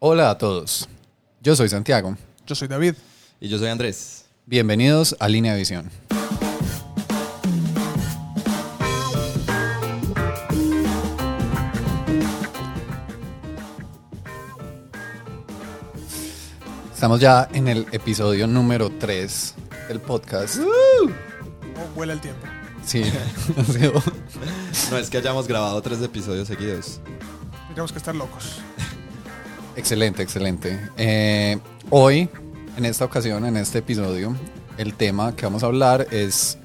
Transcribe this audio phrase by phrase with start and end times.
[0.00, 0.88] Hola a todos,
[1.42, 2.16] yo soy Santiago.
[2.46, 2.94] Yo soy David.
[3.40, 4.26] Y yo soy Andrés.
[4.46, 5.90] Bienvenidos a Línea de Visión.
[16.94, 19.54] Estamos ya en el episodio número 3
[19.88, 20.58] del podcast.
[20.58, 22.46] ¿Cómo vuela el tiempo?
[22.84, 23.02] Sí,
[24.92, 27.00] No es que hayamos grabado tres episodios seguidos.
[27.66, 28.60] Tendríamos que estar locos.
[29.78, 30.78] Excelente, excelente.
[30.96, 31.56] Eh,
[31.90, 32.28] hoy,
[32.76, 34.34] en esta ocasión, en este episodio,
[34.76, 36.58] el tema que vamos a hablar es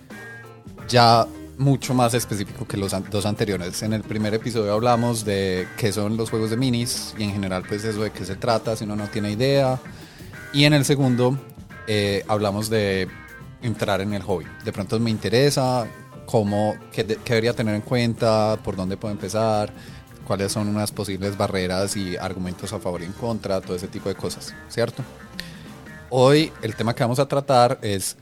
[0.87, 1.27] ya
[1.57, 3.83] mucho más específico que los dos anteriores.
[3.83, 7.63] En el primer episodio hablamos de qué son los juegos de minis y en general
[7.67, 9.79] pues eso de qué se trata si uno no tiene idea.
[10.51, 11.37] Y en el segundo
[11.87, 13.07] eh, hablamos de
[13.61, 14.45] entrar en el hobby.
[14.65, 15.87] De pronto me interesa,
[16.25, 19.71] cómo, qué debería tener en cuenta, por dónde puedo empezar,
[20.25, 24.09] cuáles son unas posibles barreras y argumentos a favor y en contra, todo ese tipo
[24.09, 25.03] de cosas, ¿cierto?
[26.09, 28.15] Hoy el tema que vamos a tratar es,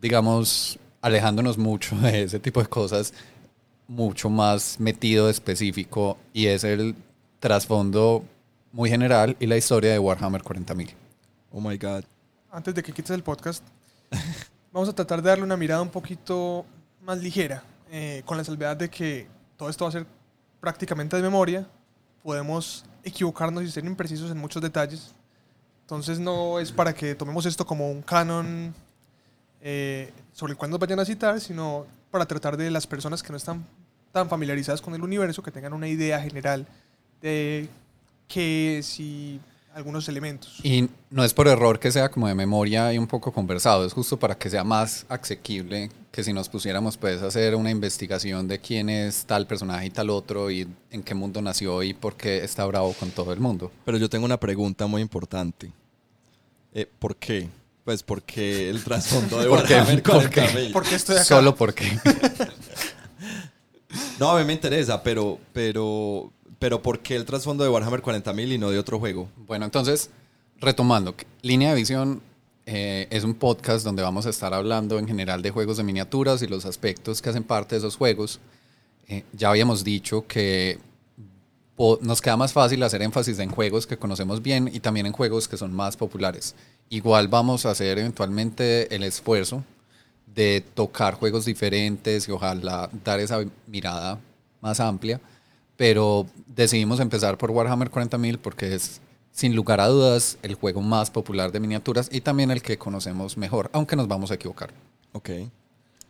[0.00, 3.12] digamos, alejándonos mucho de ese tipo de cosas,
[3.88, 6.94] mucho más metido específico y es el
[7.38, 8.24] trasfondo
[8.72, 10.90] muy general y la historia de Warhammer 40.000.
[11.52, 12.04] Oh my god.
[12.50, 13.62] Antes de que quites el podcast,
[14.72, 16.66] vamos a tratar de darle una mirada un poquito
[17.02, 20.06] más ligera, eh, con la salvedad de que todo esto va a ser
[20.66, 21.64] prácticamente de memoria.
[22.24, 25.14] Podemos equivocarnos y ser imprecisos en muchos detalles.
[25.82, 28.74] Entonces no es para que tomemos esto como un canon
[29.60, 33.30] eh, sobre el cual nos vayan a citar, sino para tratar de las personas que
[33.30, 33.64] no están
[34.10, 36.66] tan familiarizadas con el universo, que tengan una idea general
[37.22, 37.68] de
[38.26, 39.40] qué es y
[39.76, 40.58] algunos elementos.
[40.62, 43.92] Y no es por error que sea como de memoria y un poco conversado, es
[43.92, 48.48] justo para que sea más asequible que si nos pusiéramos pues a hacer una investigación
[48.48, 52.16] de quién es tal personaje y tal otro y en qué mundo nació y por
[52.16, 53.70] qué está bravo con todo el mundo.
[53.84, 55.70] Pero yo tengo una pregunta muy importante.
[56.72, 57.46] Eh, ¿Por qué?
[57.84, 59.74] Pues porque el trasfondo de ¿Por qué?
[59.74, 60.40] Warhammer ¿Por qué?
[60.40, 60.72] 40.000.
[60.72, 61.24] Porque estoy acá.
[61.24, 61.98] Solo porque.
[64.18, 68.52] No, a mí me interesa, pero, pero, pero ¿por qué el trasfondo de Warhammer 40.000
[68.52, 69.28] y no de otro juego?
[69.46, 70.10] Bueno, entonces,
[70.58, 72.22] retomando, Línea de Visión
[72.64, 76.42] eh, es un podcast donde vamos a estar hablando en general de juegos de miniaturas
[76.42, 78.40] y los aspectos que hacen parte de esos juegos.
[79.08, 80.78] Eh, ya habíamos dicho que
[82.00, 85.46] nos queda más fácil hacer énfasis en juegos que conocemos bien y también en juegos
[85.46, 86.54] que son más populares.
[86.88, 89.62] Igual vamos a hacer eventualmente el esfuerzo
[90.34, 94.18] de tocar juegos diferentes y ojalá dar esa mirada
[94.60, 95.20] más amplia,
[95.76, 99.00] pero decidimos empezar por Warhammer 40.000 porque es
[99.32, 103.36] sin lugar a dudas el juego más popular de miniaturas y también el que conocemos
[103.36, 104.72] mejor, aunque nos vamos a equivocar.
[105.12, 105.28] Ok,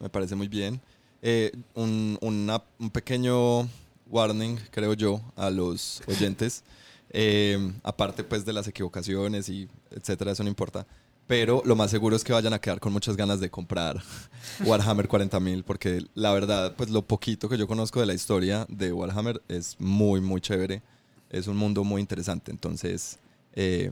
[0.00, 0.80] me parece muy bien.
[1.22, 3.68] Eh, un, una- un pequeño
[4.08, 6.62] warning, creo yo, a los oyentes.
[7.18, 10.84] Eh, aparte pues de las equivocaciones y etcétera, eso no importa.
[11.26, 14.00] Pero lo más seguro es que vayan a quedar con muchas ganas de comprar
[14.64, 18.92] Warhammer 40.000 porque la verdad, pues lo poquito que yo conozco de la historia de
[18.92, 20.82] Warhammer es muy, muy chévere.
[21.30, 22.52] Es un mundo muy interesante.
[22.52, 23.18] Entonces,
[23.54, 23.90] eh,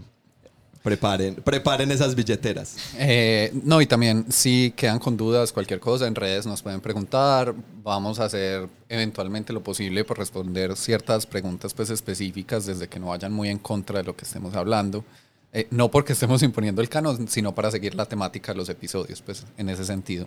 [0.84, 2.76] preparen, preparen esas billeteras.
[2.98, 7.54] Eh, no, y también si quedan con dudas, cualquier cosa en redes nos pueden preguntar.
[7.82, 13.06] Vamos a hacer eventualmente lo posible por responder ciertas preguntas pues, específicas desde que no
[13.06, 15.04] vayan muy en contra de lo que estemos hablando.
[15.54, 19.22] Eh, no porque estemos imponiendo el canon, sino para seguir la temática de los episodios,
[19.22, 20.26] pues en ese sentido.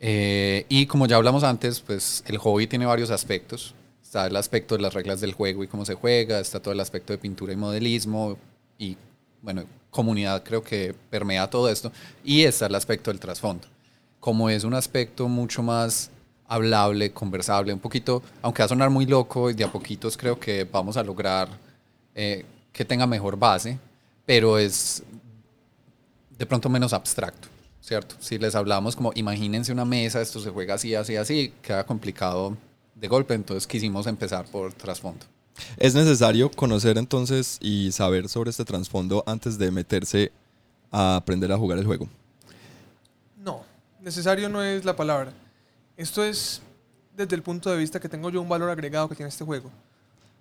[0.00, 3.74] Eh, y como ya hablamos antes, pues el hobby tiene varios aspectos.
[4.02, 6.80] Está el aspecto de las reglas del juego y cómo se juega, está todo el
[6.80, 8.38] aspecto de pintura y modelismo
[8.78, 8.96] y,
[9.42, 11.92] bueno, comunidad creo que permea todo esto.
[12.24, 13.68] Y está el aspecto del trasfondo.
[14.20, 16.10] Como es un aspecto mucho más
[16.48, 20.40] hablable, conversable, un poquito, aunque va a sonar muy loco y de a poquitos creo
[20.40, 21.48] que vamos a lograr
[22.14, 23.78] eh, que tenga mejor base,
[24.26, 25.02] pero es
[26.38, 27.48] de pronto menos abstracto,
[27.80, 28.16] ¿cierto?
[28.20, 32.56] Si les hablamos como, imagínense una mesa, esto se juega así, así, así, queda complicado
[32.94, 35.26] de golpe, entonces quisimos empezar por trasfondo.
[35.76, 40.32] ¿Es necesario conocer entonces y saber sobre este trasfondo antes de meterse
[40.90, 42.08] a aprender a jugar el juego?
[43.36, 43.62] No,
[44.00, 45.32] necesario no es la palabra.
[45.96, 46.60] Esto es
[47.16, 49.70] desde el punto de vista que tengo yo un valor agregado que tiene este juego.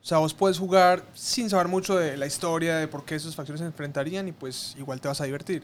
[0.03, 3.37] O sea, vos puedes jugar sin saber mucho de la historia, de por qué esas
[3.37, 5.63] facciones se enfrentarían y pues igual te vas a divertir.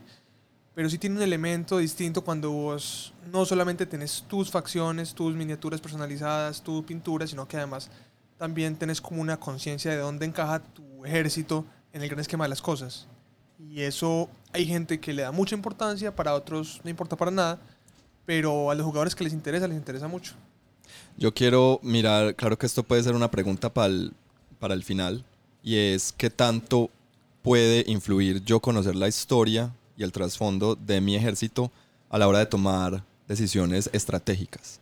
[0.73, 5.81] Pero sí tiene un elemento distinto cuando vos no solamente tenés tus facciones, tus miniaturas
[5.81, 7.91] personalizadas, tu pintura, sino que además
[8.37, 12.49] también tenés como una conciencia de dónde encaja tu ejército en el gran esquema de
[12.49, 13.07] las cosas.
[13.59, 17.59] Y eso hay gente que le da mucha importancia, para otros no importa para nada,
[18.25, 20.35] pero a los jugadores que les interesa, les interesa mucho.
[21.17, 24.13] Yo quiero mirar, claro que esto puede ser una pregunta para el,
[24.59, 25.23] para el final,
[25.63, 26.89] y es qué tanto
[27.41, 31.71] puede influir yo conocer la historia y el trasfondo de mi ejército
[32.09, 34.79] a la hora de tomar decisiones estratégicas.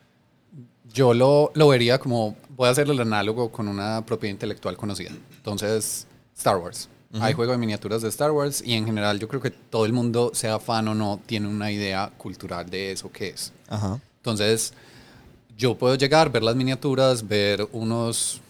[0.93, 5.11] Yo lo, lo vería como, voy a hacer el análogo con una propiedad intelectual conocida.
[5.35, 6.89] Entonces, Star Wars.
[7.19, 9.93] Hay juego de miniaturas de Star Wars y en general yo creo que todo el
[9.93, 13.53] mundo, sea fan o no, tiene una idea cultural de eso que es.
[13.69, 13.99] Ajá.
[14.17, 14.73] Entonces,
[15.57, 18.41] yo puedo llegar, ver las miniaturas, ver unos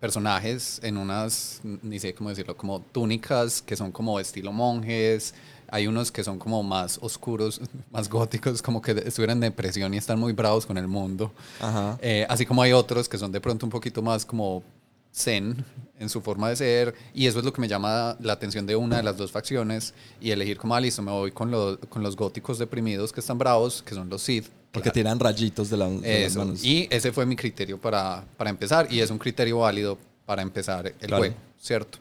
[0.00, 5.34] personajes en unas, ni sé cómo decirlo, como túnicas que son como estilo monjes.
[5.72, 7.60] Hay unos que son como más oscuros,
[7.92, 11.30] más góticos, como que estuvieran en depresión y están muy bravos con el mundo.
[11.60, 11.98] Ajá.
[12.00, 14.64] Eh, así como hay otros que son de pronto un poquito más como
[15.12, 15.64] zen
[15.98, 16.94] en su forma de ser.
[17.14, 19.94] Y eso es lo que me llama la atención de una de las dos facciones.
[20.20, 23.38] Y elegir como, ah, listo, me voy con, los con los góticos deprimidos que están
[23.38, 24.46] bravos, que son los Sith.
[24.72, 26.64] Porque tiran rayitos de, la, de las manos.
[26.64, 30.86] Y ese fue mi criterio para, para empezar y es un criterio válido para empezar
[30.86, 31.18] el Claro.
[31.18, 31.98] juego, ¿cierto?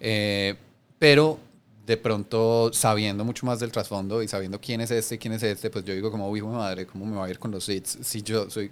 [0.00, 0.54] Eh,
[0.98, 1.38] pero
[1.84, 5.42] de pronto, sabiendo mucho más del trasfondo y sabiendo quién es este y quién es
[5.42, 7.64] este, pues yo digo como, hijo de madre, ¿cómo me va a ir con los
[7.64, 8.70] Sith si yo soy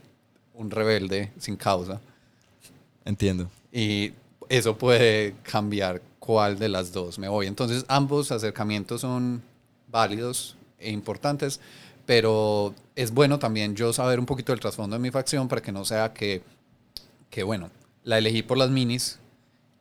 [0.55, 2.01] un rebelde sin causa?
[3.05, 3.51] Entiendo.
[3.73, 4.13] Y
[4.49, 7.47] eso puede cambiar cuál de las dos me voy.
[7.47, 9.43] Entonces, ambos acercamientos son
[9.91, 11.61] válidos e importantes,
[12.09, 15.73] pero es bueno también yo saber un poquito del trasfondo de mi facción para que
[15.73, 16.41] no sea que,
[17.29, 17.69] que bueno,
[18.03, 19.19] la elegí por las minis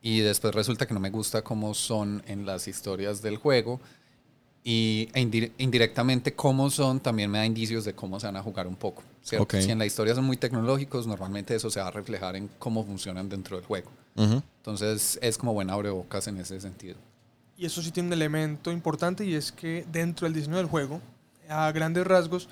[0.02, 3.80] y después resulta que no me gusta cómo son en las historias del juego
[4.62, 8.42] y e indi- indirectamente cómo son también me da indicios de cómo se van a
[8.42, 9.02] jugar un poco.
[9.22, 9.44] ¿cierto?
[9.44, 9.54] Ok.
[9.62, 12.84] Si en la historia son muy tecnológicos, normalmente eso se va a reflejar en cómo
[12.84, 13.90] funcionan dentro del juego.
[14.16, 16.96] Entonces es como buena abrebocas en ese sentido.
[17.56, 21.00] Y eso sí tiene un elemento importante y es que dentro del diseño del juego,
[21.48, 22.48] a grandes rasgos,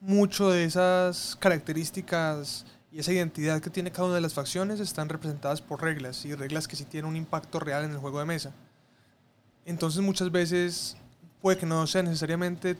[0.00, 5.08] mucho de esas características y esa identidad que tiene cada una de las facciones están
[5.08, 8.24] representadas por reglas y reglas que sí tienen un impacto real en el juego de
[8.24, 8.52] mesa.
[9.64, 10.96] Entonces muchas veces
[11.42, 12.76] puede que no sea necesariamente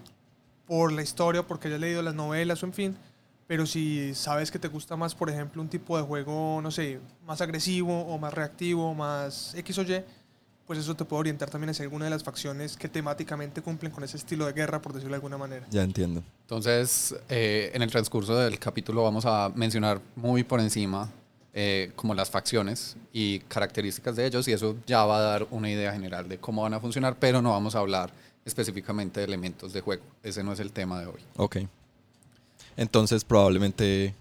[0.67, 2.97] por la historia, porque hayas leído las novelas o en fin,
[3.47, 7.01] pero si sabes que te gusta más, por ejemplo, un tipo de juego, no sé,
[7.25, 10.05] más agresivo o más reactivo, más X o Y,
[10.67, 14.03] pues eso te puede orientar también hacia alguna de las facciones que temáticamente cumplen con
[14.05, 15.67] ese estilo de guerra, por decirlo de alguna manera.
[15.71, 16.23] Ya entiendo.
[16.43, 21.11] Entonces, eh, en el transcurso del capítulo vamos a mencionar muy por encima
[21.55, 25.71] eh, como las facciones y características de ellos y eso ya va a dar una
[25.71, 28.12] idea general de cómo van a funcionar, pero no vamos a hablar
[28.45, 30.03] específicamente de elementos de juego.
[30.23, 31.21] Ese no es el tema de hoy.
[31.37, 31.57] Ok.
[32.77, 34.15] Entonces probablemente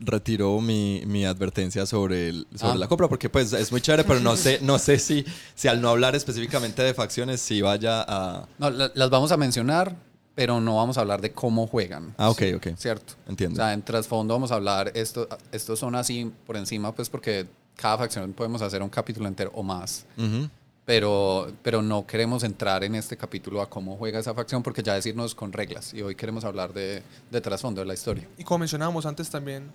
[0.00, 2.78] retiro mi, mi advertencia sobre, el, sobre Ah.
[2.78, 5.24] la compra porque pues es muy chévere, pero no sé, no sé si,
[5.54, 8.46] si al no hablar específicamente de facciones, si vaya a...
[8.58, 9.94] No, la- las vamos a mencionar,
[10.34, 12.14] pero no vamos a hablar de cómo juegan.
[12.16, 12.68] Ah, ok, ok.
[12.76, 13.14] ¿Cierto?
[13.28, 13.54] Entiendo.
[13.54, 17.46] O sea, en trasfondo vamos a hablar, esto, estos son así por encima, pues porque
[17.76, 20.04] cada facción podemos hacer un capítulo entero o más.
[20.18, 20.48] Ujú.
[20.84, 24.94] Pero, pero no queremos entrar en este capítulo a cómo juega esa facción porque ya
[24.94, 25.94] decirnos con reglas.
[25.94, 28.26] Y hoy queremos hablar de, de trasfondo de la historia.
[28.38, 29.70] Y como mencionábamos antes también,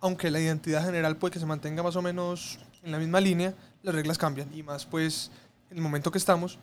[0.00, 3.54] aunque la identidad general puede que se mantenga más o menos en la misma línea,
[3.82, 4.48] las reglas cambian.
[4.54, 5.30] Y más pues
[5.70, 6.58] en el momento que estamos.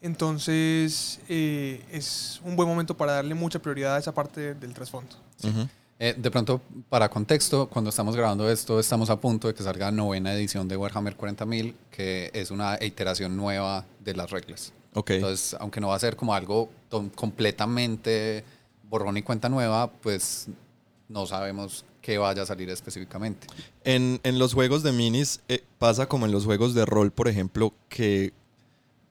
[0.00, 5.16] Entonces eh, es un buen momento para darle mucha prioridad a esa parte del trasfondo.
[5.42, 5.66] Ujú.
[5.98, 9.86] Eh, de pronto, para contexto, cuando estamos grabando esto, estamos a punto de que salga
[9.86, 14.72] la novena edición de Warhammer 40.000, que es una iteración nueva de las reglas.
[14.94, 15.10] Ok.
[15.10, 16.70] Entonces, aunque no va a ser como algo
[17.14, 18.44] completamente
[18.88, 20.48] borrón y cuenta nueva, pues
[21.08, 23.46] no sabemos qué vaya a salir específicamente.
[23.84, 27.28] En, en los juegos de minis eh, pasa como en los juegos de rol, por
[27.28, 28.32] ejemplo, que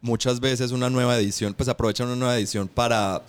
[0.01, 3.21] muchas veces una nueva edición, pues aprovechan una nueva edición para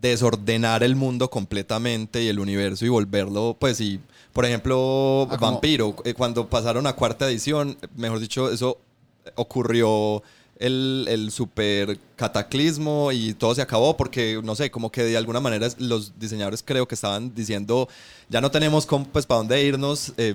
[0.00, 4.00] desordenar el mundo completamente y el universo y volverlo, pues y,
[4.32, 8.78] por ejemplo, Ah, Vampiro, eh, cuando pasaron a cuarta edición, mejor dicho, eso
[9.34, 10.22] ocurrió
[10.58, 15.40] el, el super cataclismo y todo se acabó porque, no sé, como que de alguna
[15.40, 17.88] manera los diseñadores creo que estaban diciendo,
[18.28, 20.34] ya no tenemos pues para dónde irnos, eh,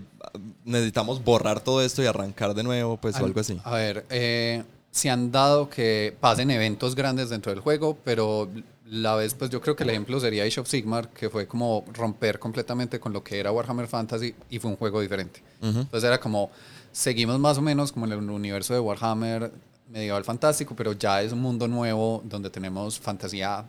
[0.63, 3.59] necesitamos borrar todo esto y arrancar de nuevo, pues o algo así.
[3.63, 8.49] A ver, eh, se han dado que pasen eventos grandes dentro del juego, pero
[8.85, 11.85] la vez, pues yo creo que el ejemplo sería Age of Sigmar, que fue como
[11.93, 15.41] romper completamente con lo que era Warhammer Fantasy y fue un juego diferente.
[15.61, 15.79] Ujú.
[15.79, 16.51] Entonces era como,
[16.91, 19.51] seguimos más o menos como en el universo de Warhammer
[19.89, 23.65] medieval fantástico, pero ya es un mundo nuevo donde tenemos fantasía,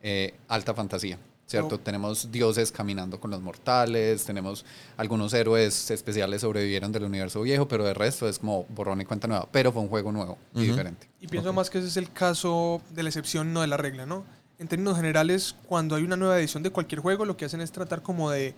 [0.00, 1.18] eh, alta fantasía.
[1.46, 1.74] ¿Cierto?
[1.74, 1.78] Oh.
[1.78, 4.64] Tenemos dioses caminando con los mortales, tenemos
[4.96, 9.28] algunos héroes especiales sobrevivieron del universo viejo, pero de resto es como borrón y cuenta
[9.28, 9.46] nueva.
[9.52, 10.66] Pero fue un juego nuevo y Ujú.
[10.68, 11.06] diferente.
[11.20, 14.06] Y pienso más que ese es el caso de la excepción, no de la regla,
[14.06, 14.24] ¿no?
[14.64, 17.70] En términos generales, cuando hay una nueva edición de cualquier juego, lo que hacen es
[17.70, 18.54] tratar como de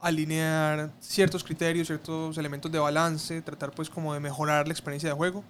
[0.00, 5.14] alinear ciertos criterios, ciertos elementos de balance, tratar pues como de mejorar la experiencia de
[5.14, 5.44] juego.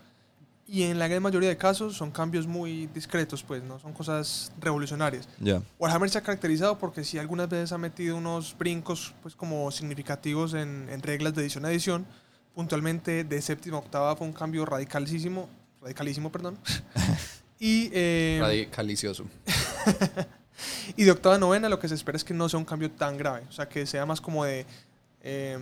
[0.66, 4.50] Y en la gran mayoría de casos son cambios muy discretos, pues no son cosas
[4.60, 5.28] revolucionarias.
[5.38, 5.62] Ya.
[5.78, 10.54] Warhammer se ha caracterizado porque sí algunas veces ha metido unos brincos pues como significativos
[10.54, 12.04] en, en reglas de edición a edición.
[12.56, 15.48] Puntualmente de séptima a octava fue un cambio radicalísimo,
[15.80, 16.58] radicalísimo, perdón.
[17.60, 19.26] y, eh, Radicalicioso.
[20.96, 22.90] y de octava a novena lo que se espera es que no sea un cambio
[22.90, 24.66] tan grave, o sea que sea más como de
[25.22, 25.58] eh,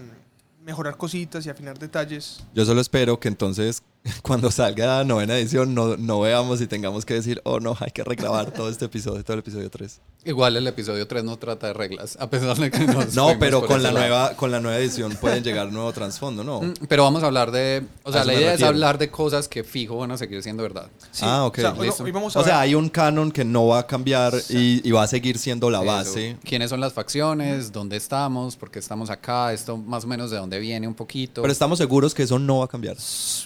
[0.62, 2.44] mejorar cositas y afinar detalles.
[2.54, 3.82] Yo solo espero que entonces
[4.22, 7.90] cuando salga la novena edición no, no veamos y tengamos que decir, oh no, hay
[7.90, 10.00] que regrabar todo este episodio, todo el episodio 3.
[10.26, 13.66] Igual el episodio 3 no trata de reglas, a pesar de que nos No, pero
[13.66, 13.98] con la, lado.
[14.06, 16.62] nueva, con la nueva edición pueden llegar nuevo trasfondo, ¿no?
[16.62, 17.82] Mm, Pero vamos a hablar de.
[18.04, 20.88] O sea, la idea es hablar de cosas que fijo van a seguir siendo verdad.
[21.10, 22.04] Sí, Ah, ok, o sea, listo.
[22.04, 24.90] hoy vamos a O sea, hay un canon que no va a cambiar y, y
[24.92, 25.86] va a seguir siendo la Eso.
[25.86, 26.36] base.
[26.44, 27.72] ¿Quiénes son las facciones?
[27.72, 28.56] ¿Dónde estamos?
[28.56, 29.52] ¿Por qué estamos acá?
[29.52, 31.42] Esto más o menos de dónde viene un poquito.
[31.42, 32.96] Pero estamos seguros que eso no va a cambiar.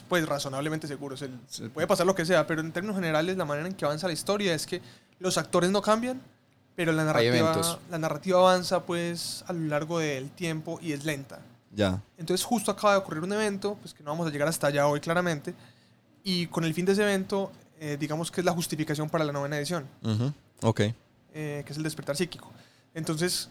[0.08, 1.22] pues razonablemente seguros.
[1.22, 4.06] El- puede pasar lo que sea, pero en términos generales la manera en que avanza
[4.06, 4.80] la historia es que
[5.20, 6.20] los actores no cambian,
[6.74, 11.40] pero la narrativa, la narrativa avanza pues a lo largo del tiempo y es lenta.
[11.74, 12.00] Ya.
[12.16, 14.86] Entonces justo acaba de ocurrir un evento, pues que no vamos a llegar hasta allá
[14.86, 15.54] hoy claramente,
[16.24, 19.32] y con el fin de ese evento, eh, digamos que es la justificación para la
[19.32, 20.32] novena edición, Ujú.
[20.62, 20.80] Ok.
[20.80, 22.50] eh, que es el despertar psíquico.
[22.94, 23.50] Entonces,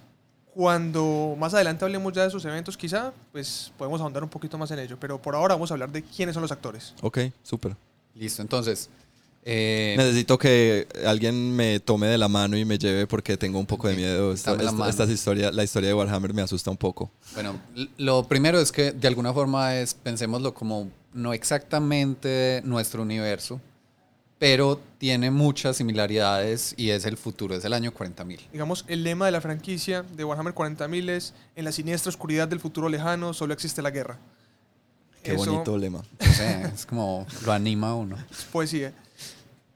[0.61, 4.71] cuando más adelante hablemos ya de esos eventos, quizá, pues podemos ahondar un poquito más
[4.71, 6.95] en ello, pero por ahora vamos a hablar de quiénes son los actores.
[7.03, 7.75] Ok, súper.
[8.15, 8.89] Listo, entonces.
[9.45, 13.67] eh, Necesito que alguien me tome de la mano y me lleve porque tengo un
[13.67, 14.33] poco de miedo.
[14.33, 14.89] Esta, esta- mano.
[14.89, 17.11] estas historias, la historia de Warhammer me asusta un poco.
[17.35, 17.55] Bueno,
[17.99, 23.61] lo primero es que de alguna forma es, pensémoslo como no exactamente nuestro universo,
[24.39, 28.39] pero tiene muchas similaridades y es el futuro, es el año 40.000.
[28.51, 32.59] Digamos, el lema de la franquicia de Warhammer 40.000 es en la siniestra oscuridad del
[32.59, 34.19] futuro lejano solo existe la guerra.
[35.23, 36.03] Qué Eso bonito lema.
[36.19, 38.17] No sé, es como lo anima a uno.
[38.29, 38.93] es poesía.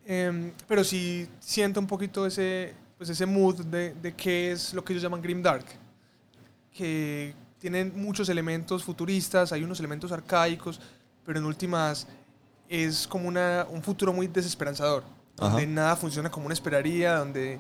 [0.06, 4.84] Em, pero sí siento un poquito ese, pues ese mood de, de qué es lo
[4.84, 5.65] que ellos llaman Grimdark.
[6.74, 10.80] Que tienen muchos elementos futuristas, hay unos elementos arcaicos,
[11.25, 12.08] pero en últimas
[12.72, 15.04] es como una, un futuro muy desesperanzador,
[15.36, 15.72] donde Ajá.
[15.72, 17.60] nada funciona como uno esperaría, donde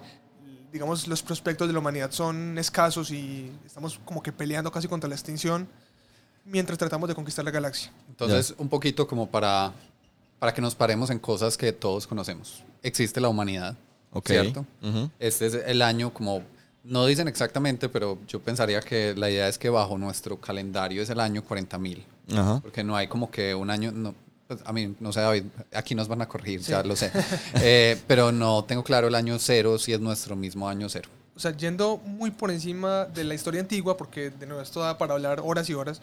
[0.71, 5.09] digamos los prospectos de la humanidad son escasos y estamos como que peleando casi contra
[5.09, 5.67] la extinción
[6.45, 7.91] mientras tratamos de conquistar la galaxia.
[8.07, 9.73] Entonces, un poquito como para,
[10.39, 12.63] para que nos paremos en cosas que todos conocemos.
[12.81, 13.75] Existe la humanidad.
[14.25, 14.65] ¿cierto?
[15.19, 16.41] Este es el año como,
[16.83, 21.09] no dicen exactamente, pero yo pensaría que la idea es que bajo nuestro calendario es
[21.09, 22.03] el año 40.000.
[22.33, 22.59] Ajá.
[22.61, 24.13] Porque no hay como que un año, no,
[24.51, 27.09] pues, a mí, no sé, David, aquí nos van a corregir, ya lo sé.
[27.63, 31.09] Eh, pero no tengo claro el año cero si es nuestro mismo año cero.
[31.35, 34.97] O sea, yendo muy por encima de la historia antigua, porque de nuevo esto da
[34.97, 36.01] para hablar horas y horas,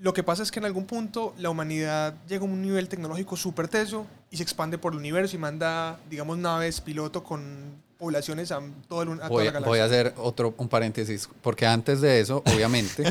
[0.00, 3.36] lo que pasa es que en algún punto la humanidad llega a un nivel tecnológico
[3.36, 8.50] súper teso y se expande por el universo y manda, digamos, naves piloto con poblaciones
[8.50, 9.68] a, todo el, a toda Voy, la galaxia.
[9.70, 13.04] voy a hacer otro un paréntesis, porque antes de eso, obviamente,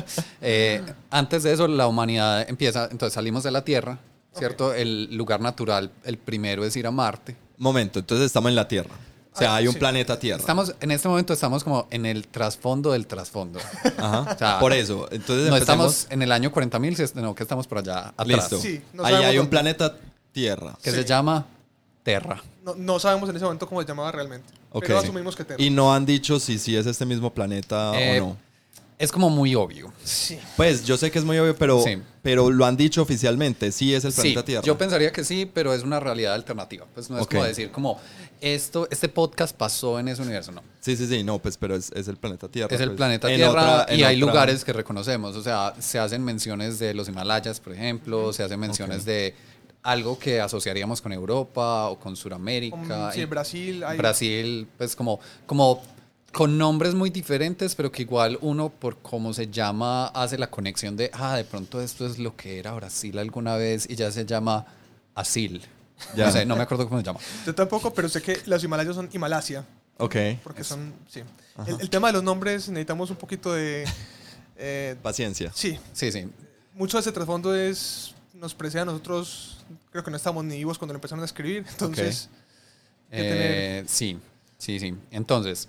[0.40, 3.98] eh, antes de eso la humanidad empieza, entonces salimos de la Tierra,
[4.34, 4.72] ¿cierto?
[4.72, 7.36] El lugar natural, el primero es ir a Marte.
[7.58, 8.94] Momento, entonces estamos en la Tierra.
[9.34, 9.78] O sea, Ah, hay un sí.
[9.78, 10.40] planeta Tierra.
[10.40, 13.60] Estamos, en este momento estamos como en el trasfondo del trasfondo.
[13.98, 14.20] Ajá.
[14.34, 15.08] O sea, Por eso.
[15.12, 18.26] Entonces No empecemos- estamos en el año 40.000, sino que estamos por allá atrás.
[18.26, 18.58] Listo.
[18.58, 19.50] Sí, no Ahí hay un dónde.
[19.50, 19.96] planeta
[20.32, 20.76] Tierra.
[20.82, 20.96] Que Sí.
[20.96, 21.46] se llama
[22.08, 22.42] Terra.
[22.64, 24.48] No, no sabemos en ese momento cómo se llamaba realmente.
[24.72, 24.84] Ok.
[24.86, 25.62] Pero asumimos que Terra.
[25.62, 28.36] Y no han dicho si sí es este mismo planeta Eh, o no.
[28.98, 29.92] Es como muy obvio.
[30.02, 30.38] Sí.
[30.56, 31.98] Pues yo sé que es muy obvio, pero, Sí.
[32.22, 33.70] pero lo han dicho oficialmente.
[33.72, 34.64] Sí es el Sí, planeta Tierra.
[34.64, 36.84] yo pensaría que sí, pero es una realidad alternativa.
[36.94, 37.30] Pues no es Ok.
[37.32, 38.00] como decir como
[38.40, 40.62] esto, este podcast pasó en ese universo, no.
[40.80, 41.22] Sí, sí, sí.
[41.22, 42.74] No, pues, pero es, es el planeta Tierra.
[42.74, 42.96] Es el pues.
[42.96, 45.36] planeta En Tierra otra- y hay otra- lugares que reconocemos.
[45.36, 49.34] O sea, se hacen menciones de los Himalayas, por ejemplo, se hacen menciones de
[49.82, 53.10] algo que asociaríamos con Europa o con Sudamérica.
[53.12, 53.84] sí, Brasil.
[53.84, 55.82] hay- Brasil, pues como, como
[56.32, 60.96] con nombres muy diferentes, pero que igual uno por cómo se llama hace la conexión
[60.96, 64.26] de, ah, de pronto esto es lo que era Brasil alguna vez y ya se
[64.26, 64.66] llama
[65.14, 65.62] Asil.
[66.14, 66.26] Ya.
[66.26, 67.18] No sé, no me acuerdo cómo se llama.
[67.46, 69.64] Yo tampoco, pero sé que los Himalayas son Himalasia.
[69.96, 70.14] Ok.
[70.44, 70.92] Porque son.
[71.08, 71.22] Sí.
[71.66, 73.84] El, el tema de los nombres necesitamos un poquito de.
[74.56, 75.50] eh, Paciencia.
[75.54, 76.28] sí, Sí, sí.
[76.74, 78.14] mucho de ese trasfondo es.
[78.38, 79.64] Nos precede a nosotros.
[79.90, 81.64] Creo que no estamos ni vivos cuando lo empezaron a escribir.
[81.68, 82.28] Entonces.
[83.10, 84.18] Eh, sí,
[84.58, 84.94] sí, sí.
[85.10, 85.68] Entonces,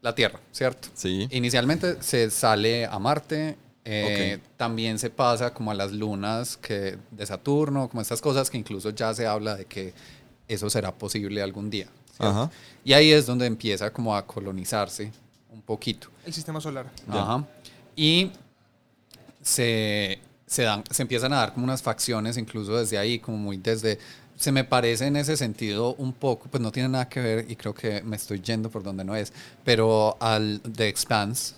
[0.00, 0.88] la Tierra, ¿cierto?
[0.94, 1.28] Sí.
[1.30, 4.46] Inicialmente se sale a Marte, eh, Ok.
[4.56, 8.90] también se pasa como a las lunas que, de Saturno, como estas cosas que incluso
[8.90, 9.94] ya se habla de que
[10.48, 11.86] eso será posible algún día.
[12.18, 12.50] Ajá.
[12.84, 15.12] Y ahí es donde empieza como a colonizarse
[15.50, 16.08] un poquito.
[16.24, 16.90] El sistema solar.
[17.08, 17.46] Ajá.
[17.94, 18.32] Y
[19.40, 20.20] se,
[20.52, 23.98] se, dan, se empiezan a dar como unas facciones, incluso desde ahí, como muy desde...
[24.36, 27.56] Se me parece en ese sentido un poco, pues no tiene nada que ver y
[27.56, 29.32] creo que me estoy yendo por donde no es,
[29.64, 31.54] pero al The Expanse,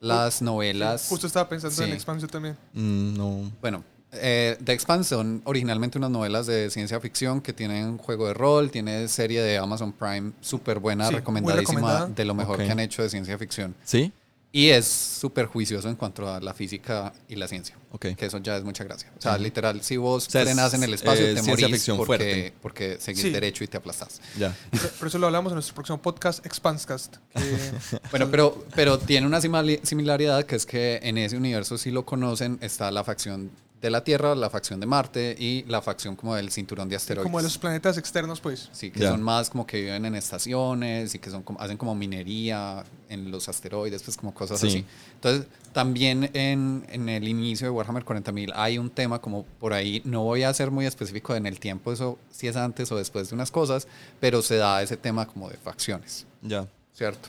[0.00, 1.06] las novelas...
[1.08, 1.82] Justo estaba pensando Sí.
[1.84, 2.56] en expansión también.
[2.74, 3.50] Mm, no.
[3.60, 8.34] Bueno, eh, The Expanse son originalmente unas novelas de ciencia ficción que tienen juego de
[8.34, 12.80] rol, tiene serie de Amazon Prime súper buena, Sí, recomendadísima, de lo mejor que han
[12.80, 13.74] hecho de ciencia ficción.
[13.84, 14.12] ¿Sí?
[14.50, 17.76] Y es súper juicioso en cuanto a la física y la ciencia.
[18.00, 19.12] Que eso ya es mucha gracia.
[19.18, 22.04] O sea, literal, si vos O sea, frenas en el espacio, eh, te morís porque,
[22.06, 22.54] fuerte.
[22.62, 23.30] porque seguís Sí.
[23.30, 24.20] derecho y te aplastás.
[24.38, 24.56] Ya.
[24.70, 27.16] Por, por eso lo hablamos en nuestro próximo podcast, Expanscast.
[27.34, 32.06] que- Bueno, pero, pero tiene una similaridad que es que en ese universo, si lo
[32.06, 36.34] conocen, está la facción de la Tierra, la facción de Marte y la facción como
[36.34, 37.24] del cinturón de asteroides.
[37.24, 38.68] como de los planetas externos, pues.
[38.72, 41.94] Sí, que son más como que viven en estaciones y que son como- hacen como
[41.94, 44.66] minería en los asteroides, pues como cosas Sí.
[44.66, 44.84] así.
[45.14, 50.02] Entonces, también en, en el inicio de Warhammer 40.000 hay un tema como por ahí,
[50.04, 53.28] no voy a ser muy específico en el tiempo, eso si es antes o después
[53.28, 53.86] de unas cosas,
[54.18, 56.66] pero se da ese tema como de facciones, Ya.
[56.94, 57.28] ¿cierto?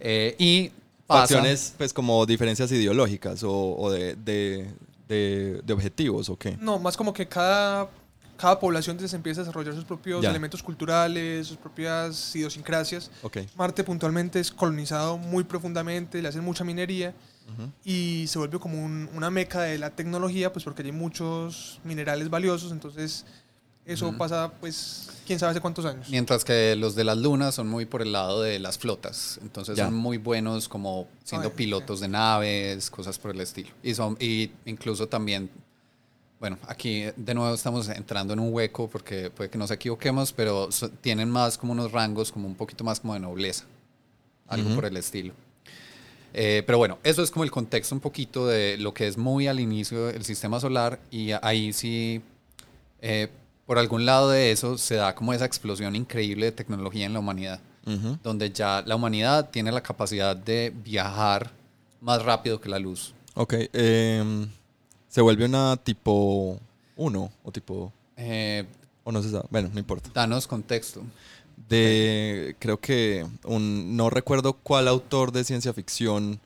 [0.00, 0.70] Eh, y
[1.06, 1.20] pasa...
[1.34, 4.66] Facciones, pues como diferencias ideológicas o, o de, de,
[5.20, 6.56] de- de objetivos o qué.
[6.60, 7.88] No, más como que cada,
[8.36, 10.30] cada población se empieza a desarrollar sus propios Ya.
[10.30, 13.10] elementos culturales, sus propias idiosincrasias.
[13.56, 17.12] Marte puntualmente es colonizado muy profundamente, le hacen mucha minería
[17.84, 22.30] y se vuelve como un- una meca de la tecnología, pues porque hay muchos minerales
[22.30, 23.26] valiosos, entonces
[23.86, 24.18] eso Ujú.
[24.18, 26.08] pasa pues quién sabe hace cuántos años.
[26.10, 29.38] Mientras que los de las lunas son muy por el lado de las flotas.
[29.42, 29.86] Entonces Ya.
[29.86, 33.70] son muy buenos como siendo Ay, pilotos de naves, cosas por el estilo.
[33.82, 35.50] Y, son, y incluso también,
[36.40, 40.70] bueno, aquí de nuevo estamos entrando en un hueco porque puede que nos equivoquemos, pero
[40.72, 43.64] so- tienen más como unos rangos como un poquito más como de nobleza.
[44.48, 45.32] Algo por el estilo.
[46.32, 49.46] Eh, pero bueno, eso es como el contexto un poquito de lo que es muy
[49.48, 52.20] al inicio del sistema solar y ahí sí,
[53.00, 53.28] eh,
[53.70, 57.20] por algún lado de eso se da como esa explosión increíble de tecnología en la
[57.20, 57.60] humanidad,
[58.20, 61.52] donde ya la humanidad tiene la capacidad de viajar
[62.00, 63.14] más rápido que la luz.
[63.34, 63.54] Ok.
[63.72, 64.48] em,
[65.06, 66.58] se vuelve una tipo
[66.96, 67.92] 1 o tipo...
[68.16, 68.66] Eh,
[69.04, 69.46] O no se sabe.
[69.50, 70.10] Bueno, no importa.
[70.12, 71.04] danos contexto.
[71.68, 76.40] de creo que un no recuerdo cuál autor de ciencia ficción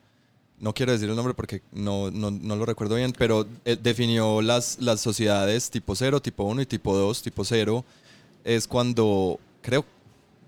[0.64, 4.40] no quiero decir el nombre porque no, no, no lo recuerdo bien, pero eh, definió
[4.40, 7.20] las, las sociedades tipo 0, tipo 1 y tipo 2.
[7.20, 7.85] Tipo 0
[8.44, 9.85] es cuando, creo,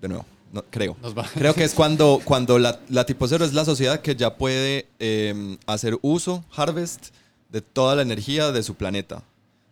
[0.01, 0.97] de nuevo, no, creo.
[1.35, 4.87] Creo que es cuando, cuando la, la tipo 0 es la sociedad que ya puede
[4.97, 7.09] eh, hacer uso, harvest,
[7.49, 9.21] de toda la energía de su planeta.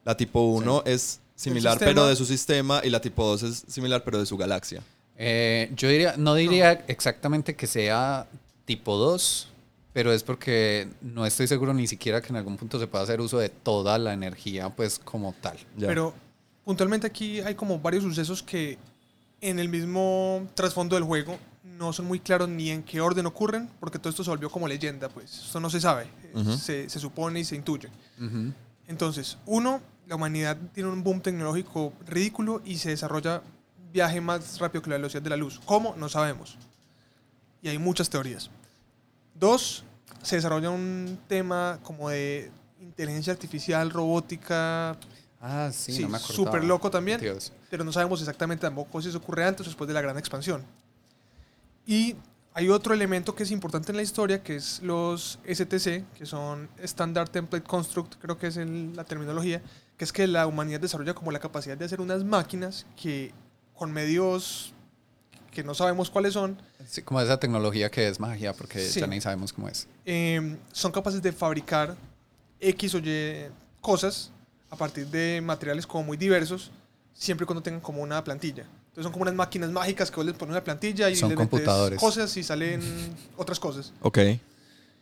[0.03, 4.03] La tipo 1 es similar pero de su sistema y la tipo 2 es similar
[4.03, 4.83] pero de su galaxia.
[5.17, 8.27] Eh, yo diría, no diría exactamente que sea
[8.65, 9.49] tipo 2,
[9.95, 13.21] pero es porque no estoy seguro ni siquiera que en algún punto se pueda hacer
[13.21, 15.55] uso de toda la energía, pues como tal.
[15.77, 15.87] Ya.
[15.87, 16.13] Pero
[16.65, 18.77] puntualmente aquí hay como varios sucesos que
[19.39, 23.69] en el mismo trasfondo del juego no son muy claros ni en qué orden ocurren,
[23.79, 26.07] porque todo esto se volvió como leyenda, pues esto no se sabe,
[26.59, 27.87] se, se supone y se intuye.
[28.89, 33.43] Entonces, uno, la humanidad tiene un boom tecnológico ridículo y se desarrolla
[33.93, 35.61] viaje más rápido que la velocidad de la luz.
[35.63, 35.95] ¿Cómo?
[35.97, 36.57] No sabemos.
[37.61, 38.51] Y hay muchas teorías.
[39.35, 39.83] Dos,
[40.23, 44.97] se desarrolla un tema como de inteligencia artificial, robótica,
[45.47, 46.35] Ah, sí, Sí, no me acordaba.
[46.35, 47.19] súper loco también.
[47.21, 47.53] Dios.
[47.69, 50.63] pero no sabemos exactamente tampoco si eso ocurre antes o después de la gran expansión.
[51.85, 52.15] Y
[52.53, 56.69] hay otro elemento que es importante en la historia, que es los STC, que son
[56.81, 59.61] Standard Template Construct, creo que es el- la terminología,
[59.97, 63.31] que es que la humanidad desarrolla como la capacidad de hacer unas máquinas que
[63.75, 64.73] con medios
[65.55, 68.99] que no sabemos cuáles son, Sí, como esa tecnología que es magia, porque Sí.
[68.99, 69.87] ya ni sabemos cómo es.
[70.05, 71.95] eh, son capaces de fabricar
[72.59, 73.45] X o Y
[73.81, 74.31] cosas
[74.69, 76.69] a partir de materiales como muy diversos,
[77.13, 78.63] siempre y cuando tengan como una plantilla.
[78.89, 81.35] Entonces son como unas máquinas mágicas que vos les pones una plantilla y Son le
[81.35, 81.99] metes computadores.
[81.99, 82.81] cosas y salen
[83.37, 83.93] otras cosas.
[84.01, 84.19] Ok.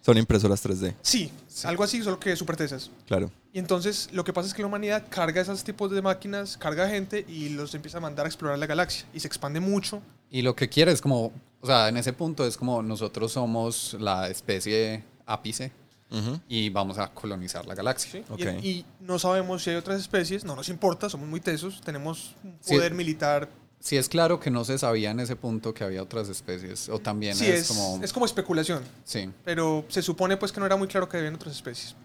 [0.02, 1.32] Son impresoras 3D, Sí,
[1.64, 2.92] algo así, solo que súper tesas.
[3.08, 3.32] claro.
[3.54, 6.90] Y entonces lo que pasa es que la humanidad carga esos tipos de máquinas, carga
[6.90, 9.06] gente y los empieza a mandar a explorar la galaxia.
[9.14, 10.02] Y se expande mucho.
[10.34, 13.96] Y lo que quiere es como, o sea, en ese punto es como nosotros somos
[14.00, 15.72] la especie ápice
[16.10, 16.40] Ujú.
[16.50, 18.12] y vamos a colonizar la galaxia.
[18.12, 18.24] ¿sí?
[18.32, 18.40] Ok.
[18.64, 22.36] Y, y no sabemos si hay otras especies, no nos importa, somos muy tesos, tenemos
[22.44, 22.74] un Sí.
[22.76, 23.48] poder militar.
[23.80, 26.98] Sí es claro que no se sabía en ese punto que había otras especies, o
[26.98, 28.04] también Sí, es, es, como...
[28.04, 31.36] es como especulación, Sí, pero se supone pues que no era muy claro que habían
[31.36, 31.96] otras especies.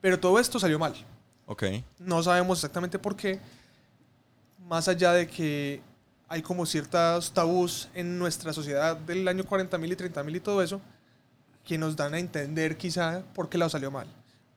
[0.00, 0.92] Pero todo esto salió mal.
[1.46, 1.62] Ok.
[2.00, 3.38] No sabemos exactamente por qué,
[4.66, 5.82] más allá de que
[6.32, 10.80] hay como ciertos tabús en nuestra sociedad del año 40.000 y 30.000 y todo eso
[11.66, 14.06] que nos dan a entender quizá por qué lado salió mal.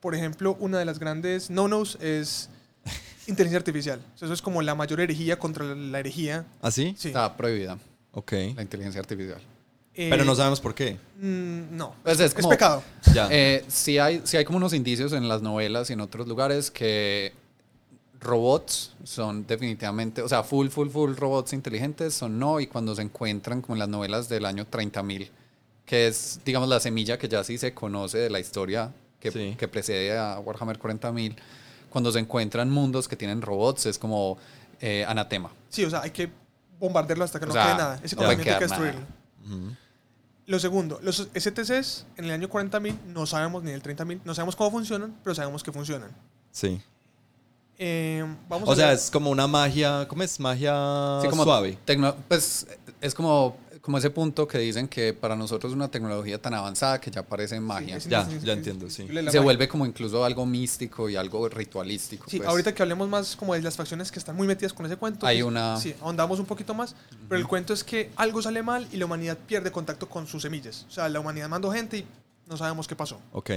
[0.00, 2.48] Por ejemplo, una de las grandes no-nos es
[3.26, 4.00] inteligencia artificial.
[4.16, 6.46] Eso es como la mayor herejía contra la herejía.
[6.62, 6.94] ¿Ah, sí?
[6.98, 7.08] Sí.
[7.08, 7.76] Está prohibida
[8.12, 8.32] Ok.
[8.54, 9.42] la inteligencia artificial.
[9.92, 10.96] Eh, Pero no sabemos por qué.
[11.20, 12.82] mm, no, Pues es es como- pecado.
[13.12, 13.28] Ya.
[13.30, 16.70] Eh, sí, hay, sí hay como unos indicios en las novelas y en otros lugares
[16.70, 17.34] que
[18.20, 23.02] robots son definitivamente, o sea, full, full, full robots inteligentes son no, y cuando se
[23.02, 25.28] encuentran como en las novelas del año 30.000,
[25.84, 29.54] que es, digamos, la semilla que ya sí se conoce de la historia que, Sí.
[29.58, 31.36] que precede a Warhammer 40.000,
[31.90, 34.38] cuando se encuentran mundos que tienen robots es como
[34.80, 35.50] eh, anatema.
[35.70, 36.28] Sí, o sea, hay que
[36.78, 38.00] bombardearlo hasta que O no sea, quede nada.
[38.02, 39.00] Ese no hay que destruirlo.
[40.46, 44.54] Lo segundo, los STCs en el año 40.000 no sabemos ni el 30.000, no sabemos
[44.54, 46.10] cómo funcionan, pero sabemos que funcionan.
[46.52, 46.80] Sí.
[47.78, 50.40] Eh, vamos O a sea, ver- es como una magia, ¿cómo es?
[50.40, 51.76] Magia Sí, como suave.
[51.86, 52.66] tecno- pues
[53.00, 57.00] es como, como ese punto que dicen que para nosotros es una tecnología tan avanzada
[57.00, 57.96] que ya parece magia.
[57.98, 59.06] es Ya, ya entiendo, sí.
[59.06, 59.40] se magia.
[59.42, 62.24] vuelve como incluso algo místico y algo ritualístico.
[62.30, 62.48] Sí, pues.
[62.48, 65.26] ahorita que hablemos más como de las facciones que están muy metidas con ese cuento.
[65.26, 66.96] Hay pues, una- Sí, ahondamos un poquito más.
[67.28, 70.42] Pero el cuento es que algo sale mal y la humanidad pierde contacto con sus
[70.42, 70.86] semillas.
[70.88, 72.06] O sea, la humanidad mandó gente y
[72.46, 73.20] no sabemos qué pasó.
[73.32, 73.50] Ok.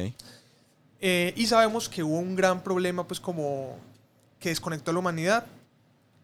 [1.02, 3.78] Eh, y sabemos que hubo un gran problema, pues como
[4.40, 5.46] que desconectó a la humanidad.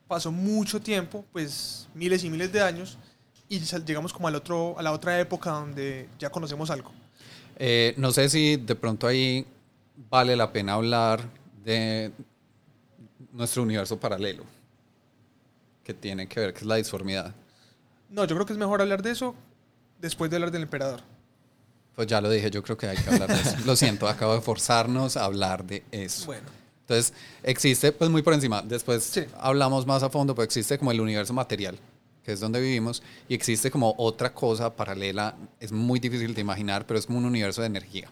[0.07, 2.97] Pasó mucho tiempo, pues miles y miles de años.
[3.47, 6.91] Y llegamos como al otro, a la otra época donde ya conocemos algo.
[7.57, 9.45] Eh, no sé si de pronto ahí
[10.09, 11.21] vale la pena hablar
[11.63, 12.11] de
[13.31, 14.43] nuestro universo paralelo,
[15.83, 17.33] que tiene que ver, que es la disformidad.
[18.09, 19.35] No, yo creo que es mejor hablar de eso
[19.99, 21.01] después de hablar del emperador.
[21.95, 23.55] Pues ya lo dije, yo creo que hay que hablar de eso.
[23.65, 26.25] Lo siento, acabo de forzarnos a hablar de eso.
[26.25, 26.47] Bueno,
[26.87, 29.21] Entonces, existe, pues muy por encima, después Sí.
[29.39, 31.79] hablamos más a fondo, pues existe como el universo material,
[32.23, 36.85] que es donde vivimos, y existe como otra cosa paralela, es muy difícil de imaginar,
[36.85, 38.07] pero es como un universo de energía,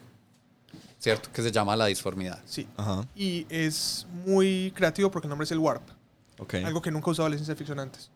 [1.00, 1.30] ¿cierto?
[1.32, 2.40] Que se llama la disformidad.
[2.46, 2.68] sí.
[2.76, 3.06] Ajá.
[3.16, 5.84] Y es muy creativo porque el nombre es el Warp.
[6.40, 6.56] Ok.
[6.56, 8.10] Algo que nunca he usado la ciencia ficción antes.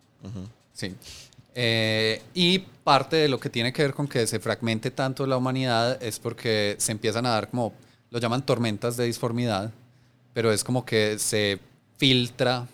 [0.73, 0.95] Sí.
[1.53, 5.37] Eh, y parte de lo que tiene que ver con que se fragmente tanto la
[5.37, 7.73] humanidad es porque se empiezan a dar como,
[8.09, 9.71] lo llaman tormentas de disformidad,
[10.37, 11.59] pero es como que se
[11.97, 12.67] filtra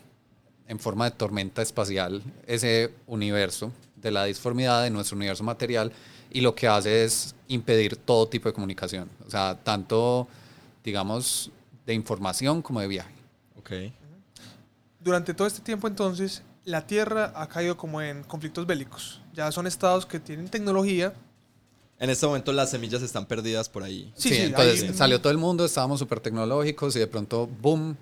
[0.68, 5.90] en forma de tormenta espacial ese universo de la disformidad de nuestro universo material
[6.30, 10.28] y lo que hace es impedir todo tipo de comunicación, o sea, tanto,
[10.84, 11.50] digamos,
[11.86, 13.14] de información como de viaje.
[13.56, 13.70] Ok.
[15.00, 19.22] Durante todo este tiempo entonces, la Tierra ha caído como en conflictos bélicos.
[19.32, 21.14] Ya son estados que tienen tecnología.
[21.98, 24.12] En este momento las semillas están perdidas por ahí.
[24.16, 27.46] Sí, Sí, sí, entonces hay- salió todo el mundo, estábamos súper tecnológicos y de pronto,
[27.60, 27.96] boom,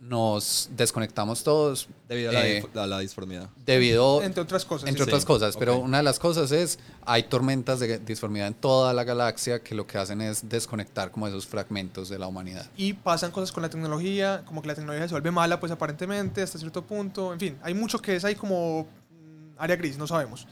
[0.00, 3.48] nos desconectamos todos Debido a la, eh, a la disformidad.
[3.66, 4.88] debido, Entre otras cosas.
[4.88, 5.10] entre sí.
[5.10, 5.84] otras cosas, pero ok.
[5.84, 9.88] una de las cosas es, hay tormentas de disformidad en toda la galaxia que lo
[9.88, 12.70] que hacen es desconectar como esos fragmentos de la humanidad.
[12.76, 16.42] Y pasan cosas con la tecnología, como que la tecnología se vuelve mala, pues aparentemente,
[16.42, 17.32] hasta cierto punto.
[17.32, 20.46] En fin, hay mucho que es ahí como mm, área gris, no sabemos.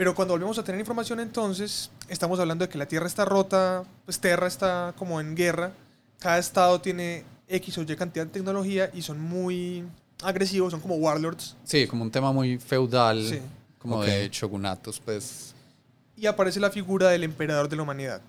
[0.00, 3.84] Pero cuando volvemos a tener información, entonces, estamos hablando de que la Tierra está rota,
[4.06, 5.72] pues Terra está como en guerra.
[6.18, 9.84] Cada estado tiene X o Y cantidad de tecnología y son muy
[10.22, 11.54] agresivos, son como warlords.
[11.64, 13.40] Sí, como un tema muy feudal, Sí.
[13.78, 14.06] como Ok.
[14.06, 15.54] de shogunatos, pues
[16.16, 18.22] Y aparece la figura del emperador de la humanidad.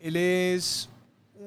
[0.00, 0.88] Él es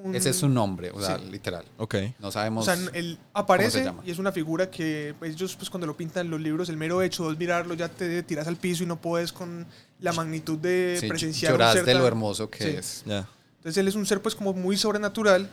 [0.03, 0.15] un...
[0.15, 1.25] ese es su nombre, o sea, Sí.
[1.29, 1.65] literal.
[1.77, 1.95] Ok.
[2.19, 2.65] No O sabemos...
[2.65, 6.41] sea, él aparece y es una figura que ellos pues cuando lo pintan en los
[6.41, 9.65] libros, el mero hecho de mirarlo ya te tiras al piso y no puedes con
[9.99, 12.69] la magnitud de sí, presenciar un lloras ser de lo hermoso que Sí.
[12.77, 13.03] es.
[13.05, 13.27] Ya.
[13.57, 15.49] Entonces él es un ser pues como muy sobrenatural,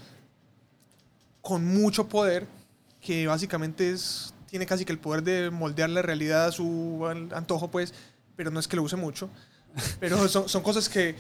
[1.41, 2.47] con mucho poder,
[3.01, 7.31] que básicamente es tiene casi que el poder de moldear la realidad a su an-
[7.33, 7.95] antojo pues,
[8.35, 9.31] pero no es que lo use mucho.
[10.01, 11.15] Pero son, son cosas que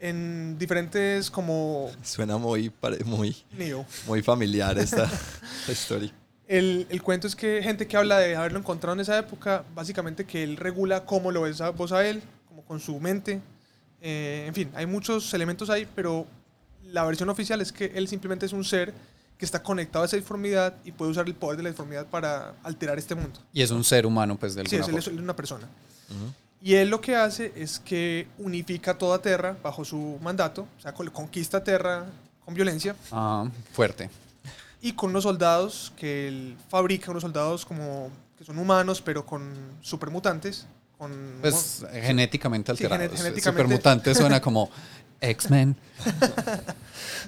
[0.00, 2.72] en diferentes como Suena muy,
[3.04, 3.84] muy, Neo.
[4.06, 5.08] muy familiar esta,
[5.68, 6.12] historia.
[6.48, 10.24] El, el cuento es que gente que habla de haberlo encontrado en esa época, básicamente
[10.24, 13.40] que él regula cómo lo ves a, vos a él, como con su mente.
[14.00, 16.26] Eh, en fin, hay muchos elementos ahí, pero
[16.82, 18.92] la versión oficial es que él simplemente es un ser
[19.38, 22.54] que está conectado a esa disformidad y puede usar el poder de la disformidad para
[22.62, 23.40] alterar este mundo.
[23.52, 25.66] Y es un ser humano, pues, de Sí, es, él es una persona.
[26.10, 26.32] Ujú.
[26.62, 30.92] Y él lo que hace es que unifica toda Terra bajo su mandato, o sea,
[30.92, 32.04] conquista Terra
[32.44, 34.10] con violencia Ah, fuerte.
[34.82, 39.52] y con unos soldados que él fabrica, unos soldados como que son humanos pero con
[39.80, 40.66] supermutantes,
[40.98, 43.06] con Pues genéticamente Sí, alterados.
[43.06, 44.70] genet- genéticamente- Supermutante suena como
[45.22, 45.76] X-Men.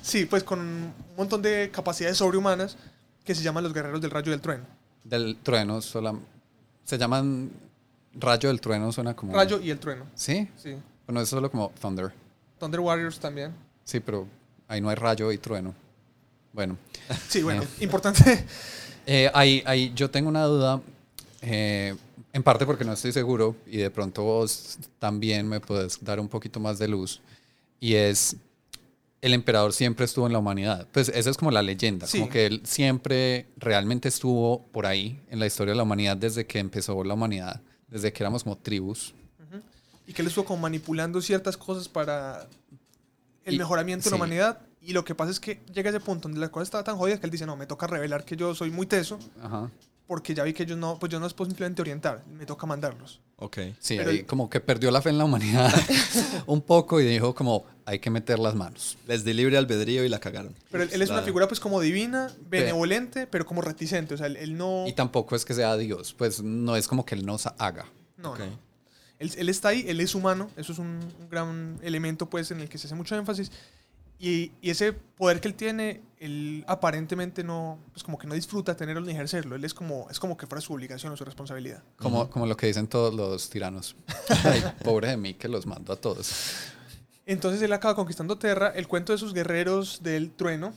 [0.03, 2.77] sí, pues con un montón de capacidades sobrehumanas
[3.25, 4.64] que se llaman los guerreros del rayo del trueno.
[5.05, 6.21] del trueno solam-
[6.85, 7.51] se llaman
[8.14, 9.33] Rayo del trueno suena como.
[9.35, 10.07] Rayo y el trueno.
[10.14, 10.48] ¿Sí?
[10.57, 10.77] Sí.
[11.07, 12.12] Bueno, es solo como Thunder.
[12.59, 13.53] Thunder Warriors también.
[13.85, 14.27] Sí, pero
[14.68, 15.75] ahí no hay rayo y trueno.
[16.53, 16.77] Bueno.
[17.29, 17.85] Sí, bueno, Eh.
[17.85, 18.44] importante.
[19.07, 20.81] Eh, ahí, ahí yo tengo una duda,
[21.40, 21.96] eh,
[22.33, 26.29] en parte porque no estoy seguro y de pronto vos también me puedes dar un
[26.29, 27.20] poquito más de luz.
[27.81, 28.37] Y es,
[29.20, 30.87] el emperador siempre estuvo en la humanidad.
[30.92, 32.18] Pues esa es como la leyenda, Sí.
[32.20, 36.46] como que él siempre realmente estuvo por ahí en la historia de la humanidad desde
[36.46, 37.61] que empezó la humanidad,
[37.93, 39.15] desde que éramos como tribus.
[40.07, 42.49] Y que él estuvo como manipulando ciertas cosas para
[43.45, 44.59] el Y- mejoramiento de la humanidad.
[44.81, 47.21] Y lo que pasa es que llega ese punto donde la cosa estaba tan jodida
[47.21, 49.71] que él dice, no, me toca revelar que yo soy muy teso, Ajá.
[50.12, 52.66] Porque ya vi que ellos no, pues yo no les puedo simplemente orientar, me toca
[52.66, 53.18] mandarlos.
[53.37, 53.57] Ok.
[53.79, 55.72] Sí, Pero ahí como que perdió la fe en la humanidad
[56.46, 58.98] un poco y dijo como hay que meter las manos.
[59.07, 60.55] Les di libre albedrío y la cagaron.
[60.70, 64.12] Pero él, él es una figura pues como divina, benevolente, pero como reticente.
[64.12, 64.85] O sea, él, él no...
[64.87, 67.87] Y tampoco es que sea Dios, pues no es como que él nos haga.
[68.18, 68.38] No, Ok.
[68.40, 68.44] no.
[69.18, 72.61] Él, él está ahí, él es humano, eso es un, un gran elemento pues en
[72.61, 73.51] el que se hace mucho énfasis.
[74.25, 78.77] Y, y ese poder que él tiene, él aparentemente no, pues como que no disfruta
[78.77, 79.57] tenerlo ni ejercerlo.
[79.57, 81.83] Él es como, es como que fuera su obligación o su responsabilidad.
[81.97, 83.97] Como, como lo que dicen todos los tiranos.
[84.45, 86.33] Ay, pobre de mí que los mando a todos.
[87.27, 88.69] Entonces él acaba conquistando Terra.
[88.69, 90.73] El cuento de sus guerreros del trueno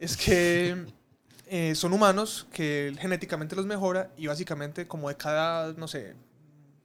[0.00, 0.86] es que
[1.46, 6.16] eh, son humanos, que él genéticamente los mejora y básicamente como de cada, no sé,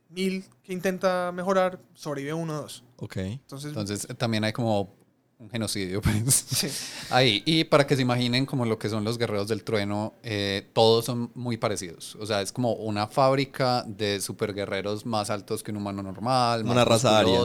[0.10, 2.84] mil que intenta mejorar, sobrevive uno o dos.
[2.98, 3.18] Ok.
[3.18, 4.95] Entonces, Entonces también hay como
[5.38, 6.68] un genocidio pues, sí.
[7.10, 7.44] ahí.
[7.46, 11.06] Y para que se imaginen como lo que son los guerreros del trueno, eh, todos
[11.06, 12.16] son muy parecidos.
[12.22, 16.72] O sea, es como una fábrica de superguerreros más altos que un humano normal, más
[16.72, 17.40] Una raza aria.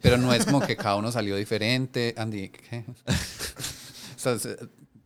[0.00, 2.14] Pero no es como que cada uno salió diferente.
[2.16, 2.84] Andy, ¿qué?
[4.16, 4.56] O sea, se-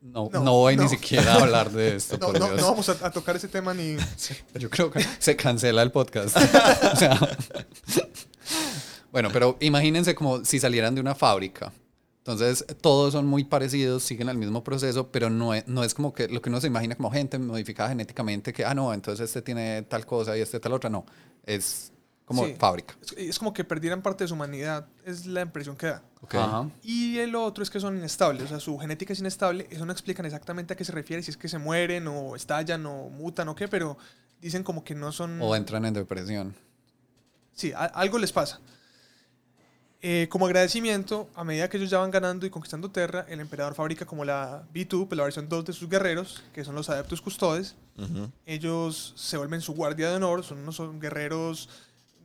[0.03, 0.85] no, No, no voy no.
[0.85, 2.61] ni siquiera a hablar de esto, No, por no, Dios.
[2.61, 3.97] no vamos a, a tocar ese tema ni...
[4.55, 6.37] Yo creo que se cancela el podcast.
[6.37, 7.19] O sea,
[9.13, 11.73] bueno, pero imagínense como si salieran de una fábrica.
[12.33, 16.13] Entonces, todos son muy parecidos, siguen el mismo proceso, pero no es, no es como
[16.13, 19.43] que lo que uno se imagina como gente modificada genéticamente, que, ah, no, entonces este
[19.43, 20.91] tiene tal cosa y este tal otra.
[20.91, 21.05] No,
[21.45, 21.93] es
[22.25, 22.55] como Sí.
[22.59, 22.95] fábrica.
[23.03, 26.03] Es, es como que perdieran parte de su humanidad, es la impresión que da.
[26.21, 26.35] Ok.
[26.37, 26.71] Ajá.
[26.83, 29.93] Y el otro es que son inestables, o sea, su genética es inestable, eso no
[29.93, 33.49] explican exactamente a qué se refiere, si es que se mueren o estallan o mutan
[33.49, 33.99] o qué, pero
[34.41, 35.41] dicen como que no son...
[35.43, 36.55] O entran en depresión.
[37.53, 38.61] Sí, a- algo les pasa.
[40.03, 43.75] Eh, como agradecimiento, a medida que ellos ya van ganando y conquistando Terra, el emperador
[43.75, 47.21] fabrica como la B2, pues la versión 2 de sus guerreros, que son los adeptos
[47.21, 47.75] custodes.
[47.99, 48.31] Ujú.
[48.47, 51.69] Ellos se vuelven su guardia de honor, son unos son guerreros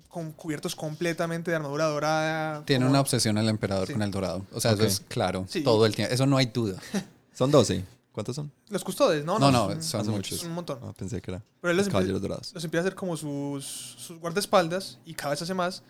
[0.07, 2.63] con, cubiertos completamente de armadura dorada.
[2.63, 3.93] Tiene como- una obsesión el emperador Sí.
[3.93, 4.45] con el dorado.
[4.53, 4.77] O sea, Ok.
[4.79, 5.45] eso es claro.
[5.49, 5.61] Sí.
[5.61, 6.13] Todo el tiempo.
[6.13, 6.77] Eso no hay duda.
[7.33, 7.83] Son 12.
[8.13, 8.49] ¿Cuántos son?
[8.69, 9.37] Los custodes, ¿no?
[9.37, 10.39] No, no, son, son hace muchos.
[10.39, 10.79] son un montón.
[10.81, 12.53] Ah, pensé que era Pero él los los, caballeros empieza, dorados.
[12.53, 15.83] los empieza a hacer como sus, sus guardaespaldas y cada vez hace más.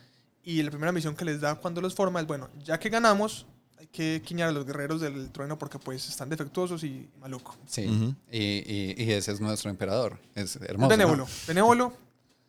[0.45, 3.45] Y la primera misión que les da cuando los forma es, bueno, ya que ganamos,
[3.79, 7.55] hay que quiñar a los guerreros del trueno porque pues están defectuosos y maluco.
[7.67, 8.15] Sí.
[8.31, 10.19] Y, y- y ese es nuestro emperador.
[10.35, 10.77] Es hermoso.
[10.81, 10.87] ¿no?
[10.87, 11.93] benévolo, benévolo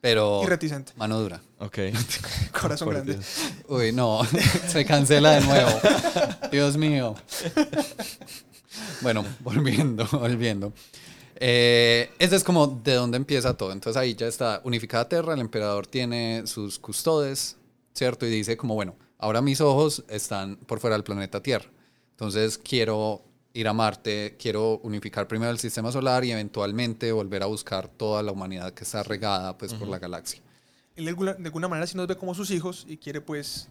[0.02, 0.92] Pero y reticente.
[0.96, 1.40] mano dura.
[1.58, 1.78] Ok.
[2.60, 3.14] Corazón grande.
[3.14, 3.26] Dios.
[3.68, 4.20] Uy, no,
[4.68, 5.70] se cancela de nuevo.
[6.52, 7.14] Dios mío.
[9.00, 10.72] Bueno, volviendo, volviendo.
[11.36, 13.72] Eh, ese es como de dónde empieza todo.
[13.72, 17.56] Entonces ahí ya está unificada Terra, el emperador tiene sus custodes,
[17.96, 18.26] ¿cierto?
[18.26, 21.66] Y dice como, bueno, ahora mis ojos están por fuera del planeta Tierra.
[22.10, 23.22] Entonces quiero
[23.54, 28.22] ir a Marte, quiero unificar primero el sistema solar y eventualmente volver a buscar toda
[28.22, 30.40] la humanidad que está regada pues, por la galaxia.
[30.94, 33.68] Él de alguna, de alguna manera sí nos ve como sus hijos y quiere pues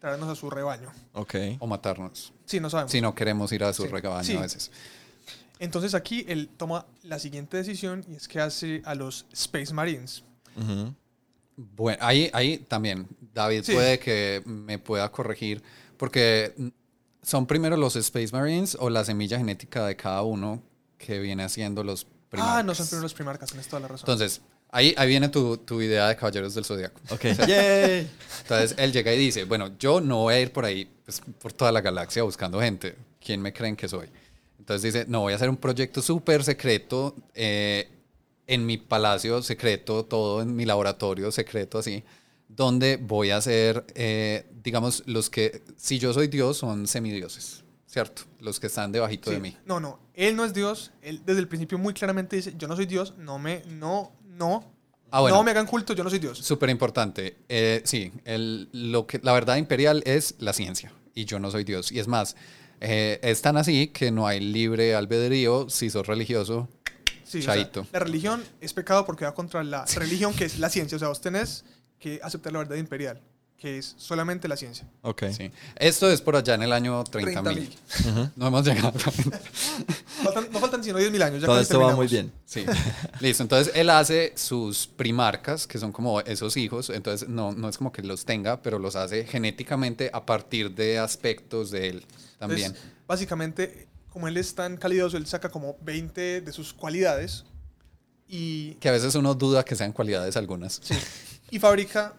[0.00, 0.90] traernos a su rebaño.
[1.12, 1.34] Ok.
[1.58, 2.32] O matarnos.
[2.46, 2.92] Sí, no sabemos.
[2.92, 3.88] Si no queremos ir a su Sí.
[3.88, 4.36] regabaño Sí.
[4.36, 4.70] a veces.
[5.58, 10.22] Entonces aquí él toma la siguiente decisión y es que hace a los Space Marines.
[10.56, 10.94] Ujú.
[11.60, 13.72] Bueno, ahí, ahí también, David Sí.
[13.72, 15.60] puede que me pueda corregir,
[15.96, 16.54] porque
[17.22, 20.62] son primero los Space Marines o la semilla genética de cada uno
[20.96, 22.56] que viene haciendo los primarcas.
[22.58, 24.04] Ah, no son primero los primarcas, tienes toda la razón.
[24.08, 24.40] Entonces,
[24.70, 27.00] ahí, ahí viene tu, tu idea de Caballeros del Zodiaco.
[27.10, 27.24] Ok.
[27.48, 28.08] Yay.
[28.42, 31.52] Entonces, él llega y dice, bueno, yo no voy a ir por ahí, pues, por
[31.52, 32.94] toda la galaxia buscando gente.
[33.20, 34.08] ¿Quién me creen que soy?
[34.60, 37.88] Entonces dice, no, voy a hacer un proyecto súper secreto eh,
[38.48, 42.02] en mi palacio secreto, todo en mi laboratorio secreto, así,
[42.48, 48.22] donde voy a hacer, eh, digamos, los que, si yo soy Dios, son semidioses, ¿cierto?
[48.40, 49.42] Los que están debajito de Sí.
[49.42, 49.56] mí.
[49.66, 50.90] No, no, él no es Dios.
[51.02, 54.64] Él desde el principio muy claramente dice, yo no soy Dios, no me, no, no,
[55.10, 55.36] Ah, bueno.
[55.36, 56.38] no me hagan culto, yo no soy Dios.
[56.38, 57.36] Súper importante.
[57.48, 61.64] Eh, sí, el, lo que, la verdad imperial es la ciencia y yo no soy
[61.64, 61.92] Dios.
[61.92, 62.36] Y es más,
[62.80, 66.68] eh, es tan así que no hay libre albedrío si sos religioso.
[67.28, 67.86] Sí, o sea, Chaito.
[67.92, 70.96] la religión es pecado porque va contra la religión que es la ciencia.
[70.96, 71.64] O sea, vos tenés
[71.98, 73.20] que aceptar la verdad imperial,
[73.58, 74.88] que es solamente la ciencia.
[75.02, 75.24] Ok.
[75.36, 75.50] Sí.
[75.76, 77.42] Esto es por allá en el año 30.000.
[77.42, 78.30] 30.000.
[78.36, 78.92] No hemos llegado.
[80.22, 81.40] Faltan- no faltan sino 10.000 años.
[81.40, 82.32] Ya Todo esto va muy bien.
[82.44, 82.64] Sí,
[83.20, 83.42] listo.
[83.42, 86.90] Entonces él hace sus primarcas, que son como esos hijos.
[86.90, 90.98] Entonces no, no es como que los tenga, pero los hace genéticamente a partir de
[90.98, 92.06] aspectos de él
[92.38, 92.66] también.
[92.68, 93.87] Entonces, básicamente,
[94.18, 97.44] como él es tan calidoso, él saca como 20 de sus cualidades
[98.26, 100.80] y, que a veces uno duda que sean cualidades algunas.
[100.82, 100.96] sí,
[101.52, 102.16] y fabrica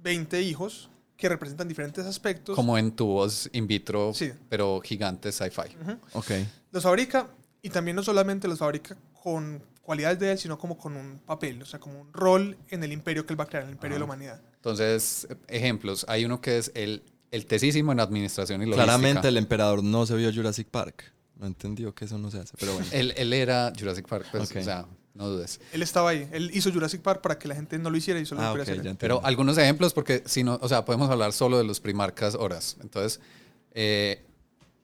[0.00, 2.54] 20 hijos que representan diferentes aspectos.
[2.54, 4.30] Como en tubos in vitro, Sí.
[4.50, 5.74] pero gigantes sci-fi.
[6.12, 6.32] Ok.
[6.70, 7.28] Los fabrica
[7.62, 11.62] y también no solamente los fabrica con cualidades de él, sino como con un papel,
[11.62, 13.74] o sea, como un rol en el imperio que él va a crear, en el
[13.76, 14.42] imperio de la humanidad.
[14.56, 16.04] Entonces, ejemplos.
[16.10, 18.84] Hay uno que es el, el tesísimo en administración y logística.
[18.84, 21.14] Claramente el emperador no se vio Jurassic Park.
[21.42, 22.88] No entendió que eso no se hace, pero bueno.
[22.92, 25.60] Él, él era Jurassic Park, pues, o sea, no dudes.
[25.72, 28.24] Él estaba ahí, él hizo Jurassic Park para que la gente no lo hiciera y
[28.24, 28.86] solo Ah, lo ok, pudiera ya hacer.
[28.86, 28.90] él.
[28.92, 28.98] entiendo.
[29.20, 32.76] Pero algunos ejemplos, porque si no, o sea, podemos hablar solo de los primarcas horas.
[32.80, 33.20] Entonces,
[33.74, 34.22] eh,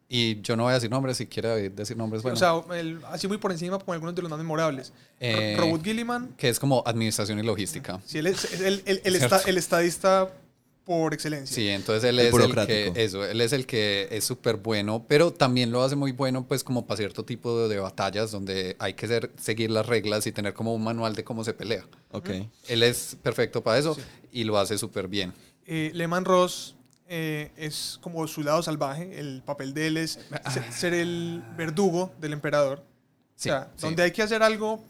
[0.09, 3.01] y yo no voy a decir nombres, si quiere decir nombres, bueno, O sea, el-
[3.11, 4.93] así muy por encima, como algunos de los más memorables.
[5.21, 8.01] Eh, Robert Gilliman, que es como administración y logística.
[8.05, 9.37] sí, él es el, el- el Cierto.
[9.37, 10.29] esta- el estadista
[10.89, 11.55] por excelencia.
[11.55, 15.05] Sí, entonces él El es el que, eso, él es el que es súper bueno,
[15.07, 18.75] pero también lo hace muy bueno, pues, como para cierto tipo de, de batallas donde
[18.79, 21.85] hay que ser- seguir las reglas y tener como un manual de cómo se pelea.
[22.13, 22.31] Ok.
[22.69, 24.01] Él es perfecto para eso Sí.
[24.33, 25.35] y lo hace súper bien.
[25.67, 26.75] Eh, Lehman Ross
[27.07, 29.21] eh, es como su lado salvaje.
[29.21, 30.19] El papel de él es
[30.51, 32.83] se- ser el verdugo del emperador.
[33.37, 33.83] Sí, o sea, sí.
[33.83, 34.83] donde hay que hacer algo,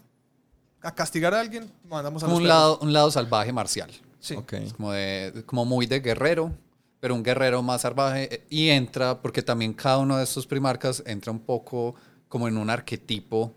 [0.81, 2.47] a castigar a alguien, mandamos a un perros.
[2.47, 3.91] lado, un lado salvaje marcial.
[4.19, 4.35] Sí.
[4.35, 4.53] Ok.
[4.53, 6.51] Es como, de, como muy de guerrero,
[6.99, 8.33] pero un guerrero más salvaje.
[8.33, 11.95] eh, Y entra, porque también cada uno de estos primarcas entra un poco
[12.27, 13.53] como en un arquetipo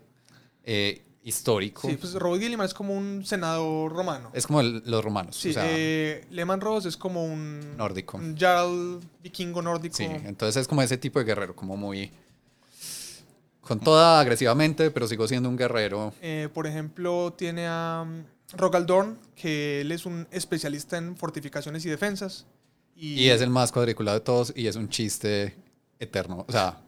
[0.63, 1.87] eh, histórico.
[1.89, 4.29] Sí, pues Robert Gilliman es como un senador romano.
[4.33, 5.35] Es como el- los romanos.
[5.35, 8.17] Sí, o sea, eh, Lehman Ross es como un Nórdico.
[8.17, 9.95] un jarl vikingo nórdico.
[9.95, 12.11] sí, entonces es como ese tipo de guerrero, como muy...
[13.61, 16.13] Con toda agresivamente, pero sigo siendo un guerrero.
[16.21, 18.05] Eh, por ejemplo, tiene a
[18.53, 22.45] um, Rogal Dorn, que él es un especialista en fortificaciones y defensas.
[22.95, 25.55] Y, Y es el más cuadriculado de todos y es un chiste
[25.99, 26.45] eterno.
[26.47, 26.79] O sea,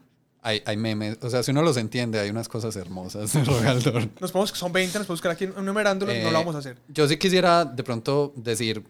[0.42, 1.18] hay, hay memes.
[1.22, 4.08] O sea, si uno los entiende, hay unas cosas hermosas de Rogaldor.
[4.20, 6.78] Nos podemos, son 20, nos podemos quedar aquí enumerándolo, no Eh, lo vamos a hacer.
[6.88, 8.84] Yo sí quisiera de pronto decir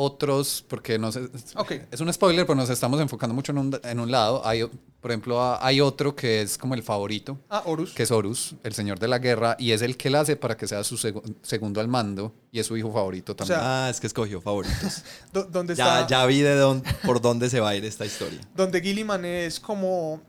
[0.00, 1.28] otros, porque no sé.
[1.56, 1.72] Ok.
[1.90, 4.46] Es un spoiler, pero nos estamos enfocando mucho en un, en un lado.
[4.46, 4.62] Hay,
[5.00, 7.94] por ejemplo, hay otro que es como el favorito, Ah, Horus.
[7.94, 10.56] que es Horus, el señor de la guerra, y es el que él hace para
[10.56, 13.58] que sea su segu- segundo al mando y es su hijo favorito también.
[13.58, 15.02] sea, Ah, es que escogió favoritos.
[15.32, 18.40] Donde ya, vi de dónde, por dónde se va a ir esta historia.
[18.54, 20.20] donde Gilliman es como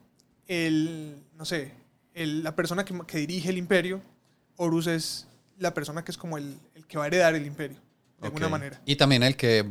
[0.48, 1.74] el, no sé,
[2.14, 4.02] el- la persona que, que dirige el imperio.
[4.58, 5.28] Horus es
[5.58, 7.78] la persona que es como el, el que va a heredar el imperio,
[8.22, 8.52] de alguna Ok.
[8.52, 8.82] manera.
[8.86, 9.66] y también el que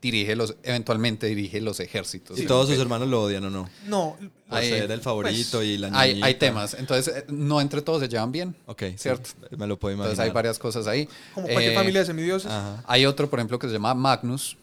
[0.00, 2.36] dirige los, eventualmente dirige los ejércitos.
[2.38, 3.70] ¿Y todos sus hermanos lo odian o no?
[3.86, 4.16] No,
[4.50, 8.00] Hay- ser el favorito pues, y la Hay, hay temas, entonces eh, no entre todos
[8.00, 8.56] se llevan bien.
[8.66, 9.30] Ok, sí, Cierto.
[9.56, 10.10] me lo puedo imaginar.
[10.12, 11.08] Entonces hay varias cosas ahí.
[11.34, 12.50] como cualquier Eh, familia de semidioses.
[12.50, 12.82] Ajá.
[12.88, 14.56] Hay otro, por ejemplo, que se llama Magnus.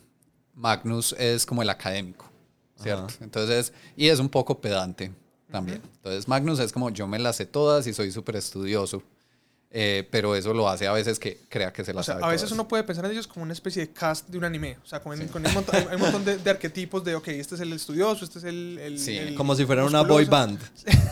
[0.55, 2.29] Magnus es como el académico,
[2.83, 3.05] ¿cierto?
[3.05, 3.15] Ajá.
[3.21, 5.13] Entonces, y es un poco pedante
[5.49, 5.81] también.
[5.95, 9.01] Entonces, Magnus es como yo me las sé todas y soy súper estudioso,
[9.71, 12.25] eh, pero eso lo hace a veces que crea que se O las sea, sabe
[12.25, 12.53] a veces todas.
[12.53, 14.77] uno puede pensar en ellos como una especie de cast de un anime.
[14.83, 17.27] O sea, con, con un montón, hay hay un montón de, de arquetipos de, ok,
[17.29, 18.79] este es el estudioso, este es el...
[18.79, 20.59] el- Sí, el Como si fuera una boy musculoso, band.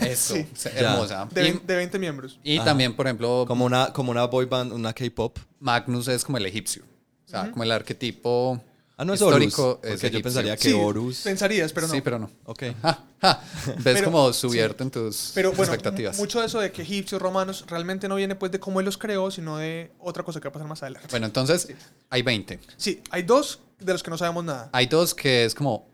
[0.02, 0.68] Eso, Sí.
[0.74, 1.28] hermosa.
[1.32, 2.38] De, Y, de 20 miembros.
[2.42, 2.64] y Ajá.
[2.66, 5.38] también, por ejemplo, Como una, como una boy band, una K-pop.
[5.60, 6.82] Magnus es como el egipcio.
[7.26, 8.60] O sea, como el arquetipo
[9.00, 9.54] Ah, no es Horus.
[9.54, 11.20] Porque es yo pensaría que Sí, Horus.
[11.22, 11.94] pensarías, pero no.
[11.94, 12.30] Sí, pero no.
[12.46, 12.64] Ok.
[12.82, 13.42] Ja, ja.
[13.78, 16.16] Ves Pero- como subierto en tus Pero bueno, expectativas.
[16.16, 18.86] mu- mucho de eso de que egipcios, romanos, realmente no viene pues de cómo él
[18.86, 21.06] los creó, sino de otra cosa que va a pasar más adelante.
[21.12, 21.68] Bueno, entonces
[22.10, 22.58] hay 20.
[22.76, 24.68] Sí, hay dos de los que no sabemos nada.
[24.72, 25.88] Hay dos que es como,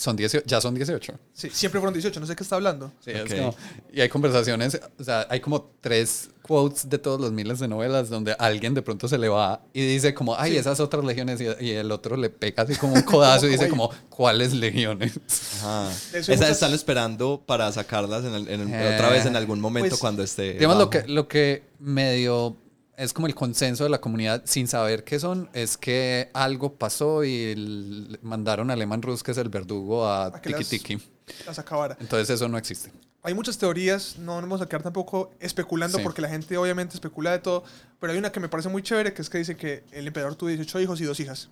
[0.00, 1.12] son 18, ya son 18.
[1.34, 2.90] Sí, siempre fueron 18, no sé qué está hablando.
[3.04, 3.36] Sí, es Ok.
[3.38, 3.54] como-
[3.92, 8.08] y hay conversaciones, o sea, hay como tres quotes de todos los miles de novelas
[8.08, 10.56] donde alguien de pronto se le va y dice como, ay, Sí.
[10.56, 13.68] esas otras legiones, y, y el otro le pega así como un codazo y dice
[13.76, 15.12] Como ¿cuáles legiones?
[15.58, 15.90] Ajá.
[16.14, 19.60] Esas muchas- están esperando para sacarlas en el- en el- Eh, otra vez en algún
[19.60, 20.54] momento pues, cuando esté.
[20.54, 20.90] Digamos, lo bajo.
[21.06, 22.56] que, lo que medio
[23.00, 27.24] es como el consenso de la comunidad sin saber qué son, es que algo pasó
[27.24, 30.98] y mandaron a Lehman Rus, que es el verdugo, a A Tiki las- Tiki.
[31.46, 31.96] Las acabara.
[32.00, 32.92] Entonces eso no existe.
[33.22, 36.02] Hay muchas teorías, no nos vamos a quedar tampoco especulando Sí.
[36.04, 37.64] porque la gente obviamente especula de todo,
[38.00, 40.34] pero hay una que me parece muy chévere, que es que dice que el emperador
[40.36, 41.48] tuvo 18 hijos y dos hijas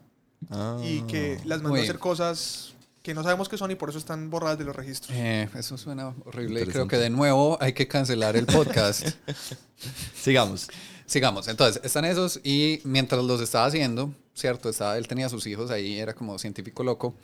[0.51, 0.78] Ah.
[0.82, 2.72] y que las mandó a hacer cosas
[3.03, 5.16] que no sabemos qué son y por eso están borradas de los registros.
[5.16, 6.62] Eh, eso suena horrible.
[6.62, 9.07] y Creo que de nuevo hay que cancelar el podcast.
[10.20, 10.68] Sigamos.
[11.09, 11.49] Sigamos.
[11.49, 14.69] Entonces, están esos y mientras los estaba haciendo, ¿cierto?
[14.69, 17.15] Estaba, él tenía sus hijos ahí, era como científico loco.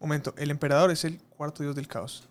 [0.00, 2.24] Momento, el emperador es el cuarto dios del caos.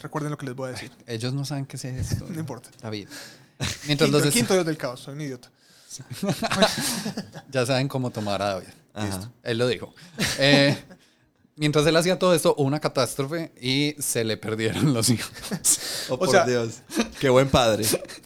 [0.00, 0.90] Recuerden lo que les voy a decir.
[1.06, 2.26] Ellos no saben qué es esto.
[2.28, 2.70] No importa.
[2.80, 3.08] David.
[3.86, 5.48] Mientras Quinto, los quinto dios del caos, soy un idiota.
[7.50, 8.68] ya saben cómo tomar a David.
[9.44, 9.94] Él lo dijo.
[10.38, 10.76] Eh,
[11.56, 15.30] mientras él hacía todo esto, hubo una catástrofe y se le perdieron los hijos.
[16.08, 16.80] Oh, O por sea- Dios.
[17.20, 17.84] Qué buen padre.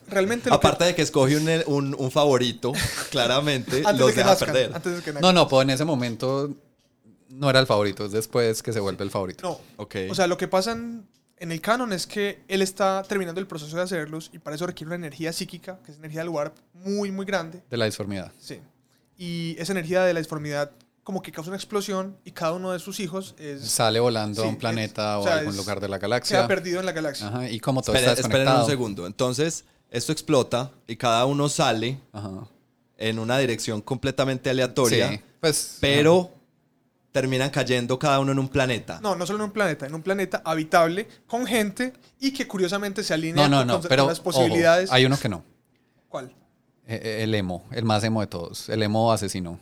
[0.09, 2.73] Realmente lo que- Aparte de que escoge un, un- un favorito,
[3.11, 4.75] claramente antes los de que deja nazcan, perder.
[4.75, 6.55] antes de que No, no, pues en ese momento
[7.29, 9.43] no era el favorito, es después que se vuelve el favorito.
[9.77, 9.83] No.
[9.83, 9.97] Ok.
[10.11, 11.07] O sea, lo que pasa en,
[11.37, 14.67] en el canon es que él está terminando el proceso de hacerlos y para eso
[14.67, 17.63] requiere una energía psíquica, que es energía del warp, muy, muy grande.
[17.69, 18.33] De la disformidad.
[18.41, 18.61] Sí.
[19.19, 20.71] Y esa energía de la disformidad
[21.07, 24.49] como que causa una explosión y cada uno de sus hijos es, Sale volando Sí,
[24.49, 26.03] a un planeta es- o o sea, a algún es- lugar de la se ha
[26.09, 26.49] galaxia.
[26.49, 27.29] perdido en la galaxia.
[27.29, 29.07] Ajá, y como todo está esperen un segundo.
[29.07, 32.49] Entonces, esto explota y cada uno sale Ajá.
[32.99, 35.79] en una dirección completamente aleatoria, Sí, pues.
[35.81, 36.33] pero
[37.13, 38.99] terminan cayendo cada uno en un planeta.
[39.01, 43.05] No, no solo en un planeta, en un planeta habitable con gente y que curiosamente
[43.05, 44.91] se alinea No, no, con, no, con pero las ojo, posibilidades.
[44.91, 45.45] hay uno que no.
[46.09, 46.35] ¿Cuál?
[46.89, 48.69] Eh, eh, El emo, el más emo de todos.
[48.69, 49.61] El emo asesino,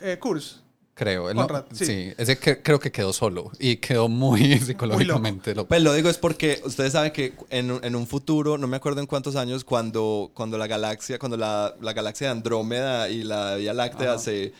[0.00, 0.60] Eh, Kurz.
[0.94, 1.30] creo.
[1.30, 1.84] Él no- Conrad, sí.
[1.86, 2.12] sí.
[2.18, 5.68] ese que- creo que quedó solo y quedó muy psicológicamente loco.
[5.68, 8.76] Pues lo digo es porque ustedes saben que en, un- en un futuro, no me
[8.76, 13.22] acuerdo en cuántos años, cuando, cuando la galaxia, cuando la, la galaxia de Andrómeda y
[13.22, 14.18] la Vía Láctea Ajá.
[14.18, 14.52] se,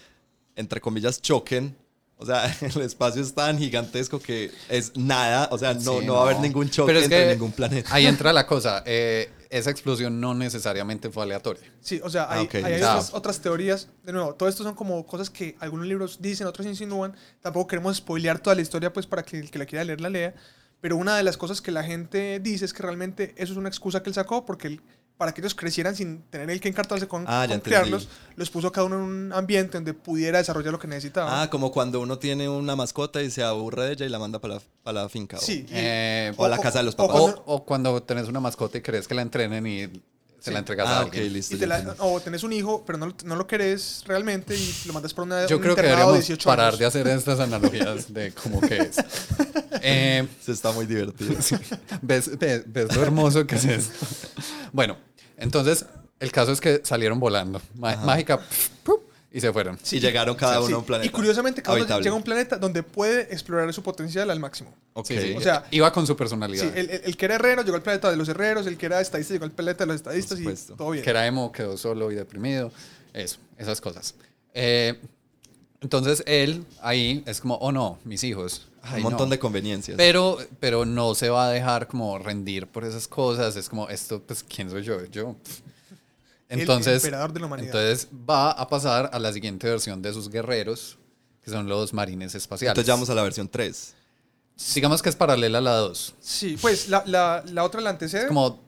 [0.57, 1.77] entre comillas, choquen.
[2.21, 5.49] O sea, el espacio es tan gigantesco que es nada.
[5.53, 7.53] O sea, no, Sí, no va a haber ningún choque Pero es entre que ningún
[7.53, 7.89] planeta.
[7.95, 8.83] Ahí entra la cosa.
[8.87, 11.73] eh, esa explosión no necesariamente fue aleatoria.
[11.81, 13.89] Sí, o sea, hay, Ah, hay otras, otras teorías.
[14.05, 17.15] De nuevo, todo esto son como cosas que algunos libros dicen, otros insinúan.
[17.41, 20.11] Tampoco queremos spoilear toda la historia, pues, para que el que la quiera leer la
[20.11, 20.35] lea.
[20.81, 23.69] Pero una de las cosas que la gente dice es que realmente eso es una
[23.69, 24.83] excusa que él sacó porque él-
[25.19, 28.71] para que ellos crecieran sin tener él que encartarse con, Ah, con criarlos, los puso
[28.73, 31.43] cada uno en un ambiente donde pudiera desarrollar lo que necesitaba.
[31.43, 34.39] Ah, como cuando uno tiene una mascota y se aburre de ella y la manda
[34.41, 35.37] para la, para la finca.
[35.37, 35.67] o- sí.
[35.71, 37.21] Eh, O a la casa de los o papás.
[37.21, 40.01] cuando- O, o cuando tenés una mascota y crees que la entrenen y se
[40.41, 40.51] Sí.
[40.53, 41.33] la entregas Ah, a ok, alguien.
[41.33, 41.57] listo.
[41.57, 41.99] y ya te la- entendí.
[42.01, 45.25] o tenés un hijo, pero no, lo- no lo querés realmente y lo mandas por
[45.25, 46.79] una, Yo un creo que deberíamos 18 parar años.
[46.79, 48.97] de hacer estas analogías de cómo que es.
[49.81, 51.35] Eh, Se está muy divertido.
[52.03, 54.07] ¿ves, ves, ves lo hermoso que es esto?
[54.73, 54.97] Bueno,
[55.39, 55.87] entonces
[56.21, 57.61] el caso es que salieron volando.
[57.77, 58.39] Ma- mágica.
[58.39, 59.79] pf, puf, y se fueron.
[59.91, 61.07] y llegaron cada Sí, uno a un planeta.
[61.07, 64.73] Y curiosamente, cada uno llega a un planeta donde puede explorar su potencial al máximo.
[64.95, 65.07] Ok.
[65.07, 65.35] Sí, sí.
[65.37, 66.65] O sea, iba con su personalidad.
[66.65, 68.87] Sí, el, el- el que era herrero llegó al planeta de los herreros, el que
[68.87, 70.45] era estadista llegó al planeta de los estadistas y
[70.77, 71.05] todo bien.
[71.05, 72.73] que era emo, quedó solo y deprimido.
[73.13, 74.15] Eso, esas cosas.
[74.55, 74.99] Eh,
[75.81, 78.67] entonces él ahí es como, oh no, mis hijos.
[78.91, 79.33] Un Ay, montón no.
[79.33, 79.97] de conveniencias.
[79.97, 83.57] Pero, pero no se va a dejar como rendir por esas cosas.
[83.57, 85.05] Es como, esto, pues, ¿quién soy yo?
[85.07, 85.37] Yo.
[86.49, 87.69] El Entonces, emperador de la humanidad.
[87.69, 90.97] entonces va a pasar a la siguiente versión de sus guerreros,
[91.43, 92.73] que son los marines espaciales.
[92.73, 93.95] Entonces ya vamos a la versión 3.
[94.75, 96.15] Digamos que es paralela a la 2.
[96.21, 98.29] Sí, pues la, la, la otra la antecede.
[98.29, 98.61] Como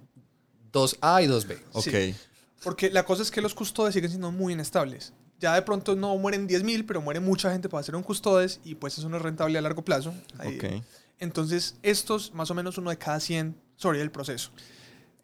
[0.73, 1.59] 2A y 2B.
[1.73, 1.85] Ok.
[1.85, 2.15] Sí.
[2.63, 5.13] Porque la cosa es que los custodes siguen siendo muy inestables.
[5.41, 8.75] Ya de pronto no mueren 10.000, pero muere mucha gente para hacer un custodes y
[8.77, 10.13] pues eso no es rentable a largo plazo.
[10.39, 10.85] Ahí- Ok.
[11.19, 14.51] Entonces, estos, más o menos uno de cada 100 sobre el proceso.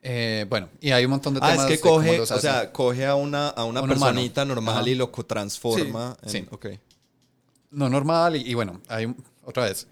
[0.03, 3.07] Eh, bueno, y hay un montón de Ah, temas es que coge, o sea, coge
[3.07, 4.55] a una, a una Un personita humano.
[4.57, 4.89] normal Ajá.
[4.91, 6.17] y lo co- transforma.
[6.27, 6.49] Sí, en- sí.
[6.51, 6.67] Ok.
[7.71, 8.37] no normal.
[8.37, 9.15] Y, y bueno, hay
[9.45, 9.87] otra vez,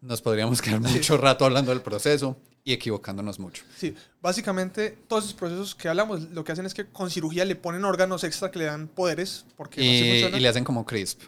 [0.00, 3.64] nos podríamos quedar mucho rato hablando del proceso y equivocándonos mucho.
[3.76, 7.56] Sí, básicamente todos esos procesos que hablamos lo que hacen es que con cirugía le
[7.56, 10.36] ponen órganos extra que le dan poderes, porque Y, funciona.
[10.36, 11.22] y le hacen como CRISP,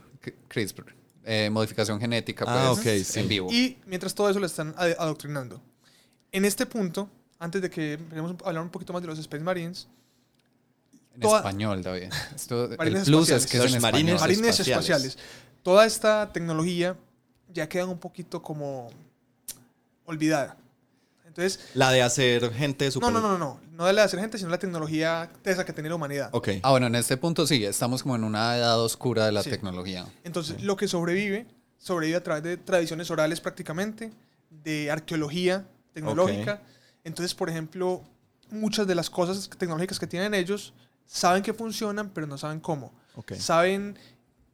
[0.49, 3.21] CRISPR, eh, modificación genética pues, Ah, ok, sí.
[3.21, 3.49] en vivo.
[3.53, 5.61] Y mientras todo eso le están adoctrinando.
[6.31, 7.09] En este punto,
[7.41, 9.89] antes de que empecemos a hablar un poquito más de los Space Marines,
[11.15, 12.13] en toda- español, David.
[12.35, 14.37] Esto, el Marines plus es que es Los en marines español.
[14.39, 15.15] marines espaciales.
[15.15, 15.19] espaciales.
[15.63, 16.97] toda esta tecnología
[17.53, 18.91] ya queda un poquito como
[20.05, 20.57] olvidada.
[21.37, 23.11] Entonces, La de hacer gente super...
[23.13, 25.73] no, no, no, no, no de la de hacer gente, sino la tecnología tesa que
[25.73, 26.29] tenía la humanidad.
[26.33, 26.49] Ok.
[26.63, 29.51] Ah, bueno, en este punto sí, estamos como en una edad oscura de la Sí.
[29.51, 30.07] tecnología.
[30.23, 31.47] Entonces, lo que sobrevive,
[31.79, 34.13] sobrevive a través de tradiciones orales prácticamente,
[34.49, 36.63] de arqueología tecnológica.
[37.03, 38.05] Entonces, por ejemplo,
[38.51, 40.73] muchas de las cosas tecnológicas que tienen ellos
[41.05, 42.93] saben que funcionan, pero no saben cómo.
[43.37, 43.99] Saben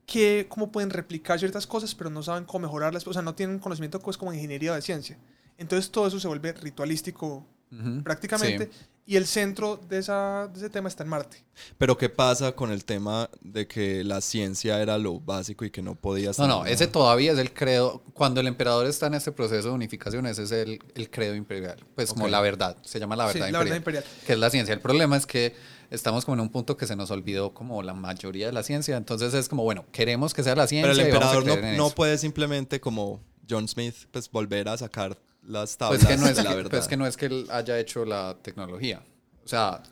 [0.06, 3.06] que, cómo pueden replicar ciertas cosas, pero no saben cómo mejorarlas.
[3.06, 5.18] O sea, no tienen conocimiento pues, como ingeniería o de ciencia.
[5.60, 8.70] Entonces, todo eso se vuelve ritualístico Ujú, prácticamente.
[8.72, 8.78] sí.
[9.06, 11.38] Y el centro de, esa, de ese tema está en Marte.
[11.78, 15.82] Pero ¿qué pasa con el tema de que la ciencia era lo básico y que
[15.82, 16.38] no podías...
[16.38, 18.04] No, no, tener ese todavía es el credo.
[18.14, 21.76] Cuando el emperador está en este proceso de unificación, ese es el, el credo imperial.
[21.96, 22.30] Pues como Ok.
[22.30, 24.26] la verdad, se llama la Sí, verdad, la verdad imperial, imperial.
[24.26, 24.74] que es la ciencia.
[24.74, 25.56] El problema es que
[25.90, 28.96] estamos como en un punto que se nos olvidó como la mayoría de la ciencia.
[28.96, 30.88] Entonces es como, bueno, queremos que sea la ciencia.
[30.92, 31.94] Pero el y vamos a emperador creer no, en no eso.
[31.96, 35.18] puede simplemente como John Smith pues volver a sacar
[35.50, 36.70] las tablas Pues que, no es la que, verdad.
[36.70, 39.02] pues que no es que él haya hecho la tecnología.
[39.44, 39.82] O sea,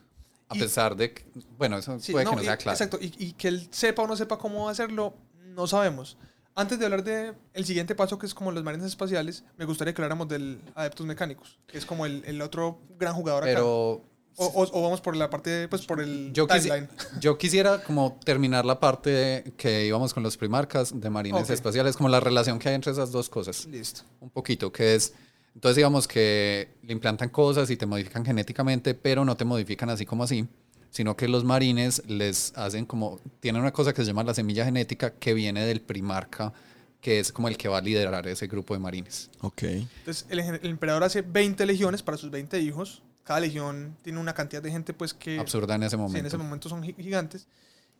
[0.49, 1.25] a Y- pesar de que,
[1.59, 2.75] bueno, eso Sí, puede que no sea claro.
[2.75, 6.17] Exacto, y, y que él sepa o no sepa cómo hacerlo, no sabemos.
[6.55, 9.95] Antes de hablar de el siguiente paso, que es como los marines espaciales, me gustaría
[9.95, 13.53] que habláramos del Adeptus Mecánicos, que es como el, el otro gran jugador acá.
[13.53, 14.03] Pero
[14.41, 16.89] O, o- o vamos por la parte, pues por el yo, quisi-
[17.21, 22.09] yo quisiera como terminar la parte que íbamos con los primarcas de marines espaciales, como
[22.09, 23.67] la relación que hay entre esas dos cosas.
[23.67, 24.03] Listo.
[24.21, 25.13] Un poquito, que es,
[25.59, 30.07] entonces digamos que le implantan cosas y te modifican genéticamente, pero no te modifican así
[30.07, 30.47] como así,
[30.91, 34.65] sino que los marines les hacen como, tienen una cosa que se llama la semilla
[34.65, 36.53] genética que viene del primarca,
[37.01, 39.31] que es como el que va a liderar ese grupo de marines.
[39.41, 39.65] Ok.
[39.65, 43.03] Entonces, el, el emperador hace 20 legiones para sus 20 hijos.
[43.25, 46.19] Cada legión tiene una cantidad de gente, pues que Absurda en ese sí, momento.
[46.21, 47.49] en ese momento son gi- gigantes.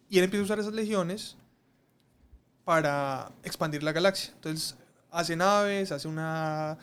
[0.09, 1.37] Y él empieza a usar esas legiones
[2.65, 4.33] para expandir la galaxia.
[4.35, 4.77] Entonces,
[5.11, 6.79] hace naves, hace una.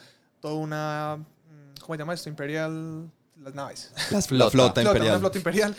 [0.45, 1.17] Toda una.
[1.17, 2.29] mm, ¿Cómo se llama esto?
[2.29, 3.09] Imperial.
[3.41, 3.91] Las naves.
[4.11, 4.45] Las- Flota.
[4.45, 5.11] La flota Flota, imperial.
[5.13, 5.75] Una flota imperial.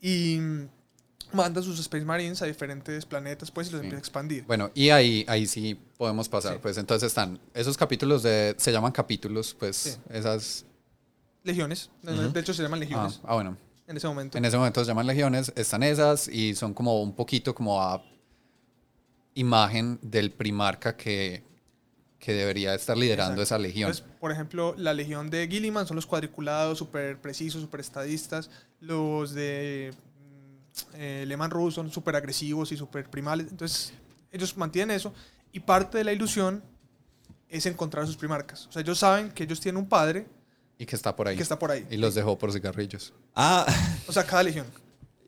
[0.00, 0.68] Y mm,
[1.32, 3.84] manda sus Space Marines a diferentes planetas, pues, y los Sí.
[3.86, 4.44] empieza a expandir.
[4.46, 6.54] Bueno, y ahí, ahí sí podemos pasar.
[6.54, 6.58] Sí.
[6.60, 9.96] Pues entonces están esos capítulos de, se llaman capítulos, pues Sí.
[10.10, 10.64] esas...
[11.44, 11.90] Legiones.
[12.02, 13.56] De hecho, se llaman Ah, legiones ah, bueno.
[13.86, 14.38] en ese momento.
[14.38, 18.02] En ese momento se llaman legiones, están esas y son como un poquito como a
[19.34, 21.44] imagen del primarca que,
[22.24, 23.42] que debería estar liderando Exacto.
[23.42, 23.90] esa legión.
[23.90, 28.48] Entonces, por ejemplo, la legión de Gilliman son los cuadriculados, súper precisos, súper estadistas.
[28.80, 33.48] Los de mm, eh, Lehman Rus son súper agresivos y súper primales.
[33.50, 33.92] Entonces,
[34.32, 35.12] ellos mantienen eso.
[35.52, 36.62] Y parte de la ilusión
[37.48, 38.66] es encontrar sus primarcas.
[38.68, 40.26] O sea, ellos saben que ellos tienen un padre
[40.78, 41.36] y que está por ahí.
[41.36, 41.86] que está por ahí.
[41.90, 43.12] Y los dejó por cigarrillos.
[43.36, 43.64] Ah,
[44.08, 44.66] O sea, cada legión.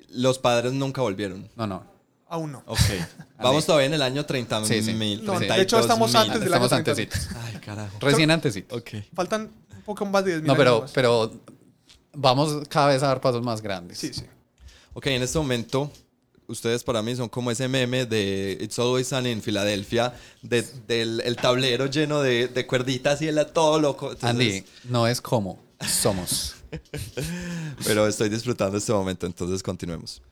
[0.09, 1.49] los padres nunca volvieron.
[1.57, 1.85] No, no.
[2.29, 2.63] Aún no.
[2.67, 2.79] Ok.
[3.39, 4.93] Vamos todavía en el año 30 Sí, sí.
[4.95, 5.25] mil.
[5.25, 6.17] No, de 32 hecho, estamos mil.
[6.17, 6.91] antes del año Estamos 30.
[6.91, 7.37] antecitos.
[7.45, 7.97] Ay, carajo.
[8.01, 8.79] Recién antecitos.
[8.79, 8.91] Ok.
[9.15, 10.91] Faltan un poco más de 10.000 No, años pero, más.
[10.93, 11.33] pero
[12.13, 13.99] vamos cada vez a dar pasos más grandes.
[13.99, 14.25] Sí, sí.
[14.95, 15.93] Ok, en este momento,
[16.49, 21.21] ustedes para mí son como ese meme de It's Always Sunny en Filadelfia, de- del
[21.21, 24.13] el tablero lleno de, de cuerditas y él todo loco.
[24.13, 26.55] Entonces, Andy, no es como, somos.
[27.85, 30.23] Pero estoy disfrutando este momento, entonces continuemos.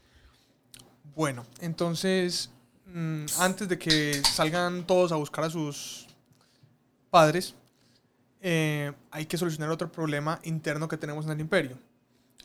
[1.14, 2.50] Bueno, entonces,
[2.92, 6.06] mm, antes de que salgan todos a buscar a sus
[7.10, 7.54] padres,
[8.40, 11.78] eh, hay que solucionar otro problema interno que tenemos en el imperio.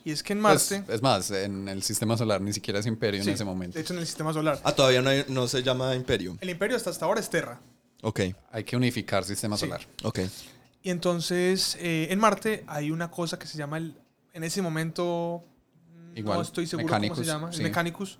[0.02, 0.94] Y es que en Pues, Marte...
[0.94, 3.74] es más, en el sistema solar ni siquiera es imperio sí, en ese momento.
[3.74, 4.58] De hecho, en el sistema solar.
[4.64, 6.38] Ah, todavía no, hay- no se llama Imperio.
[6.40, 7.60] El imperio hasta, hasta ahora es Terra.
[8.02, 9.66] Ok, Hay que unificar sistema Sí.
[9.66, 9.82] solar.
[10.04, 10.20] ok.
[10.82, 13.94] Y entonces, eh, en Marte hay una cosa que se llama, el,
[14.32, 15.44] en ese momento,
[15.94, 17.60] mm, Igual, no estoy seguro cómo se llama, el.
[17.62, 18.18] Mechanicus.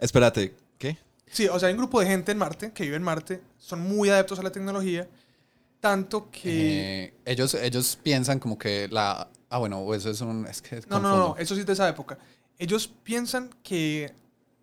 [0.00, 0.98] Espérate, ¿qué?
[1.30, 3.80] Sí, o sea, hay un grupo de gente en Marte, que vive en Marte, son
[3.80, 5.08] muy adeptos a la tecnología,
[5.80, 7.04] tanto que...
[7.04, 9.28] Eh, ellos, ellos piensan como que la...
[9.50, 10.46] Ah, bueno, o eso es un...
[10.46, 12.18] Es que No, no, no, eso sí es de esa época.
[12.58, 14.12] Ellos piensan que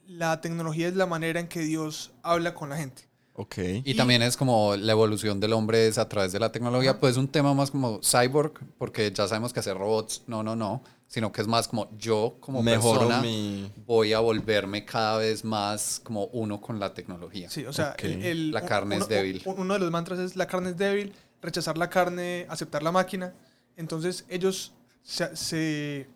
[0.08, 3.04] la tecnología es la manera en que Dios habla con la gente.
[3.34, 3.58] Ok.
[3.58, 6.92] Y, Y- también es como la evolución del hombre es a través de la tecnología,
[6.92, 7.00] Ajá.
[7.00, 10.84] pues un tema más como cyborg, porque ya sabemos que hacer robots, no, no, no,
[11.14, 13.70] sino que es más como yo como Mejoro persona mi...
[13.86, 17.50] voy a volverme cada vez más como uno con la tecnología.
[17.50, 19.42] Sí, o sea, el- el- La carne es uno- débil.
[19.46, 22.94] u- Uno de los mantras es la carne es débil, rechazar la carne, aceptar la
[22.94, 23.34] máquina.
[23.76, 24.72] Entonces ellos
[25.04, 26.08] se, se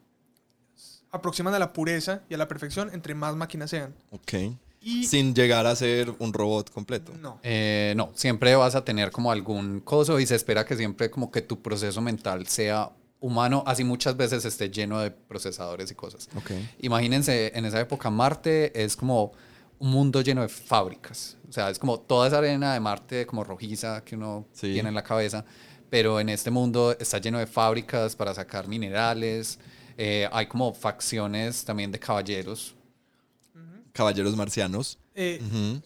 [1.12, 3.94] aproximan a la pureza y a la perfección entre más máquinas sean.
[4.12, 4.34] Ok.
[4.82, 7.12] Y Sin llegar a ser un robot completo.
[7.20, 7.40] no.
[7.44, 11.32] Eh, no, siempre vas a tener como algún coso y se espera que siempre como
[11.32, 16.30] que tu proceso mental sea humano, así muchas veces esté lleno de procesadores y cosas.
[16.36, 16.52] Ok.
[16.80, 19.32] Imagínense, en esa época Marte es como
[19.80, 21.38] un mundo lleno de fábricas.
[21.50, 24.74] O sea, es como toda esa arena de Marte como rojiza que uno Sí.
[24.74, 25.44] tiene en la cabeza.
[25.90, 29.60] Pero en este mundo está lleno de fábricas para sacar minerales.
[29.98, 32.76] Eh, hay como facciones también de caballeros.
[33.94, 34.98] Caballeros marcianos.
[35.14, 35.42] Eh.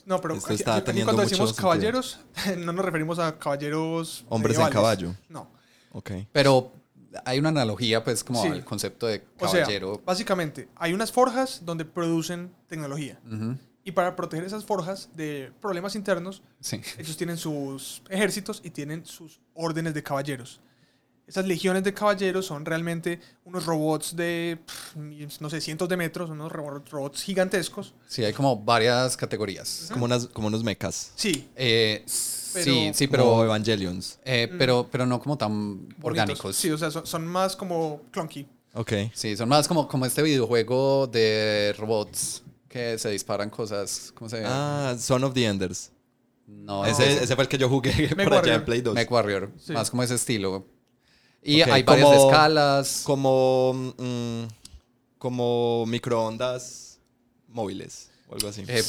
[0.06, 1.70] No, pero Esto aquí- está aquí- cuando decimos sentido.
[1.70, 2.20] caballeros,
[2.58, 4.26] no nos referimos a caballeros.
[4.30, 4.74] Hombres en medievales.
[4.74, 5.16] caballo.
[5.30, 5.52] No.
[5.92, 6.12] Ok.
[6.32, 6.72] Pero
[7.26, 8.48] hay una analogía pues como Sí.
[8.50, 10.02] al concepto de O sea, caballero.
[10.06, 13.20] básicamente, hay unas forjas donde producen tecnología.
[13.26, 16.82] Ujú, Y para proteger esas forjas de problemas internos, Sí.
[16.98, 20.62] ellos tienen sus ejércitos y tienen sus órdenes de caballeros.
[21.30, 26.30] Esas legiones de caballeros son realmente unos robots de, pff, no sé, cientos de metros,
[26.32, 27.94] unos ro- robots gigantescos.
[28.08, 29.90] Sí, hay como varias categorías.
[29.94, 31.12] Como, unas, como unos mechas.
[31.16, 32.04] Sí, Eh,
[32.54, 34.18] Pero- sí, sí, Pero pero, Evangelions.
[34.26, 36.04] eh, pero, pero no como tan bonitos.
[36.04, 36.56] orgánicos.
[36.56, 38.48] Sí, o sea, son, son más como clunky.
[38.74, 38.92] Ok.
[39.14, 44.12] Sí, son más como, como este videojuego de robots que se disparan cosas.
[44.16, 44.90] ¿Cómo se llama?
[44.92, 45.92] Ah, Son of the Enders.
[46.48, 48.56] no, ese, ese fue el que yo jugué por allá Warrior.
[48.56, 48.96] en Play 2.
[48.96, 49.52] Mech Warrior.
[49.60, 49.74] Sí.
[49.74, 50.66] Más como ese estilo.
[51.44, 53.02] Y Ok, hay varias como- escalas.
[53.06, 54.44] Como, mm,
[55.18, 57.00] como microondas
[57.48, 58.64] móviles o algo así.
[58.68, 58.84] Eh,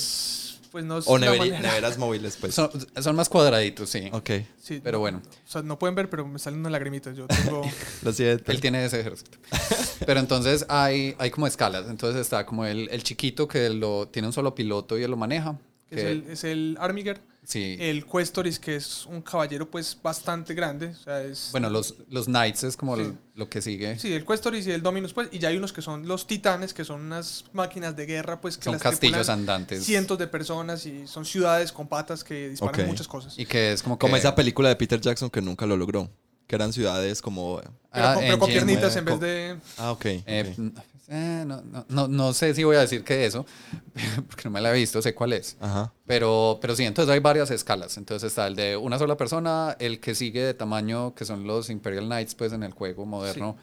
[0.70, 2.54] Pues no o neveri- neveras móviles, pues.
[2.54, 2.70] son,
[3.02, 4.08] son más cuadraditos, sí.
[4.12, 4.30] Ok,
[4.62, 5.20] Sí, Pero no, bueno.
[5.46, 7.16] O sea, no pueden ver, pero me salen unas lagrimitas.
[7.16, 7.62] Yo tengo...
[8.02, 8.52] lo siento.
[8.52, 9.36] Él tiene ese ejército.
[10.06, 11.86] Pero entonces hay, hay como escalas.
[11.90, 15.16] Entonces está como el, el chiquito que lo tiene un solo piloto y él lo
[15.16, 15.58] maneja.
[15.90, 17.20] Que es el, es el Armiger.
[17.44, 17.76] sí.
[17.80, 20.86] El Questoris, que es un caballero pues bastante grande.
[20.88, 21.48] O sea, es...
[21.52, 23.02] bueno, los, los Knights es como Sí.
[23.02, 23.98] el- lo que sigue.
[23.98, 26.74] Sí, el Questoris y el Dominus, pues, y ya hay unos que son los titanes,
[26.74, 29.82] que son unas máquinas de guerra, pues, que Son las castillos andantes.
[29.84, 33.38] cientos de personas y son ciudades con patas que disparan muchas cosas.
[33.38, 34.00] Y que es como que...
[34.02, 36.10] Como esa película de Peter Jackson que nunca lo logró.
[36.46, 37.60] Que eran ciudades como...
[37.60, 39.56] Pero, Ah, con, pero con engine, piernitas en vez de...
[39.78, 40.04] Ah, ok.
[40.06, 40.58] Eh, ok.
[40.58, 40.72] n-
[41.10, 43.44] eh, no, no, no, no sé si voy a decir que eso,
[44.28, 45.56] porque no me la he visto, sé cuál es.
[45.60, 45.92] Ajá.
[46.06, 47.96] Pero, pero sí, entonces hay varias escalas.
[47.98, 51.68] Entonces está el de una sola persona, el que sigue de tamaño, que son los
[51.68, 53.56] Imperial Knights, pues en el juego moderno.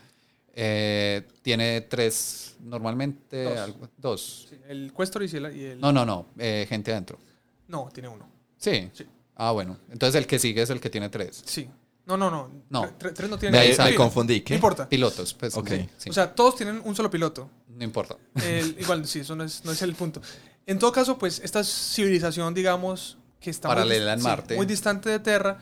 [0.60, 3.58] Eh, tiene tres, normalmente, Dos.
[3.60, 4.48] algo- dos.
[4.50, 5.56] sí, el y el...
[5.58, 7.20] y el- No, no, no, eh, gente adentro.
[7.68, 8.28] No, tiene uno.
[8.58, 8.89] Sí.
[8.93, 9.06] Sí.
[9.36, 9.78] Ah, bueno.
[9.91, 11.43] Entonces el que sigue es el que tiene tres.
[11.45, 11.70] Sí.
[12.08, 12.49] No, no, no.
[12.70, 12.84] No.
[12.97, 13.60] Tre- tres no tienen...
[13.62, 14.41] ahí Me, me confundí.
[14.41, 14.53] ¿Qué?
[14.53, 14.88] No importa.
[14.89, 15.55] Pilotos, pues.
[15.55, 15.70] Ok.
[15.70, 16.10] sí, sí.
[16.10, 17.49] O sea, todos tienen un solo piloto.
[17.68, 18.16] no importa.
[18.43, 20.22] El- igual, sí, eso no es, no es el punto.
[20.66, 24.55] En todo caso, pues, esta civilización, digamos, que está muy Paralela dis- en sí, Marte.
[24.55, 25.60] muy distante de Terra,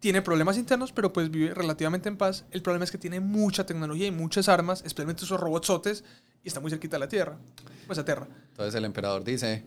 [0.00, 2.44] tiene problemas internos, pero pues vive relativamente en paz.
[2.50, 6.04] El problema es que tiene mucha tecnología y muchas armas, especialmente esos robotsotes,
[6.42, 7.38] y está muy cerquita de la Tierra.
[7.86, 8.26] Pues a Tierra.
[8.50, 9.64] Entonces el emperador dice,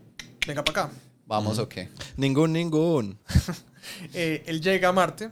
[0.48, 0.94] Venga para acá.
[1.26, 1.90] vamos o qué.
[2.16, 3.20] Ningún, ningún.
[4.14, 5.30] Eh, él llega a Marte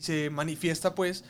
[0.00, 1.24] y se manifiesta, pues,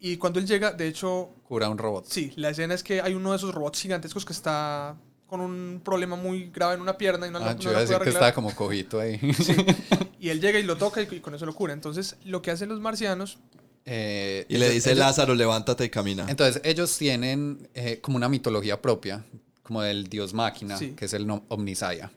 [0.00, 2.06] y cuando él llega, de hecho, Cura un robot.
[2.08, 4.96] Sí, la escena es que hay uno de esos robots gigantescos que está
[5.26, 7.86] con un problema muy grave en una pierna y no, Ah, no yo a puede
[7.86, 9.18] decir que estaba como cojito ahí.
[10.20, 11.72] Y él llega y lo toca y, y con eso lo cura.
[11.74, 13.38] Entonces, lo que hacen los marcianos,
[13.86, 16.24] Eh, Y le dice ellos- Lázaro, levántate y camina.
[16.28, 19.22] Entonces, ellos tienen eh, como una mitología propia,
[19.62, 20.92] como del dios máquina, Sí.
[20.96, 22.10] que es el no- Omnisaya.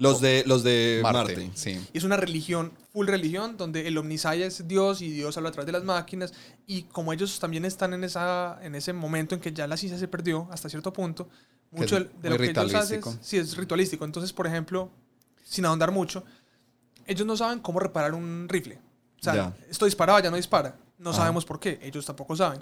[0.00, 1.50] Los de, los de Marte, Marte.
[1.54, 1.78] sí.
[1.92, 5.52] y es una religión, full religión, donde el Omnisaya es Dios y Dios habla a
[5.52, 6.32] través de las máquinas.
[6.66, 9.98] Y como ellos también están en, esa, en ese momento en que ya la ciencia
[9.98, 11.28] se perdió hasta cierto punto,
[11.70, 13.18] mucho es de, lo que ellos hacen ritualístico.
[13.20, 14.04] sí es ritualístico.
[14.06, 14.90] Entonces, por ejemplo,
[15.44, 16.24] sin ahondar mucho,
[17.06, 18.78] ellos no saben cómo reparar un rifle.
[19.20, 19.56] O sea, Ya.
[19.68, 20.76] esto disparaba, ya no dispara.
[20.98, 21.18] No Ajá.
[21.20, 22.58] sabemos por qué, ellos tampoco saben.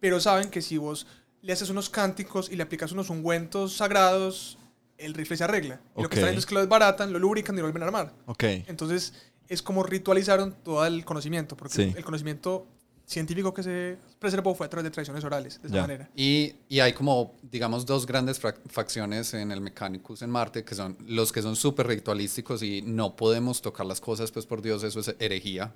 [0.00, 1.06] Pero saben que si vos
[1.42, 4.58] le haces unos cánticos y le aplicas unos ungüentos sagrados,
[4.98, 5.80] el rifle se arregla.
[5.96, 7.86] Y lo que están haciendo es que lo desbaratan, lo lubrican y lo vuelven a
[7.86, 8.12] armar.
[8.26, 8.44] Ok.
[8.66, 9.12] Entonces,
[9.48, 11.94] es como ritualizaron todo el conocimiento, porque Sí.
[11.96, 12.66] el conocimiento
[13.04, 15.82] científico que se preservó fue a través de tradiciones orales, de esa Ya.
[15.82, 16.08] manera.
[16.16, 18.40] Y, y hay como, digamos, dos grandes
[18.70, 23.14] facciones en el Mechanicus en Marte, que son los que son súper ritualísticos y no
[23.16, 25.74] podemos tocar las cosas, pues por Dios, eso es herejía.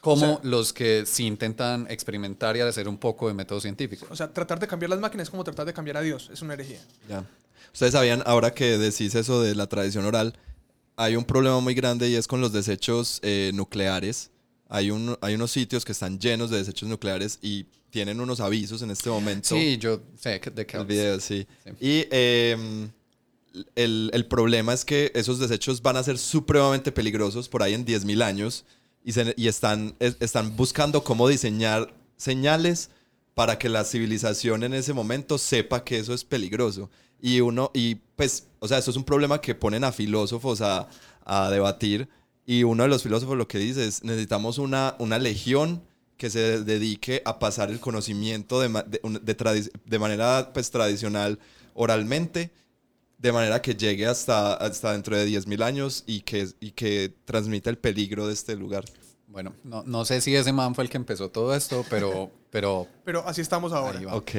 [0.00, 4.06] Como O sea- los que sí intentan experimentar y hacer un poco de método científico.
[4.10, 6.42] O sea, tratar de cambiar las máquinas es como tratar de cambiar a Dios, es
[6.42, 6.80] una herejía.
[7.08, 7.24] Ya.
[7.72, 10.34] Ustedes sabían, ahora que decís eso de la tradición oral,
[10.96, 14.30] hay un problema muy grande y es con los desechos eh, nucleares.
[14.68, 18.80] Hay, un, hay unos sitios que están llenos de desechos nucleares y tienen unos avisos
[18.82, 19.54] en este momento.
[19.54, 21.46] Sí, yo sé de qué El video, sí.
[21.64, 21.70] Sí.
[21.80, 22.88] Y eh,
[23.74, 27.84] el, el problema es que esos desechos van a ser supremamente peligrosos por ahí en
[27.84, 28.64] 10.000 años
[29.04, 32.88] y, se- y están, es- están buscando cómo diseñar señales
[33.34, 36.90] para que la civilización en ese momento sepa que eso es peligroso.
[37.22, 40.88] Y uno, y pues, o sea, eso es un problema que ponen a filósofos a,
[41.24, 42.08] a debatir.
[42.44, 45.82] Y uno de los filósofos lo que dice es, necesitamos una, una legión
[46.16, 49.00] que se dedique a pasar el conocimiento de, de,
[49.34, 51.38] de de manera pues, tradicional
[51.74, 52.50] oralmente,
[53.18, 57.70] de manera que llegue hasta, hasta dentro de 10.000 años y que, y que transmita
[57.70, 58.84] el peligro de este lugar.
[59.28, 62.86] Bueno, no, no sé si ese man fue el que empezó todo esto, pero, pero
[63.04, 64.00] Pero así estamos ahora.
[64.14, 64.32] Ok.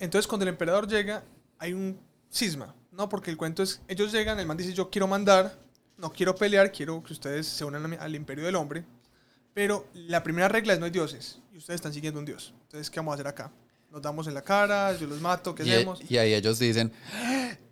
[0.00, 1.24] Entonces, cuando el emperador llega,
[1.58, 1.98] hay un
[2.32, 3.08] cisma, ¿no?
[3.08, 5.58] Porque el cuento es, ellos llegan, el man dice, yo quiero mandar,
[5.96, 8.84] no quiero pelear, quiero que ustedes se unan al imperio del hombre,
[9.54, 12.54] pero la primera regla es no hay dioses, y ustedes están siguiendo un dios.
[12.62, 13.50] Entonces, ¿qué vamos a hacer acá?
[13.90, 16.00] Nos damos en la cara, yo los mato, ¿qué Y, hacemos?
[16.08, 16.92] y ahí ellos dicen,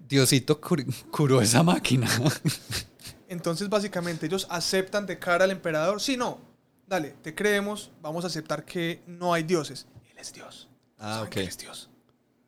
[0.09, 2.09] Diosito cur- curó esa máquina.
[3.29, 6.39] Entonces, básicamente, ellos aceptan de cara al emperador, sí, no,
[6.87, 9.87] dale, te creemos, vamos a aceptar que no hay dioses.
[10.11, 10.69] Él es Dios.
[10.99, 11.37] Ah, ok.
[11.39, 11.91] él es Dios.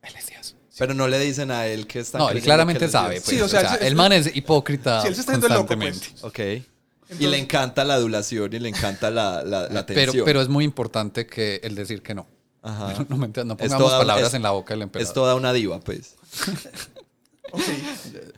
[0.02, 0.56] Él es Dios.
[0.78, 3.16] Pero no le dicen a él que está No, él claramente sabe.
[3.20, 5.52] Pues, Sí, o o sea, el man es hipócrita Sí, él se está yendo el
[5.54, 6.12] loco, pues.
[7.18, 10.24] y le encanta la adulación y le encanta la, la, la Pero, atención.
[10.24, 12.26] pero es muy importante que el decir que no.
[12.62, 12.94] Ajá.
[13.08, 15.08] No, mentira, no Es pongamos toda- palabras es- en la boca del emperador.
[15.08, 16.14] Es toda una diva, pues.
[17.50, 17.62] Ok.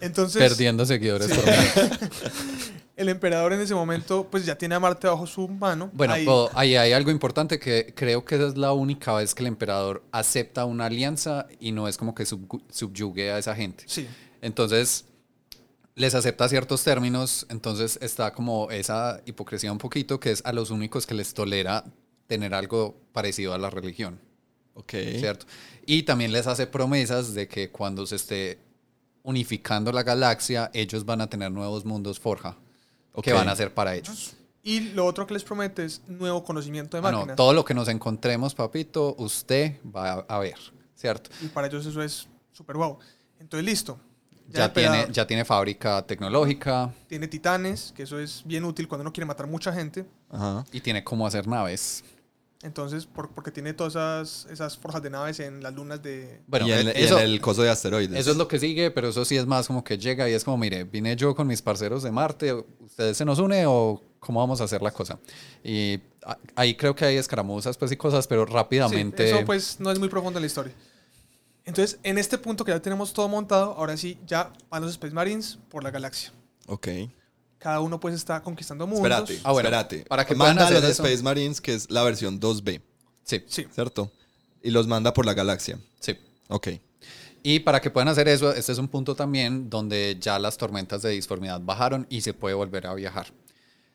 [0.00, 1.34] Entonces, Perdiendo seguidores Sí.
[1.34, 1.44] por.
[3.00, 5.90] el emperador en ese momento, pues ya tiene a Marte bajo su mano.
[5.92, 9.34] Bueno, Ahí- pero ahí hay algo importante que creo que esa es la única vez
[9.34, 13.54] que el emperador acepta una alianza y no es como que subgu- subyugue a esa
[13.54, 13.84] gente.
[13.86, 14.06] Sí.
[14.42, 15.06] Entonces,
[15.94, 20.70] les acepta ciertos términos, entonces está como esa hipocresía un poquito, que es a los
[20.70, 21.84] únicos que les tolera
[22.26, 24.20] tener algo parecido a la religión,
[24.74, 24.92] Ok.
[25.18, 25.46] ¿cierto?
[25.84, 28.58] Y también les hace promesas de que cuando se esté
[29.22, 32.56] unificando la galaxia, ellos van a tener nuevos mundos forja,
[33.22, 33.38] que Ok.
[33.38, 34.34] van a ser para ellos.
[34.62, 37.36] Y lo otro que les promete es nuevo conocimiento de Ah, no, máquinas.
[37.36, 40.56] todo lo que nos encontremos, papito, usted va a, ver,
[40.94, 41.30] ¿cierto?
[41.42, 42.98] Y para ellos eso es súper guau.
[43.38, 43.98] Entonces, listo.
[44.48, 49.02] Ya, tiene, emperador ya tiene fábrica tecnológica tiene titanes, que eso es bien útil cuando
[49.02, 50.04] uno quiere matar mucha gente.
[50.28, 50.64] Ajá.
[50.72, 52.02] y tiene cómo hacer naves.
[52.62, 56.42] Entonces, por- porque tiene todas esas, esas forjas de naves en las lunas de...
[56.46, 58.18] Bueno, y, en, eh, y en eso, el coso de asteroides.
[58.20, 60.44] eso es lo que sigue, pero eso sí es más como que llega y es
[60.44, 64.40] como, mire, vine yo con mis parceros de Marte, ¿ustedes se nos une o cómo
[64.40, 65.18] vamos a hacer la cosa?
[65.64, 69.30] Y a- ahí creo que hay escaramuzas pues y cosas, pero Sí, rápidamente...
[69.30, 70.74] eso pues no es muy profundo en la historia.
[71.64, 75.14] Entonces, en este punto que ya tenemos todo montado, ahora sí, ya van los Space
[75.14, 76.30] Marines por la galaxia.
[76.66, 76.88] Ok.
[77.60, 79.02] Cada uno pues está conquistando mundos.
[79.06, 80.04] Espérate, Ah, bueno, espérate.
[80.08, 81.04] para que puedan manda a los eso.
[81.04, 82.80] Space Marines, que es la versión 2B,
[83.22, 83.66] Sí, Sí.
[83.72, 84.10] ¿cierto?
[84.62, 85.78] Y los manda por la galaxia.
[86.00, 86.16] sí.
[86.48, 86.68] Ok.
[87.42, 91.00] Y para que puedan hacer eso, este es un punto también donde ya las tormentas
[91.02, 93.28] de disformidad bajaron y se puede volver a viajar.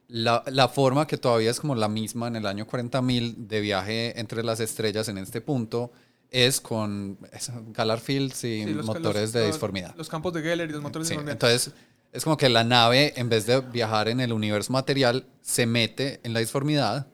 [0.08, 4.20] La, la forma que todavía es como la misma en el año 40.000 de viaje
[4.20, 5.92] entre las estrellas en este punto
[6.32, 9.94] es con es- Galar Fields y Sí, los- motores los- de los- disformidad.
[9.96, 11.34] Los campos de Geller y los motores Sí, de disformidad.
[11.34, 11.74] entonces
[12.16, 16.20] es como que la nave, en vez de viajar en el universo material, se mete
[16.24, 17.08] en la disformidad.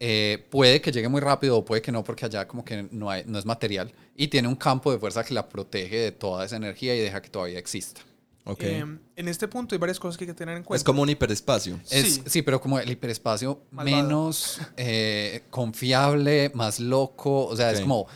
[0.00, 3.10] Eh, puede que llegue muy rápido o puede que no, porque allá como que no,
[3.10, 3.92] hay, no es material.
[4.16, 7.20] Y tiene un campo de fuerza que la protege de toda esa energía y deja
[7.20, 8.00] que todavía exista.
[8.44, 8.62] Ok.
[8.62, 8.84] Eh,
[9.16, 10.78] en este punto hay varias cosas que hay que tener en cuenta.
[10.80, 11.78] es como un hiperespacio.
[11.90, 12.22] Es- Sí.
[12.26, 12.42] sí.
[12.42, 14.02] pero como el hiperespacio Malvado.
[14.04, 17.82] menos eh, confiable, más loco, o sea, es Ok.
[17.82, 18.06] como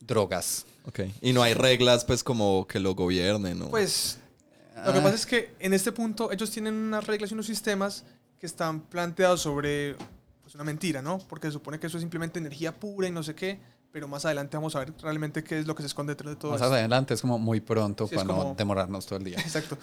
[0.00, 0.64] drogas.
[0.86, 1.00] Ok.
[1.20, 3.58] Y no hay reglas, pues, como que lo gobiernen.
[3.58, 3.68] ¿no?
[3.68, 4.18] Pues
[4.86, 5.02] lo que Ah.
[5.02, 8.04] pasa es que en este punto ellos tienen unas reglas y unos sistemas
[8.38, 9.96] que están planteados sobre
[10.42, 11.18] pues, una mentira, ¿no?
[11.28, 13.58] Porque se supone que eso es simplemente energía pura y no sé qué,
[13.92, 16.36] pero más adelante vamos a ver realmente qué es lo que se esconde detrás de
[16.40, 16.72] todo Más eso.
[16.72, 19.36] adelante es como muy pronto Sí, para no como- demorarnos todo el día.
[19.40, 19.78] Exacto.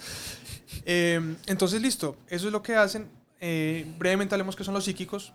[0.84, 2.16] Eh, entonces, listo.
[2.28, 3.08] Eso es lo que hacen.
[3.40, 5.32] Eh, brevemente hablemos que son los psíquicos.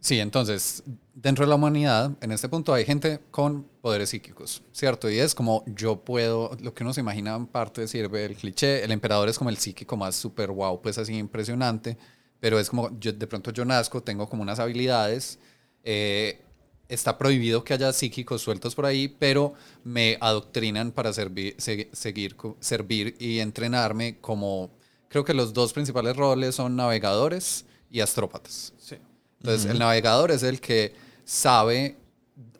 [0.00, 0.82] Sí, entonces,
[1.12, 5.10] dentro de la humanidad, en este punto hay gente con poderes psíquicos, ¿cierto?
[5.10, 8.84] Y es como yo puedo, lo que uno se imagina en parte sirve el cliché,
[8.84, 11.98] el emperador es como el psíquico más super wow, pues así impresionante,
[12.38, 15.40] pero es como, yo, de pronto yo nazco, tengo como unas habilidades,
[15.82, 16.42] eh,
[16.88, 22.36] está prohibido que haya psíquicos sueltos por ahí, pero me adoctrinan para servir, se- seguir,
[22.60, 24.70] servir y entrenarme como,
[25.08, 28.72] creo que los dos principales roles son navegadores y astrópatas.
[28.78, 28.96] Sí.
[29.40, 31.96] Entonces, el navegador es el que sabe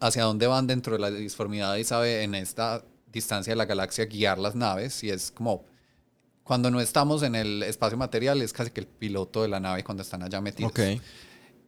[0.01, 4.07] hacia dónde van dentro de la disformidad y sabe en esta distancia de la galaxia
[4.07, 5.03] guiar las naves.
[5.03, 5.65] Y es como,
[6.45, 9.83] cuando no estamos en el espacio material, es casi que el piloto de la nave
[9.85, 10.73] cuando están allá metidos.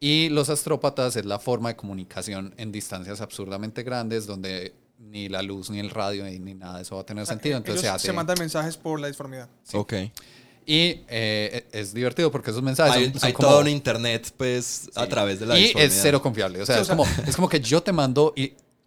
[0.02, 5.42] Y los astrópatas es la forma de comunicación en distancias absurdamente grandes donde ni la
[5.42, 7.56] luz, ni el radio, ni, nada de eso va a tener sentido.
[7.58, 8.12] Entonces Ellos se hace...
[8.14, 9.48] mandan mensajes por la disformidad.
[9.74, 9.94] Ok.
[10.72, 14.32] Y eh, es divertido porque esos mensajes Hay, son, son hay como- todo un internet,
[14.36, 16.62] pues, a través de la y es cero confiable.
[16.62, 18.32] O sea, Sí, o es, sea- como, es como que yo te mando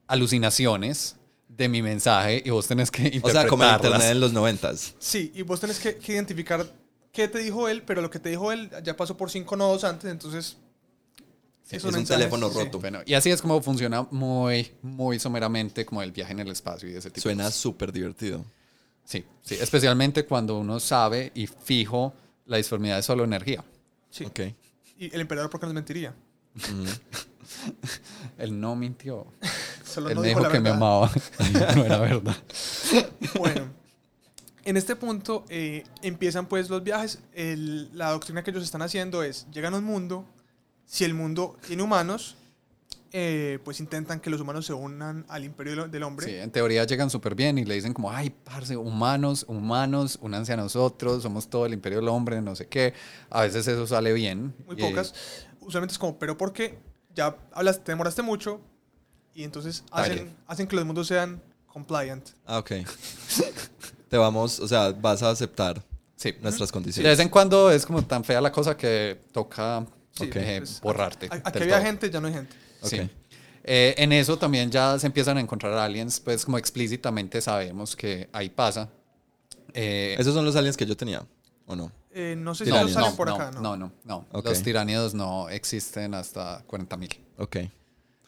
[0.07, 1.17] alucinaciones
[1.49, 3.41] de mi mensaje y vos tenés que O interpretarlas.
[3.43, 4.95] sea, como el internet en los noventas.
[4.97, 6.65] Sí, y vos tenés que, que identificar
[7.11, 9.83] qué te dijo él, pero lo que te dijo él ya pasó por cinco nodos
[9.83, 10.57] antes, entonces...
[11.65, 12.59] Sí, es un mensajes, teléfono sí.
[12.59, 12.79] roto.
[12.79, 16.89] Bueno, y así es como funciona muy, muy someramente como el viaje en el espacio
[16.89, 18.43] y ese tipo de Suena súper divertido.
[19.03, 22.13] Sí, sí, especialmente cuando uno sabe y fijo
[22.45, 23.63] la disformidad es solo energía.
[24.09, 24.25] Sí.
[24.25, 24.39] Ok.
[24.97, 26.13] Y el emperador, ¿por qué nos mentiría?
[28.37, 29.27] Él no mintió.
[29.85, 31.11] Solo Él no me dijo dijo la que me amaba.
[31.75, 32.35] no era verdad.
[33.37, 33.67] Bueno,
[34.63, 37.19] en este punto eh, empiezan pues los viajes.
[37.33, 40.25] El- la doctrina que ellos están haciendo es, llegan a un mundo,
[40.85, 42.35] si el mundo tiene humanos,
[43.15, 46.25] eh, pues intentan que los humanos se unan al imperio del- hombre.
[46.25, 50.51] Sí, en teoría llegan súper bien y le dicen como, ay, parce, humanos, humanos, únanse
[50.53, 52.93] a nosotros, somos todo el imperio del hombre, no sé qué.
[53.29, 54.55] A veces eso sale bien.
[54.65, 55.13] Muy y- pocas.
[55.61, 56.79] Usualmente es como, pero ¿por qué?
[57.15, 58.59] Ya hablas, te demoraste mucho
[59.35, 60.13] y entonces Dale.
[60.15, 62.27] hacen, hacen que los mundos sean compliant.
[62.47, 62.71] Ah, ok.
[64.09, 65.83] Te vamos, o sea, vas a aceptar
[66.15, 66.33] Sí.
[66.41, 67.11] nuestras Sí, de condiciones.
[67.11, 71.27] vez en cuando es como tan fea la cosa que toca Sí, eh, pues, borrarte.
[71.31, 71.85] Aquí había todo.
[71.85, 72.55] gente, ya no hay gente.
[72.89, 73.09] Sí.
[73.65, 78.29] Eh, en eso también ya se empiezan a encontrar aliens, pues como explícitamente sabemos que
[78.33, 78.89] ahí pasa.
[79.73, 81.23] Eh, Esos son los aliens que yo tenía,
[81.65, 81.91] ¿o no?
[82.11, 83.61] Eh, no sé si ellos salen no, por no, acá, ¿no?
[83.61, 84.27] no, no, no.
[84.31, 84.45] Ok.
[84.45, 87.57] Los tiránidos no existen hasta 40.000, Ok.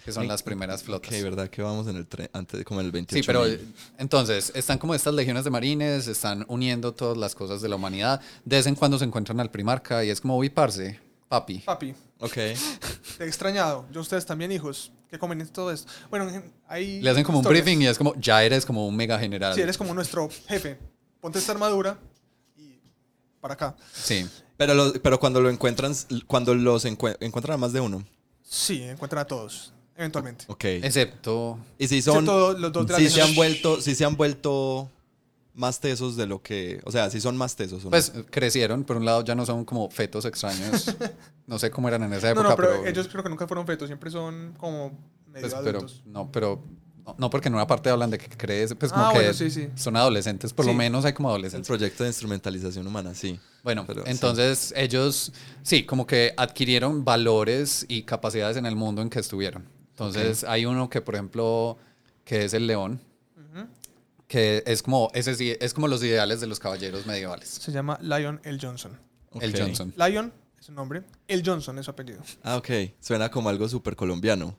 [0.04, 1.14] que son las primeras flotas.
[1.14, 1.50] Ok, ¿verdad?
[1.50, 3.22] Que vamos en el tren, antes, como en el 28.
[3.22, 3.46] Sí, pero
[4.00, 8.22] entonces están como estas legiones de marines, están uniendo todas las cosas de la humanidad.
[8.46, 11.60] De vez en cuando se encuentran al primarca y es como, uy, parce, papi.
[11.60, 12.34] Papi, Ok.
[12.34, 12.56] te
[13.24, 13.86] he extrañado.
[13.92, 14.92] Yo ustedes también, hijos.
[15.10, 15.92] Qué conveniente todo esto.
[16.10, 16.30] Bueno,
[16.68, 19.54] hay Le hacen como un briefing y es como, ya eres como un mega general.
[19.54, 20.78] Sí, eres como nuestro jefe.
[21.22, 21.98] Ponte esta armadura
[22.58, 22.80] y
[23.40, 23.76] para acá.
[23.94, 24.28] Sí.
[24.58, 25.94] Pero, lo- pero cuando lo encuentran,
[26.28, 28.04] cuando los encue- encuentran a más de uno.
[28.42, 30.46] Sí, encuentran a todos, eventualmente.
[30.48, 30.64] Ok.
[30.66, 32.16] Excepto, Y si son.
[32.18, 34.90] Excepto los dos de la si se han vuelto, si se han vuelto
[35.56, 36.82] más tesos de lo que.
[36.86, 37.82] O sea, si son más tesos.
[37.84, 37.92] ¿o no?
[37.92, 40.96] pues crecieron, por un lado ya no son como fetos extraños.
[41.48, 42.86] no sé cómo eran en esa No, época, no, pero, pero...
[42.88, 44.92] ellos creo que nunca fueron fetos, siempre son como
[45.28, 46.64] medio pues, pero no, pero...
[47.06, 49.34] No, no, porque en una parte hablan de que crees, pues como Ah, que bueno,
[49.34, 49.70] sí, sí.
[49.76, 50.78] son adolescentes, por lo Sí.
[50.80, 51.68] menos hay como el adolescentes.
[51.68, 53.40] proyecto de instrumentalización humana, sí.
[53.64, 54.10] Bueno, Pero, sí.
[54.10, 55.32] entonces ellos,
[55.62, 59.70] sí, como que adquirieron valores y capacidades en el mundo en que estuvieron.
[59.92, 61.78] Entonces hay uno que, por ejemplo,
[62.24, 63.00] que es el león.
[64.28, 67.50] Que es como, ese sí, es como los ideales de los caballeros medievales.
[67.50, 68.58] Se llama Lion L.
[68.62, 68.98] Johnson.
[69.40, 69.58] El.
[69.58, 69.94] Johnson.
[69.98, 71.44] Lion es su nombre, L.
[71.46, 72.22] Johnson es su apellido.
[72.44, 72.70] Ah, ok.
[73.00, 74.58] Suena como algo súper colombiano.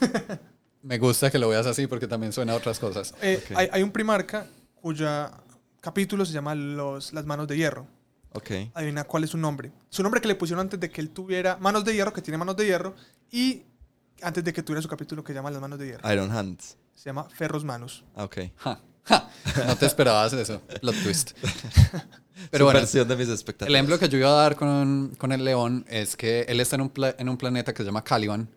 [0.82, 3.14] Me gusta que lo veas así porque también suena a otras cosas.
[3.20, 4.46] Eh, hay, hay un primarca
[4.80, 5.32] cuya
[5.80, 7.86] capítulo se llama los, Las Manos de Hierro.
[8.34, 8.50] Ok.
[8.74, 9.72] Adivina cuál es su nombre.
[9.88, 12.38] Su nombre que le pusieron antes de que él tuviera manos de hierro, que tiene
[12.38, 12.94] manos de hierro,
[13.30, 13.64] y
[14.22, 16.12] antes de que tuviera su capítulo que se llama Las Manos de Hierro.
[16.12, 16.76] Iron Hands.
[16.94, 18.04] Se llama Ferros Manos.
[18.16, 18.38] Ah, ok.
[18.56, 19.30] Ja, ja.
[19.66, 21.30] No te esperabas eso, plot twist.
[22.50, 23.68] Pero bueno, de mis expectativas.
[23.68, 26.76] el ejemplo que yo iba a dar con, con el león es que él está
[26.76, 28.48] en un, pla- en un planeta que se llama Caliban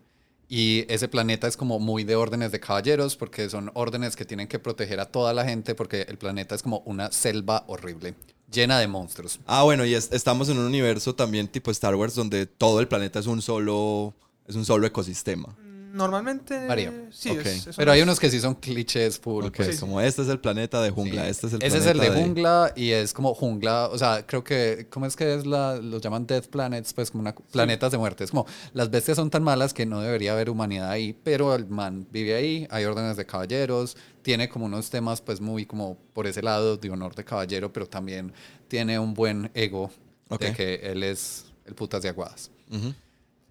[0.47, 4.47] y ese planeta es como muy de órdenes de caballeros porque son órdenes que tienen
[4.47, 8.13] que proteger a toda la gente porque el planeta es como una selva horrible,
[8.51, 9.39] llena de monstruos.
[9.47, 12.87] Ah, bueno, y es- estamos en un universo también tipo Star Wars donde todo el
[12.87, 14.13] planeta es un solo,
[14.47, 15.55] es un solo ecosistema.
[15.93, 16.67] Normalmente.
[16.67, 16.91] Varía.
[17.11, 17.45] Sí, Ok.
[17.45, 19.45] es, eso Pero hay unos que sí son clichés full.
[19.45, 19.79] Ok, pues.
[19.79, 21.29] como este es el planeta de jungla, Sí.
[21.29, 24.25] este es el Ese es planeta el de jungla y es como jungla, o sea,
[24.25, 26.93] creo que, ¿cómo es que es la, los llaman Death Planets?
[26.93, 28.23] Pues como una, planetas de muerte.
[28.23, 31.67] Es como, las bestias son tan malas que no debería haber humanidad ahí, pero el
[31.67, 36.27] man vive ahí, hay órdenes de caballeros, tiene como unos temas pues muy como por
[36.27, 38.33] ese lado de honor de caballero, pero también
[38.67, 39.91] tiene un buen ego
[40.39, 42.49] de que él es el putas de aguadas.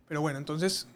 [0.08, 0.86] Pero bueno, entonces.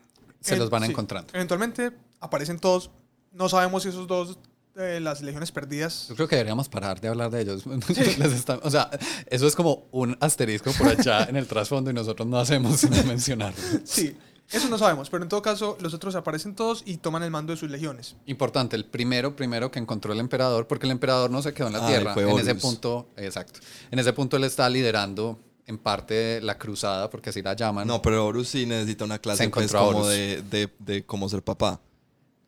[0.45, 1.33] Se eh, los van sí, encontrando.
[1.33, 2.91] Eventualmente aparecen todos.
[3.33, 4.39] No sabemos si esos dos
[4.75, 6.07] de las legiones perdidas.
[6.09, 7.65] Yo creo que deberíamos parar de hablar de ellos.
[7.89, 8.91] Está- o sea,
[9.27, 13.03] eso es como un asterisco por allá en el trasfondo y nosotros no hacemos sino
[13.05, 13.59] mencionarlo.
[13.85, 14.17] Sí,
[14.51, 17.53] eso no sabemos, pero en todo caso, los otros aparecen todos y toman el mando
[17.53, 18.17] de sus legiones.
[18.27, 21.73] Importante, el primero, primero que encontró el emperador, porque el emperador no se quedó en
[21.73, 22.15] la tierra.
[22.17, 23.61] En ese punto, exacto.
[23.91, 27.87] En ese punto él está liderando en parte la cruzada, porque así la llaman.
[27.87, 31.43] No, pero Horus sí necesita una clase Se pues, como de, de, de cómo ser
[31.43, 31.81] papá.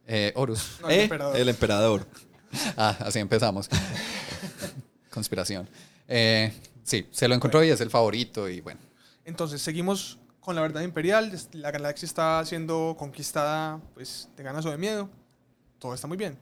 [0.07, 0.79] Eh, Horus.
[0.81, 1.03] No, el ¿Eh?
[1.05, 1.37] emperador.
[1.37, 2.07] El emperador.
[2.77, 3.69] Ah, así empezamos.
[5.11, 5.69] Conspiración.
[6.09, 6.53] Eh,
[6.85, 8.81] sí, se lo encontró y es el favorito y bueno.
[9.27, 11.31] Entonces, seguimos con la verdad imperial.
[11.53, 15.11] La galaxia está siendo conquistada pues, de ganas o de miedo.
[15.79, 16.39] Todo está muy bien.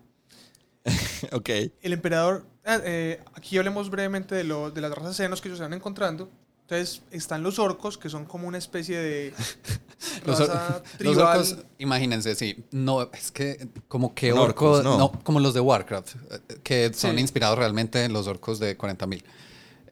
[1.33, 1.49] ok.
[1.81, 2.47] El emperador.
[2.65, 5.73] ah, eh, aquí hablemos brevemente de, lo, de las razas senos que ellos se van
[5.73, 6.31] encontrando.
[6.67, 9.35] Entonces, están los orcos, que son como una especie de
[10.27, 11.39] Los, raza or- los tribal.
[11.39, 12.65] orcos, imagínense, sí.
[12.71, 14.97] No, es que como que orco, orcos, no.
[14.99, 15.13] no.
[15.23, 17.21] como los de Warcraft, eh, que son Sí.
[17.21, 19.23] inspirados realmente en los orcos de 40.000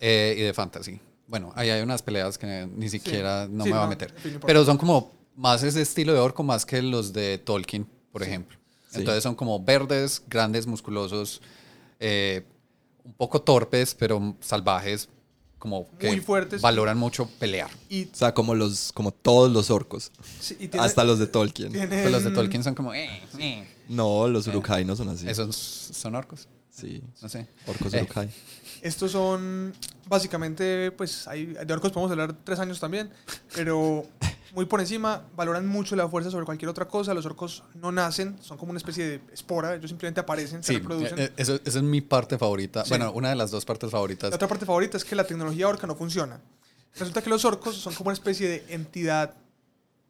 [0.01, 0.99] eh, y de fantasy.
[1.27, 4.15] Bueno, ahí hay unas peleas que ni siquiera no Sí, me va a meter.
[4.47, 8.59] Pero son como más ese estilo de orco más que los de Tolkien, por ejemplo.
[8.91, 8.99] Sí.
[9.01, 11.41] Entonces son como verdes, grandes, musculosos,
[12.01, 12.45] eh,
[13.05, 15.09] un poco torpes, pero salvajes,
[15.63, 16.61] como que Muy fuertes.
[16.61, 17.71] valoran mucho pelear.
[17.89, 20.11] y, O sea, como los, como todos los orcos.
[20.41, 21.71] sí, y tiene- Hasta los de Tolkien.
[21.71, 22.93] tienen- Pues los de Tolkien son como...
[22.95, 23.09] eh,
[23.39, 23.65] eh.
[23.89, 25.29] No, los Uruk-hai no son así.
[25.29, 27.01] Esos son orcos, Sí.
[27.21, 27.47] no sé.
[27.69, 28.01] Orcos Eh.
[28.83, 29.73] Estos son
[30.09, 33.11] básicamente, pues hay, de orcos podemos hablar tres años también,
[33.55, 34.05] pero
[34.55, 37.15] muy por encima valoran mucho la fuerza sobre cualquier otra cosa.
[37.15, 40.79] Los orcos no nacen, son como una especie de espora, ellos simplemente aparecen, se Sí,
[40.81, 41.19] reproducen.
[41.19, 42.83] eh, eso, esa es mi parte favorita.
[42.85, 42.91] Sí.
[42.91, 44.31] Bueno, una de las dos partes favoritas.
[44.31, 46.41] La otra parte favorita es que la tecnología orca no funciona.
[46.97, 49.35] Resulta que los orcos son como una especie de entidad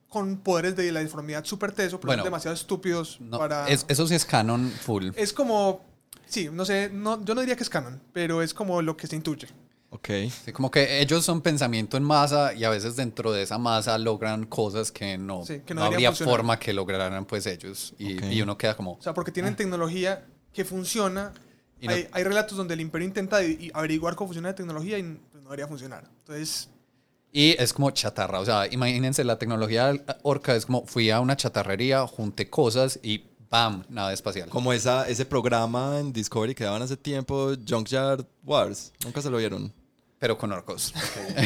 [0.08, 3.68] con poderes de la deformidad súper teso, pero Bueno, son demasiado estúpidos No, para...
[3.68, 5.10] es- eso sí es canon full.
[5.14, 5.84] Es como,
[6.32, 9.06] sí, no sé, no, yo no diría que es canon, pero es como lo que
[9.06, 9.48] se intuye.
[9.90, 10.08] Ok.
[10.44, 13.98] Sí, como que ellos son pensamiento en masa y a veces dentro de esa masa
[13.98, 16.34] logran cosas que no, Sí, que no no habría funcionar.
[16.34, 17.92] forma que lograran pues ellos.
[17.98, 18.24] Y, Ok.
[18.30, 18.92] y uno queda como...
[18.92, 21.32] O sea, porque tienen tecnología que funciona.
[21.78, 24.98] Y no- hay, hay relatos donde el imperio intenta i- averiguar cómo funciona la tecnología
[24.98, 26.04] y pues, no debería funcionar.
[26.20, 26.70] Entonces,
[27.30, 31.36] Y es como chatarra, o sea, imagínense, la tecnología orca es como fui a una
[31.36, 33.84] chatarrería, junté cosas y ¡bam!
[33.88, 34.48] Nave espacial.
[34.48, 38.92] Como esa, ese programa en Discovery que daban hace tiempo, Junkyard Wars.
[39.04, 39.72] Nunca se lo vieron.
[40.18, 40.92] Pero con orcos.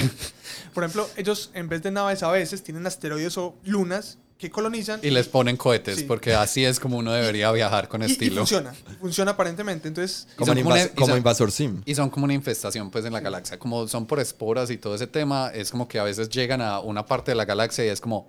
[0.75, 5.01] por ejemplo, ellos en vez de naves a veces tienen asteroides o lunas que colonizan.
[5.03, 6.05] Y les ponen cohetes, Sí.
[6.05, 8.37] porque así es como uno debería viajar con y- y estilo.
[8.43, 8.75] funciona.
[9.01, 9.89] Funciona aparentemente.
[9.89, 11.83] Entonces, Como, son en como invas- una- y como son- Invasor Sim.
[11.87, 13.59] Y son como una infestación pues en la galaxia.
[13.59, 16.81] Como son por esporas y todo ese tema, es como que a veces llegan a
[16.81, 18.27] una parte de la galaxia y es como,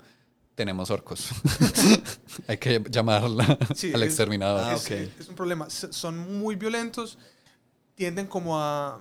[0.57, 1.29] tenemos orcos.
[2.47, 4.61] Hay que llamarla Sí, al es- exterminador.
[4.65, 5.69] Ah, es, es un problema.
[5.69, 7.19] Son muy violentos,
[7.93, 8.99] tienden como a,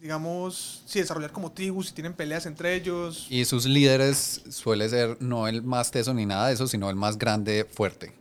[0.00, 3.26] digamos, sí, desarrollar como tribus y tienen peleas entre ellos.
[3.28, 6.96] Y sus líderes suele ser no el más teso ni nada de eso, sino el
[6.96, 8.14] más grande, fuerte.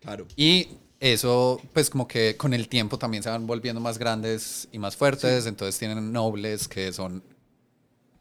[0.00, 0.26] Claro.
[0.34, 0.68] Y
[1.00, 4.96] eso, pues como que con el tiempo también se van volviendo más grandes y más
[4.96, 7.22] fuertes, entonces tienen nobles que son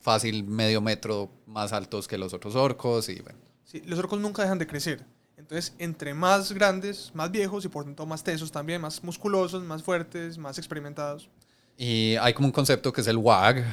[0.01, 3.39] fácil medio metro más altos que los otros orcos y bueno.
[3.71, 5.05] Sí, los orcos nunca dejan de crecer.
[5.37, 9.81] Entonces, entre más grandes, más viejos y por tanto más tesos también, más musculosos, más
[9.81, 11.29] fuertes, más experimentados.
[11.77, 13.63] Y hay como un concepto que es el WAG.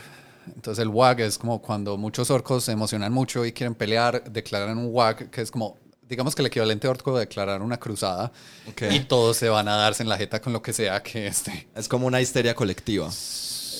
[0.55, 4.79] Entonces el WAG es como cuando muchos orcos se emocionan mucho y quieren pelear, declaran
[4.79, 5.77] un WAG, que es como,
[6.09, 8.31] digamos que el equivalente orco de declarar una cruzada.
[8.69, 8.83] Ok.
[8.93, 11.67] Y todos se van a darse en la jeta con lo que sea que esté.
[11.75, 13.11] Es como una histeria colectiva.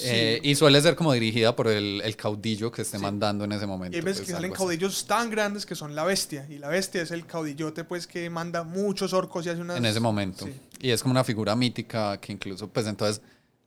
[0.03, 3.67] Eh, y suele ser como dirigida por el, el caudillo que esté mandando en ese
[3.67, 3.97] momento.
[3.97, 4.59] Y hay veces pues, que salen así.
[4.59, 6.47] caudillos tan grandes que son la bestia.
[6.49, 9.77] Y la bestia es el caudillote pues que manda muchos orcos y hace unas...
[9.77, 10.47] en ese momento.
[10.47, 10.53] Sí.
[10.81, 13.23] Y es como una figura mítica que incluso, pues entonces,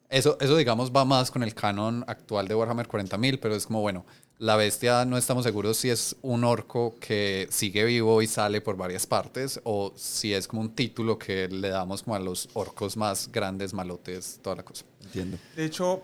[0.10, 3.82] eso, eso digamos va más con el canon actual de Warhammer 40.000, pero es como,
[3.82, 4.06] bueno,
[4.42, 8.76] la bestia no estamos seguros si es un orco que sigue vivo y sale por
[8.76, 12.98] varias partes o si es como un título que le damos como a los orcos
[12.98, 14.84] más grandes, malotes, toda la cosa.
[15.04, 15.38] Entiendo.
[15.56, 16.02] De hecho,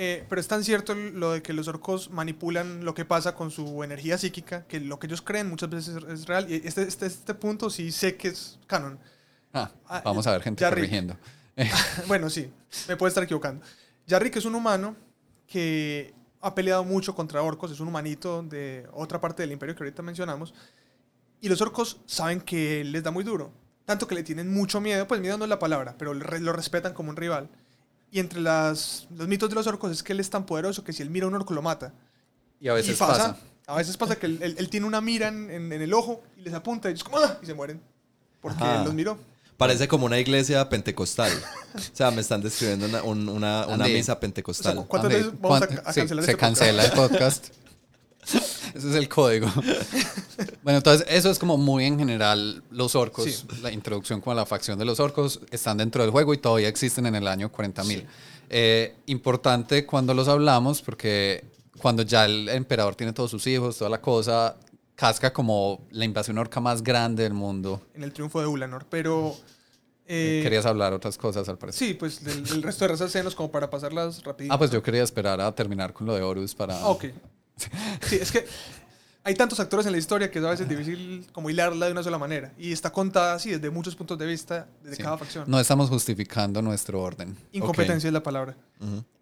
[0.00, 3.50] eh, pero es tan cierto lo de que los orcos manipulan lo que pasa con
[3.50, 6.48] su energía psíquica, que lo que ellos creen muchas veces es, real.
[6.48, 8.96] Y este, este, este punto sí sé que es canon.
[9.52, 10.82] Ah, Ah, vamos a ver gente Jarry.
[10.82, 11.16] corrigiendo.
[12.06, 12.48] bueno, sí,
[12.86, 13.66] me puede estar equivocando.
[14.08, 14.94] Jarrick es un humano
[15.48, 19.82] que ha peleado mucho contra orcos, es un humanito de otra parte del imperio que
[19.82, 20.54] ahorita mencionamos.
[21.40, 23.50] Y los orcos saben que él les da muy duro.
[23.84, 26.94] Tanto que le tienen mucho miedo, pues miedo no es la palabra, pero lo respetan
[26.94, 27.50] como un rival.
[28.10, 30.92] Y entre las, los mitos de los orcos es que él es tan poderoso que
[30.92, 31.92] si él mira a un orco lo mata.
[32.60, 33.36] Y a veces y pasa.
[33.66, 36.22] A veces pasa que él, él- él tiene una mira en, en- en el ojo
[36.38, 37.38] y les apunta y ellos como ¡ah!
[37.42, 37.80] y se mueren.
[38.40, 38.78] Porque Ajá.
[38.78, 39.18] él los miró.
[39.58, 41.30] Parece como una iglesia pentecostal.
[41.74, 44.86] o sea, me están describiendo una, un- una, una misa O sea, pentecostal.
[44.86, 47.48] ¿Cuántas veces vamos a, ¿cuán- a sí, cancelar se este cancela el podcast.
[48.74, 49.46] Ese es el código.
[50.62, 53.46] bueno, entonces eso es como muy en general los orcos, Sí.
[53.62, 56.68] la introducción como a la facción de los orcos están dentro del juego y todavía
[56.68, 58.04] existen en el año 40.000.
[58.50, 61.44] Eh, importante cuando los hablamos porque
[61.80, 64.56] cuando ya el emperador tiene todos sus hijos, toda la cosa,
[64.94, 67.82] casca como la invasión orca más grande del mundo.
[67.94, 69.36] en el triunfo de Ulanor, pero...
[70.06, 71.88] eh, Querías hablar otras cosas al parecer.
[71.88, 74.54] Sí, pues del, del resto de razas senos como para pasarlas rapidito.
[74.54, 76.80] Ah, pues yo quería esperar a terminar con lo de Horus para...
[76.80, 77.04] Ah, ok.
[78.08, 78.46] Sí, es que
[79.24, 82.02] hay tantos actores en la historia que es a veces difícil como hilarla de una
[82.02, 82.52] sola manera.
[82.58, 85.02] Y está contada así desde muchos puntos de vista, desde Sí.
[85.02, 85.44] cada facción.
[85.46, 87.36] No estamos justificando nuestro orden.
[87.52, 88.56] Incompetencia es la palabra.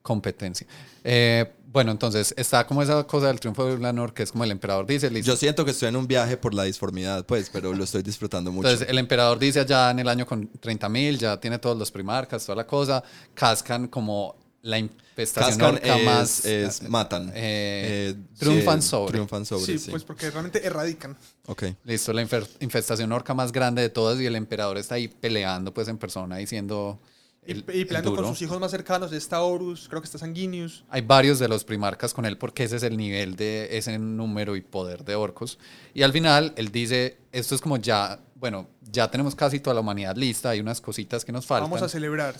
[0.02, 0.66] Competencia.
[1.02, 4.52] Eh, bueno, entonces está como esa cosa del triunfo de Ulanor, que es como el
[4.52, 5.10] emperador dice.
[5.10, 5.32] listo.
[5.32, 8.52] Yo siento que estoy en un viaje por la disformidad, pues, pero lo estoy disfrutando
[8.52, 8.68] mucho.
[8.68, 12.46] Entonces el emperador dice allá en el año con 30.000, ya tiene todos los primarcas,
[12.46, 13.02] toda la cosa.
[13.34, 14.36] Cascan como
[14.66, 16.44] la infestación Cascan orca es, más...
[16.44, 17.28] es matan.
[17.34, 19.12] eh, Eh, triunfan sí, sobre.
[19.12, 19.90] Triunfan sobre, sí, sí.
[19.90, 21.16] pues porque realmente erradican.
[21.46, 21.64] Ok.
[21.84, 25.88] Listo, la infestación orca más grande de todas y el emperador está ahí peleando pues
[25.88, 26.98] en persona y siendo
[27.46, 29.12] Y, el, y el peleando con sus hijos más cercanos.
[29.12, 30.84] Está Horus, creo que está Sanguinius.
[30.90, 34.56] Hay varios de los primarcas con él porque ese es el nivel de ese número
[34.56, 35.58] y poder de orcos.
[35.94, 39.80] Y al final él dice, esto es como ya, bueno, ya tenemos casi toda la
[39.80, 41.70] humanidad lista, hay unas cositas que nos faltan.
[41.70, 42.34] Vamos a celebrar.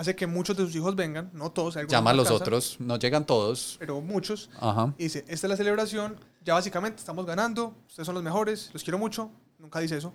[0.00, 1.76] Hace que muchos de sus hijos vengan, no todos.
[1.86, 3.76] Llama a los casa, otros, no llegan todos.
[3.78, 4.48] Pero muchos.
[4.58, 4.94] Ajá.
[4.96, 8.82] Y dice, esta es la celebración, ya básicamente estamos ganando, ustedes son los mejores, los
[8.82, 9.30] quiero mucho.
[9.58, 10.14] Nunca dice eso.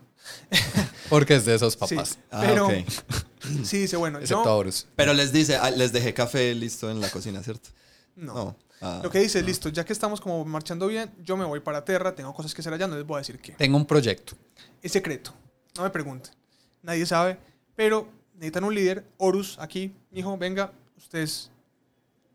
[1.08, 2.18] Porque es de esos Sí, papás.
[2.32, 2.74] Ah, pero ok.
[3.64, 4.50] sí dice, bueno, Excepto yo...
[4.50, 4.88] a Horus.
[4.96, 7.70] Pero les dice, ah, les dejé café listo en la cocina, ¿cierto?
[8.16, 8.56] No.
[8.82, 11.86] Ah, Lo que dice, listo, ya que estamos como marchando bien, yo me voy para
[11.86, 13.52] Terra, tengo cosas que hacer allá, no les voy a decir qué.
[13.52, 14.34] Tengo un proyecto.
[14.82, 15.32] Es secreto,
[15.78, 16.34] no me pregunten.
[16.82, 17.38] Nadie sabe,
[17.76, 19.06] pero necesitan un líder.
[19.18, 21.50] Horus, aquí, hijo, venga, ustedes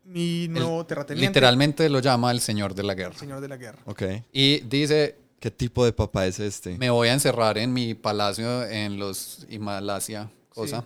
[0.03, 3.13] mi nuevo terrateniente, Literalmente lo llama el señor de la guerra.
[3.13, 3.79] el señor de la guerra.
[3.85, 4.03] Ok.
[4.33, 6.77] Y dice, ¿Qué tipo de papá es este?
[6.77, 10.83] me voy a encerrar en mi palacio en los Himalaya, cosa.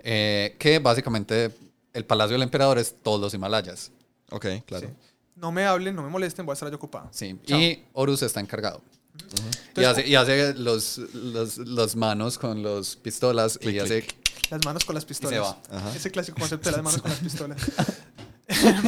[0.00, 1.50] eh, que básicamente
[1.92, 3.90] el palacio del emperador es todos los Himalayas.
[4.30, 4.88] Ok, claro.
[4.88, 4.94] Sí.
[5.36, 7.08] No me hablen, no me molesten, voy a estar yo ocupado.
[7.12, 7.38] Sí.
[7.46, 7.58] Chao.
[7.58, 8.82] Y Horus está encargado.
[9.14, 9.22] Y
[9.68, 14.04] Entonces, hace, y hace los, los, los manos con los pistolas y hace...
[14.50, 15.40] Las manos con las pistolas.
[15.40, 15.58] va.
[15.70, 15.94] Ajá.
[15.94, 17.58] Ese clásico concepto de las manos con las pistolas.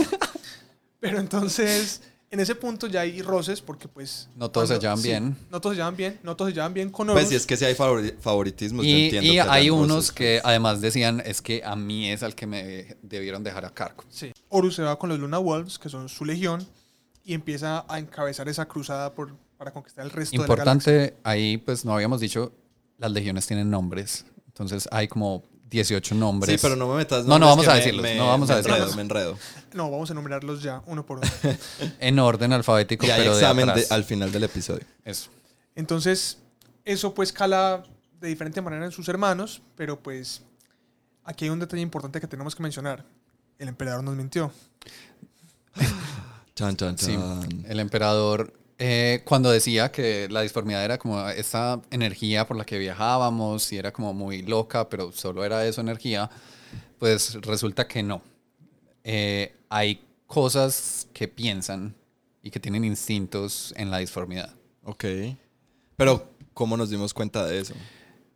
[1.01, 4.29] Pero entonces, en ese punto ya hay roces porque pues...
[4.37, 5.37] No todos se cuando- llevan sí, bien.
[5.51, 7.21] No todos se llevan bien, no todos se llevan bien con Horus.
[7.23, 9.29] Pues si es que si hay favori- favoritismos, yo Y, entiendo.
[9.29, 10.49] y que hay unos roces, que pues.
[10.51, 14.05] además decían, es que a mí es al que me debieron dejar a cargo.
[14.11, 14.33] Sí.
[14.51, 16.67] Horus se va con los Luna Wolves, que son su legión,
[17.25, 20.93] y empieza a encabezar esa cruzada por, para conquistar el resto de la galaxia.
[20.93, 22.53] Importante, ahí pues no habíamos dicho,
[22.99, 24.27] las legiones tienen nombres.
[24.61, 26.61] Entonces hay como 18 nombres.
[26.61, 27.25] Sí, pero no me metas.
[27.25, 28.97] No, no vamos a decirlos, me- no vamos me a enredo, decirlos.
[28.97, 29.39] Me enredo.
[29.73, 31.29] No, vamos a enumerarlos ya, uno por uno.
[32.01, 33.93] En orden alfabético, Y hay pero de examen de- atrás.
[33.93, 34.85] al final del episodio.
[35.05, 35.31] Eso.
[35.75, 36.39] Entonces,
[36.85, 37.85] eso pues cala
[38.21, 40.43] de diferente manera en sus hermanos, pero pues
[41.25, 43.05] aquí hay un detalle importante que tenemos que mencionar.
[43.59, 44.53] El emperador nos mintió.
[46.55, 47.65] Chan, chan, Sí, chan.
[47.69, 52.79] el emperador, eh, cuando decía que la disformidad era como esta energía por la que
[52.79, 56.29] viajábamos y era como muy loca, pero solo era eso energía,
[56.99, 58.23] pues resulta que no.
[59.05, 61.95] Eh, hay cosas que piensan
[62.43, 64.55] y que tienen instintos en la disformidad.
[64.85, 65.05] Ok.
[65.97, 67.75] Pero, ¿cómo nos dimos cuenta de eso?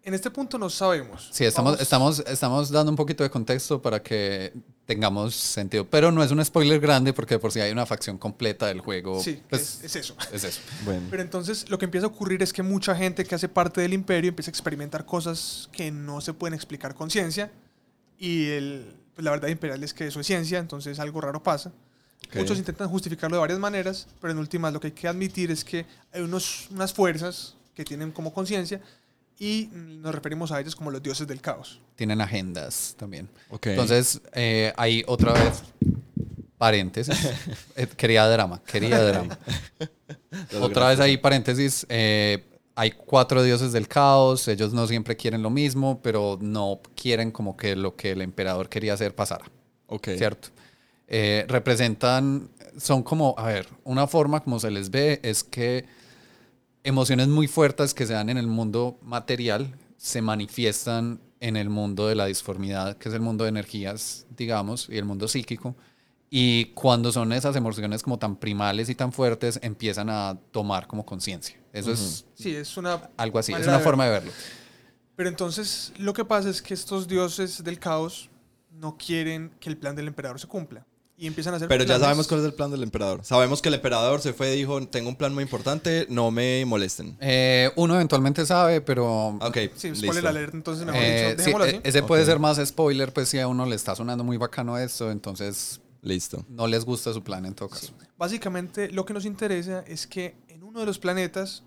[0.02, 1.30] En este punto no sabemos.
[1.32, 4.52] Sí, estamos, Vamos- estamos, estamos dando un poquito de contexto para que
[4.86, 8.66] tengamos sentido, pero no es un spoiler grande porque por si hay una facción completa
[8.66, 10.16] del juego, Sí, pues es, es eso.
[10.32, 10.60] es eso.
[10.84, 11.06] Bueno.
[11.10, 13.92] Pero entonces lo que empieza a ocurrir es que mucha gente que hace parte del
[13.94, 17.50] imperio empieza a experimentar cosas que no se pueden explicar con ciencia
[18.18, 21.72] y el, pues, la verdad imperial es que eso es ciencia, entonces algo raro pasa.
[22.34, 25.62] Muchos intentan justificarlo de varias maneras, pero en últimas lo que hay que admitir es
[25.62, 28.80] que hay unos, unas fuerzas que tienen como conciencia
[29.38, 31.80] y nos referimos a ellos como los dioses del caos.
[31.96, 33.28] Tienen agendas también.
[33.50, 33.66] Ok.
[33.68, 35.62] Entonces, eh, ahí otra vez,
[36.58, 37.16] paréntesis,
[37.76, 39.38] Eh, quería drama, quería drama.
[40.60, 42.44] otra vez ahí, paréntesis, eh,
[42.76, 47.56] hay cuatro dioses del caos, ellos no siempre quieren lo mismo, pero no quieren como
[47.56, 49.44] que lo que el emperador quería hacer pasara,
[49.86, 50.08] Ok.
[50.16, 50.48] ¿cierto?
[51.06, 55.84] Eh, representan, son como, a ver, una forma como se les ve es que
[56.84, 62.08] emociones muy fuertes que se dan en el mundo material se manifiestan en el mundo
[62.08, 65.76] de la disformidad, que es el mundo de energías, digamos, y el mundo psíquico.
[66.30, 71.06] Y cuando son esas emociones como tan primales y tan fuertes, empiezan a tomar como
[71.06, 71.58] conciencia.
[71.72, 74.32] Eso es Sí, es una algo así, es una de forma de verlo.
[75.16, 78.30] Pero entonces lo que pasa es que estos dioses del caos
[78.70, 80.86] no quieren que el plan del emperador se cumpla.
[81.16, 83.24] Y empiezan a hacer Pero ya sabemos cuál es el plan del emperador.
[83.24, 86.64] Sabemos que el emperador se fue y dijo, tengo un plan muy importante, no me
[86.66, 87.16] molesten.
[87.20, 89.28] Eh, uno eventualmente sabe, pero...
[89.40, 90.06] Ok, Sí, listo.
[90.06, 91.76] spoiler alert, entonces mejor eh, dicho, sí, dejémoslo así.
[91.76, 92.28] e- ese puede Ok.
[92.28, 96.44] ser más spoiler, pues si a uno le está sonando muy bacano esto, entonces Listo.
[96.48, 97.92] no les gusta su plan en todo caso.
[98.18, 101.62] Básicamente lo que nos interesa es que en uno de los planetas,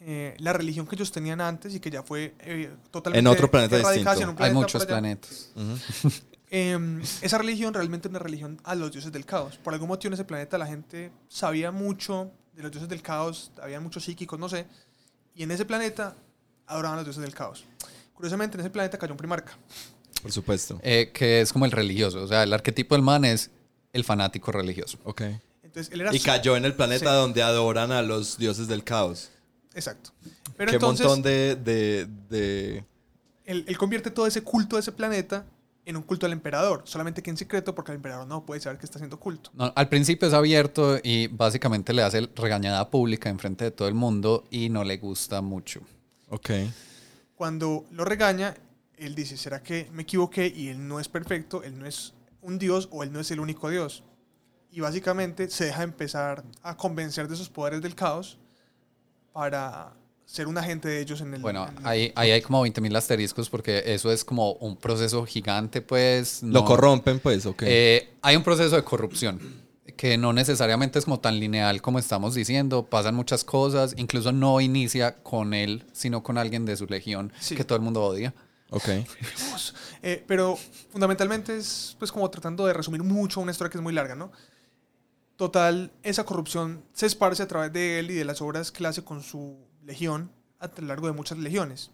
[0.00, 3.48] eh, la religión que ellos tenían antes y que ya fue eh, totalmente En otro
[3.50, 4.10] planeta erradicada distinto.
[4.10, 5.50] hacia un Hay planeta muchos por allá, planetas.
[5.54, 6.10] Ujú.
[6.56, 9.56] eh, esa religión realmente es una religión a los dioses del caos.
[9.58, 13.50] Por algún motivo en ese planeta la gente sabía mucho de los dioses del caos,
[13.60, 14.66] había muchos psíquicos, no sé.
[15.34, 16.14] Y en ese planeta
[16.66, 17.64] adoraban a los dioses del caos.
[18.12, 19.58] Curiosamente en ese planeta cayó un primarca.
[20.22, 20.78] Por supuesto.
[20.84, 22.22] Eh, que es como el religioso.
[22.22, 23.50] O sea, el arquetipo del man es
[23.92, 24.98] el fanático religioso.
[25.02, 25.22] Ok.
[25.64, 26.14] Entonces él era...
[26.14, 27.16] Y cayó en el planeta Sí.
[27.16, 29.30] donde adoran a los dioses del caos.
[29.74, 30.10] Exacto.
[30.56, 32.84] Pero Qué entonces montón de, de, de-
[33.44, 35.44] él, él convierte todo ese culto de ese planeta
[35.86, 36.82] en un culto al emperador.
[36.84, 39.50] Solamente que en secreto porque el emperador no puede saber que está haciendo culto.
[39.54, 43.88] No, al principio es abierto y básicamente le hace regañada pública en frente de todo
[43.88, 45.80] el mundo y no le gusta mucho.
[46.30, 46.50] Ok.
[47.34, 48.54] Cuando lo regaña,
[48.96, 51.62] él dice, ¿será que me equivoqué y él no es perfecto?
[51.62, 54.04] Él no es un dios o él no es el único dios.
[54.70, 58.38] Y básicamente se deja empezar a convencer de sus poderes del caos
[59.32, 59.92] para
[60.34, 61.40] ser un agente de ellos en el...
[61.40, 65.24] Bueno, en el- ahí, ahí hay como 20.000 asteriscos porque eso es como un proceso
[65.26, 66.42] gigante, pues.
[66.42, 67.62] Lo no- corrompen, pues, ok.
[67.66, 69.38] Eh, hay un proceso de corrupción
[69.96, 72.84] que no necesariamente es como tan lineal como estamos diciendo.
[72.86, 77.54] Pasan muchas cosas, incluso no inicia con él, sino con alguien de su legión Sí.
[77.54, 78.34] que todo el mundo odia.
[78.70, 78.88] ok.
[80.02, 80.58] Eh, pero
[80.90, 84.32] fundamentalmente es pues como tratando de resumir mucho una historia que es muy larga, ¿no?
[85.36, 88.86] Total, esa corrupción se esparce a través de él y de las obras que él
[88.86, 90.30] hace con su legión
[90.60, 91.90] a lo largo de muchas legiones.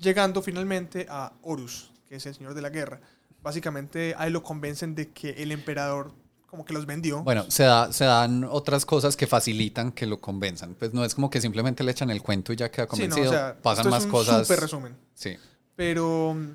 [0.00, 3.00] Llegando finalmente a Horus, que es el señor de la guerra.
[3.42, 6.12] básicamente ahí lo convencen de que el emperador
[6.46, 7.22] como que los vendió.
[7.22, 10.74] Bueno, se, da, se dan otras cosas que facilitan que lo convenzan.
[10.74, 13.08] Pues no es como que simplemente le echan el cuento y ya queda Sí, no,
[13.08, 13.30] convencido.
[13.30, 14.46] o sea, Pasan esto más es un cosas.
[14.46, 14.96] súper resumen.
[15.14, 15.36] Sí.
[15.74, 16.48] Pero mm,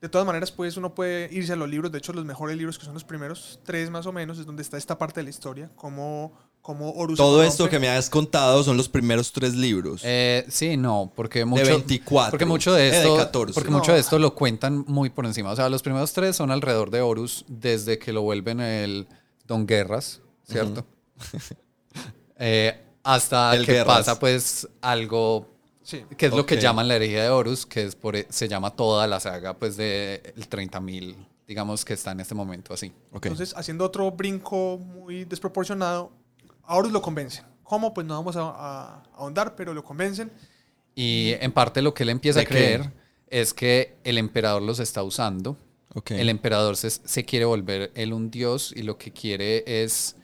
[0.00, 1.92] de todas maneras, pues uno puede irse a los libros.
[1.92, 4.62] De hecho, los mejores libros, que son los primeros tres más o menos, es donde
[4.62, 5.70] está esta parte de la historia.
[5.76, 6.32] Cómo,
[6.68, 10.00] Horus Todo esto que me has contado son los primeros tres libros.
[10.04, 12.30] Eh, sí, no, porque mucho, 24.
[12.32, 13.54] Porque mucho de Eh, de esto, 14.
[13.54, 13.78] porque No.
[13.78, 15.50] mucho de esto lo cuentan muy por encima.
[15.52, 19.06] O sea, los primeros tres son alrededor de Horus desde que lo vuelven el
[19.46, 20.84] Don Guerras, ¿cierto?
[22.38, 23.96] Eh, hasta El que Guerras.
[23.98, 25.48] pasa pues algo
[25.82, 26.04] Sí.
[26.18, 28.70] que es lo que llaman la herejía de Horus, que es por, e, se llama
[28.70, 31.14] toda la saga pues de el 30.000,
[31.46, 32.92] digamos que está en este momento así.
[33.14, 36.10] Entonces, haciendo otro brinco muy desproporcionado,
[36.68, 37.44] Horus lo convencen.
[37.62, 37.92] ¿Cómo?
[37.94, 40.32] Pues no vamos a, a ahondar, pero lo convencen.
[40.94, 42.54] Y en parte lo que él empieza a ¿De qué?
[42.54, 42.92] creer
[43.28, 45.58] es que el emperador los está usando
[45.94, 46.12] ok.
[46.12, 50.16] El emperador se, se quiere volver él un dios y lo que quiere es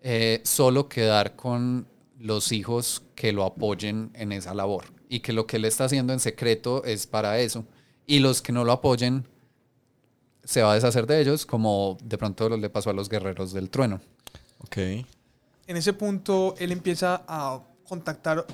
[0.00, 1.88] eh, solo quedar con
[2.18, 6.12] los hijos que lo apoyen en esa labor y que lo que él está haciendo
[6.12, 7.64] en secreto es para eso
[8.06, 9.26] y los que no lo apoyen
[10.44, 13.70] se va a deshacer de ellos como de pronto le pasó a los guerreros del
[13.70, 14.00] trueno.
[14.60, 14.78] Ok.
[15.68, 18.44] En ese punto, él empieza a contactar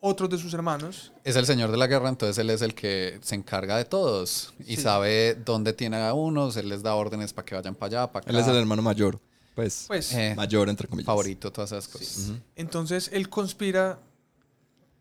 [0.00, 1.12] otros de sus hermanos.
[1.24, 4.52] Es el señor de la guerra, entonces él es el que se encarga de todos
[4.66, 4.82] y Sí.
[4.82, 8.24] sabe dónde tiene a unos, él les da órdenes para que vayan para allá, para
[8.24, 8.30] acá.
[8.32, 9.20] Él es el hermano mayor.
[9.54, 11.06] Pues, Pues, Eh, mayor, entre comillas.
[11.06, 12.32] favorito, todas esas cosas.
[12.56, 13.98] Entonces él conspira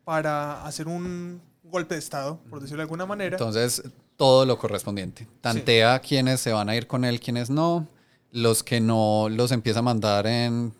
[0.03, 3.35] para hacer un golpe de Estado, por decirlo de alguna manera.
[3.35, 3.83] Entonces,
[4.15, 5.27] todo lo correspondiente.
[5.41, 7.87] Tantea quiénes se van a ir con él, quiénes no.
[8.31, 10.73] Los que no los empieza a mandar en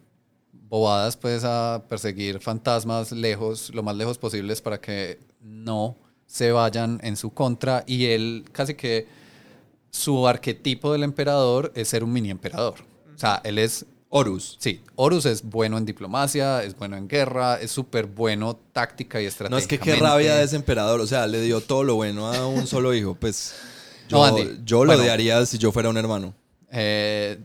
[0.70, 5.96] bobadas, pues a perseguir fantasmas lejos, lo más lejos posibles para que no
[6.26, 7.84] se vayan en su contra.
[7.88, 9.08] Y él casi que
[9.90, 12.76] su arquetipo del emperador es ser un mini emperador.
[13.16, 14.58] O sea, él es Horus.
[14.60, 19.24] Sí, Horus es bueno en diplomacia, es bueno en guerra, es súper bueno táctica y
[19.24, 19.58] No, estrategia.
[19.60, 21.00] es que qué rabia de ese emperador.
[21.02, 23.16] O sea, le dio todo lo bueno a un solo hijo.
[23.16, 23.54] Pues
[24.10, 25.02] yo, No, Andy, yo lo bueno.
[25.04, 26.34] odiaría si yo fuera un hermano
[26.72, 27.40] Eh,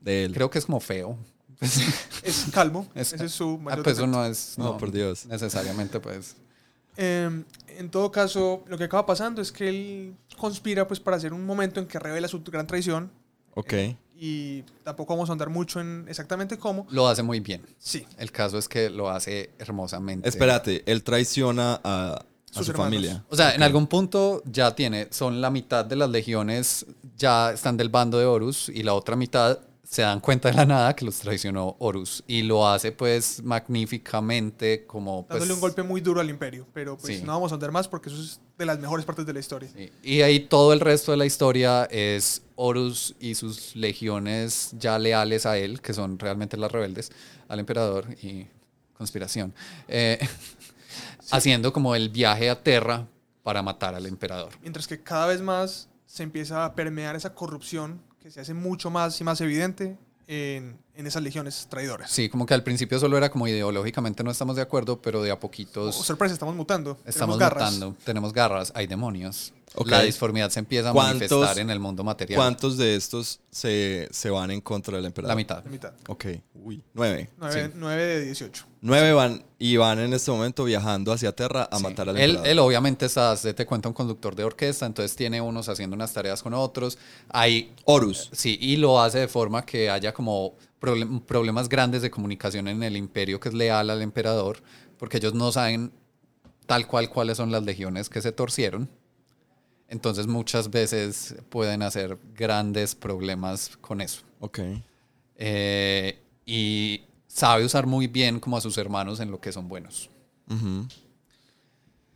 [0.00, 0.32] de él.
[0.34, 1.16] creo que es como feo.
[1.60, 2.86] Es calvo.
[2.94, 4.54] Es- ese es su Ah, mayor pues eso no es.
[4.58, 5.26] No, por Dios.
[5.26, 6.36] Necesariamente, pues.
[6.96, 7.44] Eh,
[7.76, 11.46] en todo caso, lo que acaba pasando es que él conspira pues para hacer un
[11.46, 13.10] momento en que revela su gran traición
[13.54, 13.72] Ok.
[14.16, 16.86] y tampoco vamos a andar mucho en exactamente cómo.
[16.90, 17.62] Lo hace muy bien.
[17.78, 20.28] Sí, El caso es que lo hace hermosamente.
[20.28, 22.14] Espérate, él traiciona a,
[22.54, 22.76] a su hermanos.
[22.94, 23.24] familia.
[23.30, 26.84] O sea, en algún punto ya tiene, son la mitad de las legiones
[27.16, 29.60] ya están del bando de Horus y la otra mitad
[29.90, 34.84] se dan cuenta de la nada que los traicionó Horus y lo hace pues magníficamente
[34.86, 37.22] como pues, dándole un golpe muy duro al imperio, pero pues Sí.
[37.24, 39.70] no vamos a andar más porque eso es de las mejores partes de la historia.
[39.74, 44.98] Sí, Y ahí todo el resto de la historia es Horus y sus legiones ya
[44.98, 47.10] leales a él, que son realmente las rebeldes,
[47.48, 48.46] al emperador y
[48.92, 49.54] conspiración,
[49.88, 50.18] eh,
[51.30, 53.06] haciendo como el viaje a Terra
[53.42, 54.50] para matar al emperador.
[54.60, 58.90] Mientras que cada vez más se empieza a permear esa corrupción que se hace mucho
[58.90, 59.96] más y más evidente
[60.26, 62.10] en, en esas legiones traidoras.
[62.10, 65.30] Sí, como que al principio solo era como ideológicamente no estamos de acuerdo, pero de
[65.30, 66.98] a poquitos Oh, sorpresa, estamos mutando.
[67.06, 67.72] estamos Tenemos garras.
[67.72, 69.54] mutando, tenemos garras, hay demonios.
[69.86, 72.36] La disformidad se empieza a ¿Cuántos- manifestar en el mundo material.
[72.38, 75.30] ¿Cuántos de estos se, se van en contra del emperador?
[75.32, 75.64] La mitad.
[75.64, 75.92] La mitad.
[76.08, 76.26] Ok.
[76.54, 76.82] Uy.
[76.94, 77.30] Nueve.
[77.38, 77.78] 9, Sí.
[78.18, 78.64] de 18.
[78.80, 81.82] Nueve van y van en este momento viajando hacia Terra a Sí.
[81.82, 82.48] matar al él, emperador.
[82.48, 86.12] él obviamente está, se te cuenta un conductor de orquesta, entonces tiene unos haciendo unas
[86.12, 86.98] tareas con otros.
[87.28, 88.30] Hay, Horus.
[88.32, 92.82] sí, y lo hace de forma que haya como problem- problemas grandes de comunicación en
[92.82, 94.62] el imperio que es leal al emperador,
[94.98, 95.92] porque ellos no saben
[96.66, 98.88] tal cual cuáles son las legiones que se torcieron.
[99.88, 104.22] Entonces muchas veces pueden hacer grandes problemas con eso.
[104.40, 104.60] Ok.
[105.36, 110.10] Eh, y sabe usar muy bien como a sus hermanos en lo que son buenos.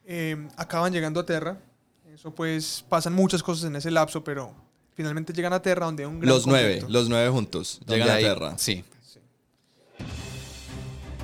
[0.05, 1.59] Eh, acaban llegando a Terra.
[2.13, 4.55] Eso pues pasan muchas cosas en ese lapso, pero
[4.95, 7.81] finalmente llegan a Terra donde hay un gran Los nueve, los nueve juntos.
[7.87, 8.59] Llegan a Terra.
[8.59, 8.85] Sí.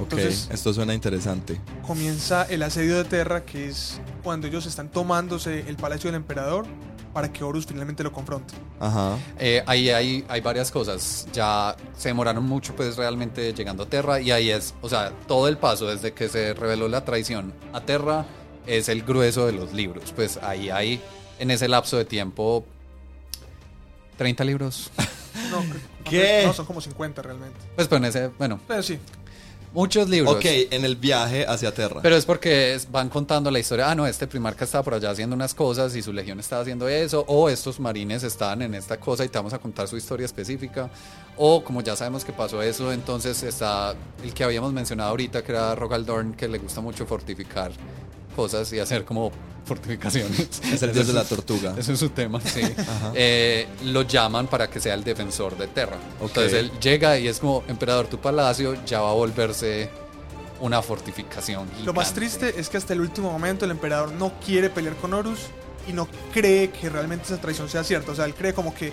[0.00, 1.60] Ok, Entonces- esto suena interesante.
[1.86, 6.66] Comienza el asedio de Terra, que es cuando ellos están tomándose el palacio del emperador
[7.14, 8.52] para que Horus finalmente lo confronte.
[8.78, 9.16] Ajá.
[9.38, 11.26] Eh, ahí hay, hay varias cosas.
[11.32, 14.20] Ya se demoraron mucho, pues realmente llegando a Terra.
[14.20, 17.80] Y ahí es, o sea, todo el paso desde que se reveló la traición a
[17.80, 18.26] Terra
[18.66, 20.12] es el grueso de los libros.
[20.14, 21.00] Pues ahí hay,
[21.38, 22.66] en ese lapso de tiempo,
[24.18, 24.90] 30 libros.
[25.50, 25.62] No,
[26.04, 26.42] que- ¿Qué?
[26.44, 27.56] no, son como 50 realmente.
[27.74, 28.98] Pues, pero en ese, bueno, Pero sí,
[29.72, 30.34] Muchos libros.
[30.34, 32.00] Ok, en el viaje hacia Terra.
[32.02, 33.90] Pero es porque van contando la historia.
[33.90, 36.88] Ah, no, este primarca estaba por allá haciendo unas cosas y su legión estaba haciendo
[36.88, 37.24] eso.
[37.28, 40.90] O estos marines estaban en esta cosa y te vamos a contar su historia específica.
[41.36, 45.52] O como ya sabemos que pasó eso, entonces está el que habíamos mencionado ahorita, que
[45.52, 47.70] era Rogaldorn, que le gusta mucho fortificar
[48.38, 49.32] cosas y hacer como
[49.64, 50.48] fortificaciones.
[50.72, 51.74] es el dios de la tortuga.
[51.76, 52.60] Ese es su tema, sí.
[53.14, 55.96] Eh, lo llaman para que sea el defensor de Terra.
[56.20, 56.28] Ok.
[56.28, 59.90] Entonces él llega y es como, emperador, tu palacio ya va a volverse
[60.60, 61.68] una fortificación.
[61.84, 62.20] Lo más gigante".
[62.38, 65.40] triste es que hasta el último momento el emperador no quiere pelear con Horus
[65.88, 68.12] y no cree que realmente esa traición sea cierta.
[68.12, 68.92] O sea, él cree como que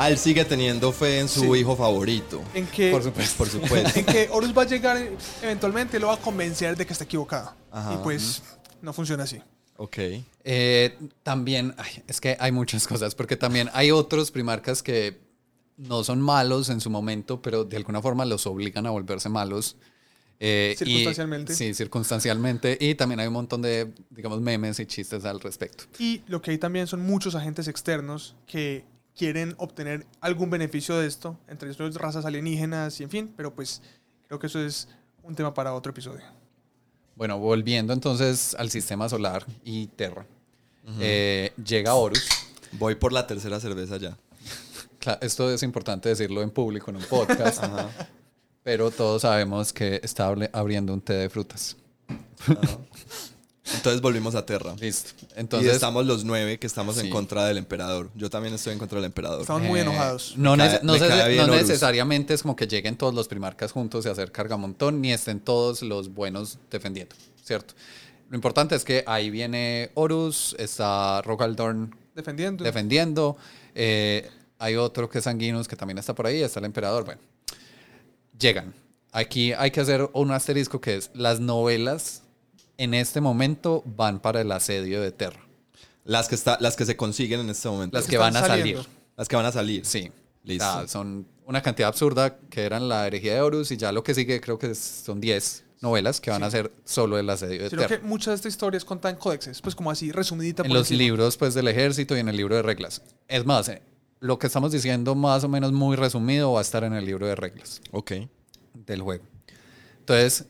[0.00, 1.58] Ah, él sigue teniendo fe en su Sí.
[1.60, 2.40] hijo favorito.
[2.54, 3.36] en que Por supuesto.
[3.36, 3.90] Por supuesto.
[3.98, 4.96] en que Horus va a llegar
[5.42, 7.52] eventualmente lo va a convencer de que está equivocado.
[7.72, 7.94] Ajá.
[7.94, 8.40] Y pues
[8.82, 9.40] no funciona así.
[9.76, 9.96] ok.
[10.44, 15.18] Eh, también, ay, es que hay muchas cosas, porque también hay otros primarcas que
[15.76, 19.76] no son malos en su momento, pero de alguna forma los obligan a volverse malos.
[20.40, 21.54] Eh, y- Circunstancialmente.
[21.54, 22.78] sí, circunstancialmente.
[22.80, 25.84] Y también hay un montón de, digamos, memes y chistes al respecto.
[25.98, 28.84] Y lo que hay también son muchos agentes externos que
[29.16, 33.82] quieren obtener algún beneficio de esto, entre ellos razas alienígenas y en fin, pero pues
[34.28, 34.88] creo que eso es
[35.24, 36.22] un tema para otro episodio.
[37.18, 40.24] Bueno, volviendo entonces al sistema solar y Terra.
[41.00, 42.24] Eh, llega Horus.
[42.72, 44.16] Voy por la tercera cerveza ya.
[45.20, 47.62] Esto es importante decirlo en público, en un podcast.
[48.62, 51.76] Pero todos sabemos que está abri- abriendo un té de frutas.
[53.74, 54.74] Entonces volvimos a Terra.
[54.80, 55.10] Listo.
[55.36, 57.06] Entonces, estamos los nueve que estamos Sí.
[57.06, 58.10] en contra del emperador.
[58.14, 59.42] Yo también estoy en contra del emperador.
[59.42, 60.34] Estamos muy eh, enojados.
[60.36, 61.56] No, cae- no se- no Horus.
[61.56, 65.82] necesariamente es como que lleguen todos los primarcas juntos y hacer cargamontón, ni estén todos
[65.82, 67.14] los buenos defendiendo,
[67.44, 67.74] ¿cierto?
[68.30, 72.64] Lo importante es que ahí viene Horus, está Rogaldorn Defendiendo.
[72.64, 73.36] defendiendo,
[73.74, 74.28] eh,
[74.58, 77.20] hay otro que es Sanguinus que también está por ahí, está el emperador, bueno.
[78.38, 78.74] Llegan.
[79.12, 82.22] Aquí hay que hacer un asterisco que es, las novelas
[82.78, 85.40] en este momento van para el asedio de Terra.
[86.04, 87.96] Las que, está, las que se consiguen en este momento.
[87.98, 88.82] Las que están van a saliendo.
[88.82, 88.98] salir.
[89.16, 89.84] Las que van a salir.
[89.84, 90.10] Sí.
[90.44, 90.64] Listo.
[90.66, 94.02] O sea, son una cantidad absurda que eran la herejía de Horus y ya lo
[94.02, 97.70] que sigue creo que son 10 novelas que van a ser solo el asedio de
[97.70, 98.00] Sino Terra.
[98.00, 100.98] que muchas de estas historias contan códexes, pues como así resumidita En por los encima.
[101.04, 103.02] libros pues del ejército y en el libro de reglas.
[103.28, 103.82] Es más, eh,
[104.20, 107.26] lo que estamos diciendo más o menos muy resumido va a estar en el libro
[107.26, 108.12] de reglas Ok.
[108.74, 109.24] del juego.
[110.00, 110.46] Entonces,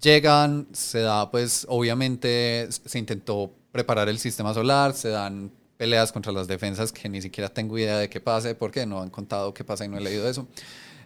[0.00, 6.32] llegan, se da pues obviamente se intentó preparar el sistema solar, se dan peleas contra
[6.32, 9.64] las defensas que ni siquiera tengo idea de qué pase, porque no han contado qué
[9.64, 10.46] pasa y no he leído eso.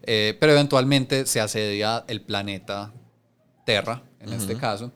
[0.02, 2.92] Eh, pero eventualmente se asedia el planeta
[3.64, 4.92] Terra, en este caso.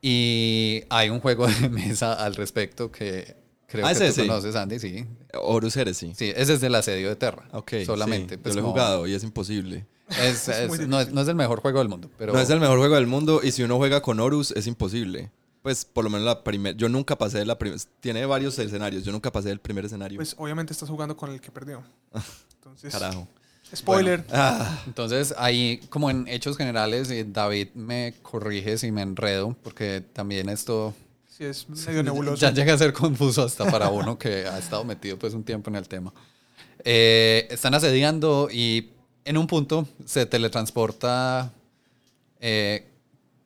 [0.00, 3.36] Y hay un juego de mesa al respecto que
[3.66, 4.20] creo Ah, que tú sí.
[4.22, 5.04] conoces, Andy, sí.
[5.34, 6.14] Horus Heresy.
[6.16, 7.48] Sí, ese es del asedio de Terra.
[7.52, 7.72] Ok.
[7.84, 8.34] Solamente.
[8.36, 8.40] sí.
[8.42, 9.86] pues, Yo lo he jugado y es imposible.
[10.20, 12.32] Es, es- muy no, es, no es el mejor juego del mundo, pero...
[12.32, 15.30] No es el mejor juego del mundo y si uno juega con Horus es imposible.
[15.62, 16.76] Pues por lo menos la primera.
[16.76, 17.82] Yo nunca pasé de la primera.
[18.00, 19.04] Tiene varios escenarios.
[19.04, 20.16] Yo nunca pasé del primer escenario.
[20.16, 21.82] Pues obviamente estás jugando con el que perdió.
[22.54, 23.26] Entonces, Carajo.
[23.74, 24.24] spoiler.
[24.32, 30.02] Ah, Entonces, ahí, como en hechos generales, y David me corrige si me enredo, porque
[30.12, 30.94] también esto
[31.26, 32.36] Sí, es medio nebuloso.
[32.40, 35.70] ya llega a ser confuso hasta para uno que ha estado metido pues un tiempo
[35.70, 36.12] en el tema.
[36.84, 38.90] Eh, están asediando y
[39.28, 41.52] en un punto se teletransporta...
[42.40, 42.84] Eh,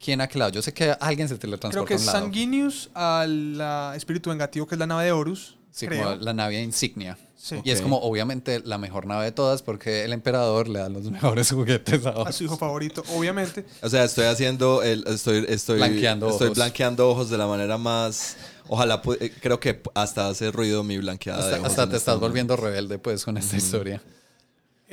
[0.04, 0.50] ¿Quién a qué lado?
[0.50, 2.18] Yo sé que alguien se teletransporta Creo que a es un lado.
[2.24, 5.56] Sanguinius al espíritu vengativo, que es la nave de Horus.
[5.70, 6.02] Sí, creo.
[6.02, 7.16] como la nave insignia.
[7.36, 7.56] Sí.
[7.64, 11.04] Y es como obviamente la mejor nave de todas porque el emperador le da los
[11.10, 13.64] mejores juguetes a A su hijo favorito, obviamente.
[13.80, 14.82] o sea, estoy haciendo.
[14.82, 16.56] El, estoy estoy Blanqueando estoy ojos.
[16.58, 18.36] blanqueando ojos de la manera más.
[18.68, 19.00] Ojalá.
[19.20, 21.70] eh, Creo que hasta hace ruido mi blanqueada de Hasta, ojos.
[21.70, 22.28] hasta en te este estás momento.
[22.28, 24.02] volviendo rebelde pues con esta historia.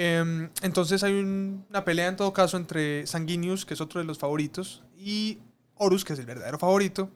[0.01, 4.05] Em, entonces hay un- una pelea en todo caso entre Sanguinius, que es otro de
[4.05, 5.39] los favoritos, y
[5.75, 7.09] Horus, que es el verdadero favorito.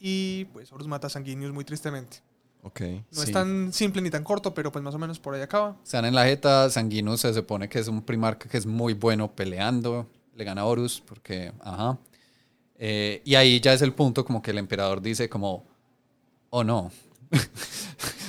[0.00, 2.18] Y pues Horus mata a Sanguinius muy tristemente.
[2.64, 2.80] Ok.
[2.80, 3.22] No Sí.
[3.26, 5.76] es tan simple ni tan corto, pero pues más o menos por ahí acaba.
[5.84, 8.94] Se dan en la jeta, Sanguinus se supone que es un primarca que es muy
[8.94, 11.98] bueno peleando, le gana a Horus porque, ajá.
[12.76, 15.64] Eh, y ahí ya es el punto como que el emperador dice como,
[16.50, 16.90] oh no.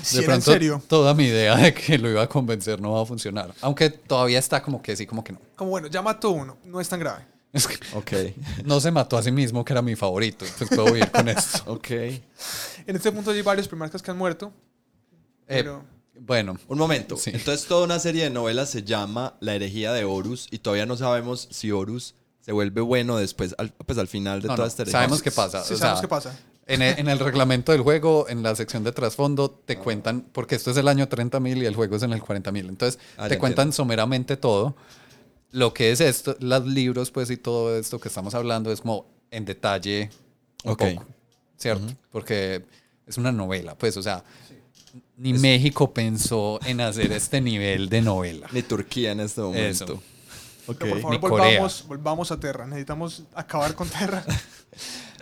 [0.02, 0.82] Si era en serio.
[0.88, 3.54] toda mi idea de que lo iba a convencer no va a funcionar.
[3.62, 5.40] Aunque todavía está como que sí, como que no.
[5.56, 7.24] Como bueno, ya mató uno, no es tan grave.
[7.52, 8.12] Es que Ok.
[8.66, 10.46] no se mató a sí mismo, que era mi favorito.
[10.58, 11.64] Pues puedo vivir con esto.
[11.74, 11.90] Ok.
[11.92, 14.54] En este punto hay varios primarcas que han muerto.
[15.48, 15.84] Eh, Pero
[16.20, 17.18] bueno, Un momento.
[17.18, 17.32] Sí.
[17.34, 20.96] Entonces, toda una serie de novelas se llama La herejía de Horus y todavía no
[20.98, 24.70] sabemos si Horus se vuelve bueno después, al, pues al final de No, toda no,
[24.70, 25.00] esta herejía.
[25.00, 25.64] sabemos qué pasa.
[25.64, 26.40] sí o sabemos sea, qué pasa.
[26.68, 30.56] En el, en el reglamento del juego, en la sección de trasfondo, te cuentan, porque
[30.56, 32.70] esto es el año 30.000 y el juego es en el 40.000.
[32.70, 33.76] Entonces, Ah, te cuentan entiendo.
[33.76, 34.76] someramente todo.
[35.52, 39.06] Lo que es esto, los libros, pues, y todo esto que estamos hablando es como
[39.30, 40.10] en detalle
[40.64, 40.84] un Ok.
[40.96, 41.06] poco,
[41.56, 41.86] ¿cierto?
[42.12, 42.66] Porque
[43.06, 44.24] es una novela, pues, o sea,
[45.18, 48.48] ni México pensó en hacer este nivel de novela.
[48.52, 49.84] Ni Turquía en este momento.
[49.86, 50.02] Eso.
[50.68, 50.78] Ok.
[50.80, 51.46] Pero por favor, Ni Corea.
[51.60, 52.66] volvamos, volvamos a Terra.
[52.66, 54.26] Necesitamos acabar con Terra.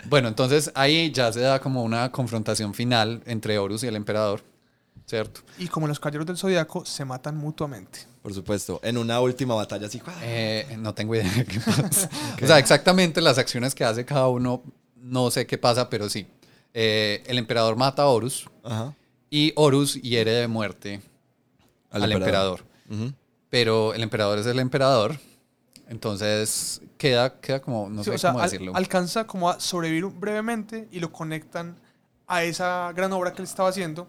[0.05, 4.41] Bueno, entonces ahí ya se da como una confrontación final entre Horus y el emperador,
[5.05, 5.41] ¿cierto?
[5.57, 7.99] y como los caballeros del zodiaco se matan mutuamente.
[8.21, 8.79] Por supuesto.
[8.83, 10.01] En una última batalla así.
[10.21, 12.09] Eh, no tengo idea de qué pasa.
[12.41, 14.63] O sea, exactamente las acciones que hace cada uno,
[14.95, 16.25] no sé qué pasa, pero sí.
[16.73, 18.95] Eh, el emperador mata a Horus Ajá.
[19.29, 21.01] y Horus hiere de muerte
[21.91, 22.63] al, emperador.
[23.49, 25.19] Pero el emperador es el emperador,
[25.89, 28.75] entonces queda, queda como, no Sí, sé o sea, cómo al- decirlo.
[28.75, 31.75] alcanza como a sobrevivir brevemente y lo conectan
[32.27, 34.07] a esa gran obra que él estaba haciendo.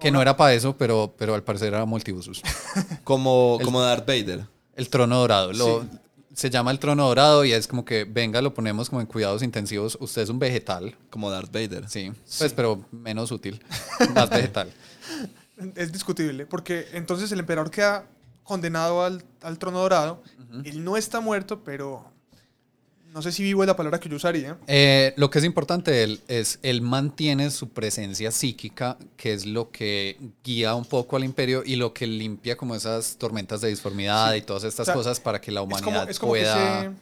[0.00, 2.40] que no era para eso, pero, pero al parecer era multiusos.
[3.04, 4.46] Como, El- como Darth Vader.
[4.76, 5.52] El trono dorado.
[5.52, 5.88] Lo, Sí.
[6.34, 9.42] Se llama el trono dorado y es como que, venga, lo ponemos como en cuidados
[9.42, 9.98] intensivos.
[10.00, 11.88] Usted es un vegetal, Como Darth Vader.
[11.88, 13.60] sí, pues, pero menos útil,
[14.14, 14.72] más vegetal.
[15.74, 18.06] Es discutible, porque entonces el emperador queda
[18.48, 20.22] condenado al, al trono dorado.
[20.64, 22.10] Él no está muerto, pero
[23.12, 24.56] no sé si vivo es la palabra que yo usaría.
[24.66, 29.44] Eh, lo que es importante de él es, él mantiene su presencia psíquica, que es
[29.44, 33.68] lo que guía un poco al imperio y lo que limpia como esas tormentas de
[33.68, 36.32] disformidad y todas estas O sea, cosas para que la Es como, humanidad es como
[36.32, 36.94] que pueda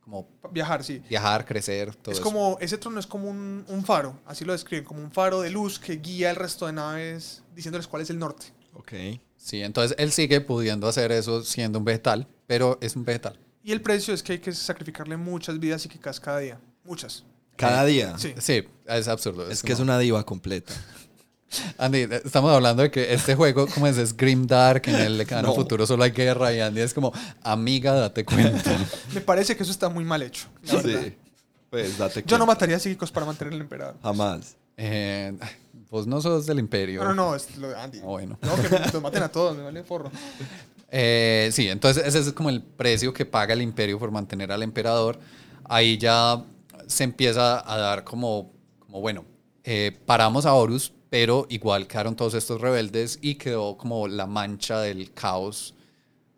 [0.00, 1.00] como viajar, sí.
[1.08, 2.24] viajar, crecer, todo es eso.
[2.24, 5.50] como, ese trono es como un, un faro, así lo describen, como un faro de
[5.50, 8.46] luz que guía el resto de naves diciéndoles cuál es el norte.
[8.74, 8.92] Ok.
[9.48, 13.38] Sí, entonces él sigue pudiendo hacer eso siendo un vegetal, pero es un vegetal.
[13.64, 16.60] Y el precio es que hay que sacrificarle muchas vidas psíquicas cada día.
[16.84, 17.24] Muchas.
[17.56, 18.18] Cada día.
[18.18, 18.34] Sí.
[18.38, 19.50] Sí, es absurdo.
[19.50, 20.74] Es que es una diva completa.
[21.78, 25.48] Andy, estamos hablando de que este juego, como es, es Grim Dark, en el lejano
[25.48, 25.54] No.
[25.54, 27.10] futuro solo hay guerra y Andy es como,
[27.42, 28.76] amiga, date cuenta.
[29.14, 30.46] Me parece que eso está muy mal hecho.
[30.64, 31.00] la verdad.
[31.04, 31.14] Sí.
[31.70, 32.46] Pues date Yo no cuenta.
[32.46, 33.96] mataría psíquicos para mantener el emperador.
[34.02, 34.56] Jamás.
[34.76, 35.32] Eh,
[35.90, 37.02] vos no sos del imperio.
[37.02, 37.98] No, no, no, es lo de Andy.
[38.00, 38.38] Ah, bueno.
[38.42, 40.10] No, que los maten a todos, me vale forro.
[40.90, 44.62] Eh, sí, entonces ese es como el precio que paga el imperio por mantener al
[44.62, 45.18] emperador.
[45.64, 46.42] Ahí ya
[46.86, 49.24] se empieza a dar como, como bueno,
[49.64, 54.80] eh, paramos a Horus, pero igual quedaron todos estos rebeldes y quedó como la mancha
[54.80, 55.74] del caos,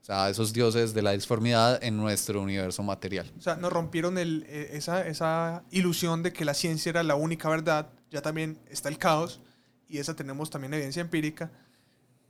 [0.02, 3.30] o sea, esos dioses de la disformidad en nuestro universo material.
[3.38, 7.14] O sea, nos rompieron el, eh, esa, esa ilusión de que la ciencia era la
[7.14, 7.88] única verdad.
[8.10, 9.40] Ya también está el caos
[9.88, 11.50] y esa tenemos también evidencia empírica.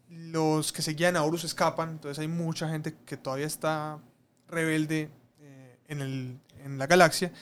[0.08, 3.98] Los que seguían a Horus escapan, entonces hay mucha gente que todavía está
[4.48, 7.32] rebelde eh, en, el, en la galaxia.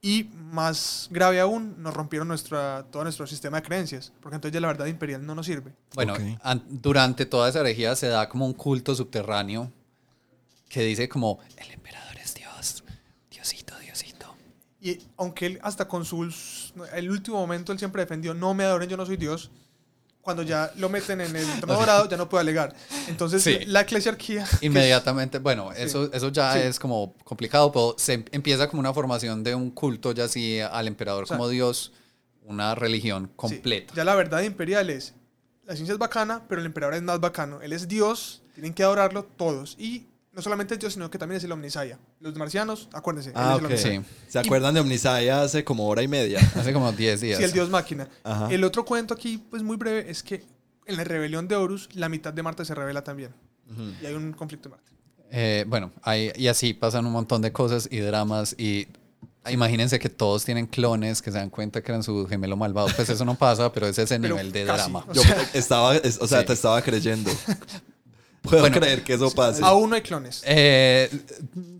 [0.00, 4.60] Y más grave aún, nos rompieron nuestra, todo nuestro sistema de creencias, porque entonces ya
[4.60, 5.72] la verdad imperial no nos sirve.
[5.94, 6.14] Bueno,
[6.68, 9.72] durante toda esa herejía se da como un culto subterráneo
[10.68, 12.84] que dice como, el emperador es Dios,
[13.30, 14.36] Diosito, Diosito.
[14.80, 16.57] Y aunque él hasta con sus...
[16.94, 19.50] El último momento él siempre defendió, no me adoren, yo no soy Dios.
[20.20, 22.74] Cuando ya lo meten en el trono dorado, ya no puede alegar.
[23.08, 23.60] Entonces Sí.
[23.66, 24.46] la eclesiarquía...
[24.60, 26.58] Inmediatamente, bueno, eso, eso ya Sí.
[26.60, 30.60] es como complicado, pero se em- empieza como una formación de un culto ya así
[30.60, 31.92] al emperador sea, como Dios,
[32.44, 33.94] una religión completa.
[33.94, 35.14] ya la verdad imperial es,
[35.64, 37.60] la ciencia es bacana, pero el emperador es más bacano.
[37.62, 39.76] Él es Dios, tienen que adorarlo todos.
[39.78, 40.06] Y
[40.38, 41.98] no solamente es Dios, sino que también es el Omnisaya.
[42.20, 43.76] Los marcianos, acuérdense, él Ah, el.
[43.76, 44.00] Sí.
[44.28, 46.38] ¿Se acuerdan de Omnisaya hace como hora y media?
[46.54, 47.38] Hace como 10 días.
[47.38, 48.08] Sí, el Dios máquina.
[48.22, 48.46] Ajá.
[48.48, 50.44] El otro cuento aquí, pues muy breve, es que
[50.86, 53.34] en la rebelión de Horus, la mitad de Marte se revela también.
[54.00, 54.92] Y hay un conflicto en Marte.
[55.32, 58.86] Eh, bueno, hay- y así pasan un montón de cosas y dramas y
[59.50, 62.86] imagínense que todos tienen clones que se dan cuenta que eran su gemelo malvado.
[62.94, 64.78] Pues eso no pasa, pero es ese Pero nivel de casi.
[64.78, 65.04] drama.
[65.08, 66.46] O Yo estaba, es- o sea, Sí.
[66.46, 67.28] te estaba creyendo.
[68.42, 69.60] Puedo Bueno, creer que eso pase.
[69.64, 70.42] Aún no hay clones.
[70.46, 71.10] Eh,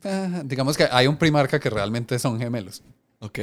[0.05, 2.83] eh, digamos que hay un primarca que realmente son gemelos.
[3.21, 3.39] Ok.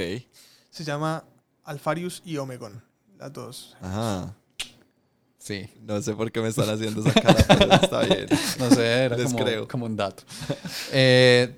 [0.69, 1.23] Se llama
[1.63, 2.83] Alfarius y Omegon.
[3.17, 3.77] Las dos.
[3.81, 4.35] Ajá.
[5.37, 5.69] Sí.
[5.81, 8.27] No sé por qué me están haciendo esa cara, pero está bien.
[8.59, 9.67] No sé, era Les como, creo.
[9.67, 10.23] como un dato.
[10.91, 11.55] Eh,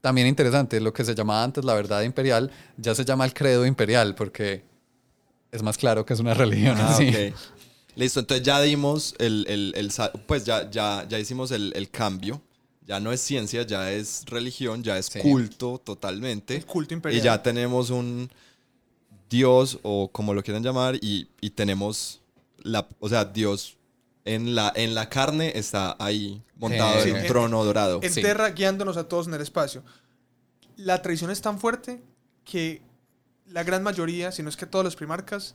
[0.00, 3.64] también interesante, lo que se llamaba antes la verdad imperial, ya se llama el credo
[3.66, 4.64] imperial porque
[5.52, 6.76] es más claro que es una religión.
[6.80, 7.08] Ah, así.
[7.10, 7.34] ok.
[7.94, 9.92] Listo, entonces ya dimos el, el- el
[10.26, 12.40] pues ya, ya, ya hicimos el, el cambio.
[12.86, 15.20] Ya no es ciencia, ya es religión, ya es Sí.
[15.20, 16.56] culto totalmente.
[16.56, 17.22] El culto Y imperial.
[17.22, 18.28] ya tenemos un
[19.30, 22.20] Dios o como lo quieran llamar y, y tenemos
[22.58, 23.76] la, o sea, Dios
[24.24, 27.26] en la, en la carne está ahí montado Eh, en un Sí.
[27.28, 28.00] trono dorado.
[28.02, 28.20] en Sí.
[28.22, 29.82] Terra guiándonos a todos en el espacio.
[30.76, 32.02] La tradición es tan fuerte
[32.44, 32.82] que
[33.48, 35.54] la gran mayoría, si no es que todos los primarcas,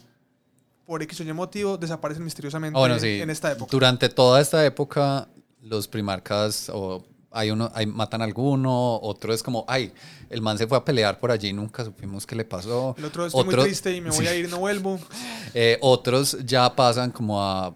[0.88, 3.19] por X o Y motivo, desaparecen misteriosamente bueno, sí.
[3.22, 3.69] en esta época.
[3.72, 5.27] Durante toda esta época,
[5.61, 9.91] los primarcas o hay uno, hay, matan a alguno, otro es como, ay,
[10.30, 12.95] el man se fue a pelear por allí, nunca supimos qué le pasó.
[12.97, 14.99] El otro estoy muy triste y me voy a ir y no vuelvo.
[15.53, 17.73] Eh, otros ya pasan como a,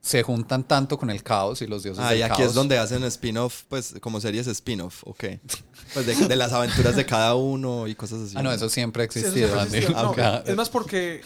[0.00, 2.48] se juntan tanto con el caos y los dioses Ah, y del aquí caos.
[2.50, 5.24] es donde hacen spin-off, pues como series spin-off, ok.
[5.92, 8.34] Pues de, de las aventuras de cada uno y cosas así.
[8.36, 9.76] Ah, no, eso siempre ha Sí, eso existido, siempre ha Andy.
[9.78, 10.02] existido.
[10.16, 11.20] No, Aunque- es más porque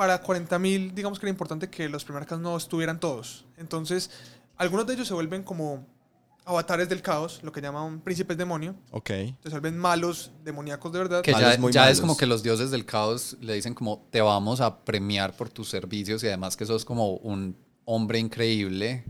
[0.00, 3.44] para 40.000, digamos que era importante que los primarcas no estuvieran todos.
[3.58, 4.10] Entonces,
[4.56, 5.86] algunos de ellos se vuelven como
[6.46, 8.74] avatares del caos, lo que llaman príncipes demonio.
[8.92, 9.10] Ok.
[9.10, 11.20] Se vuelven malos, demoníacos de verdad.
[11.20, 14.06] Que Malos, ya, muy ya es como que los dioses del caos le dicen como
[14.10, 17.54] te vamos a premiar por tus servicios y además que sos como un
[17.84, 19.04] hombre increíble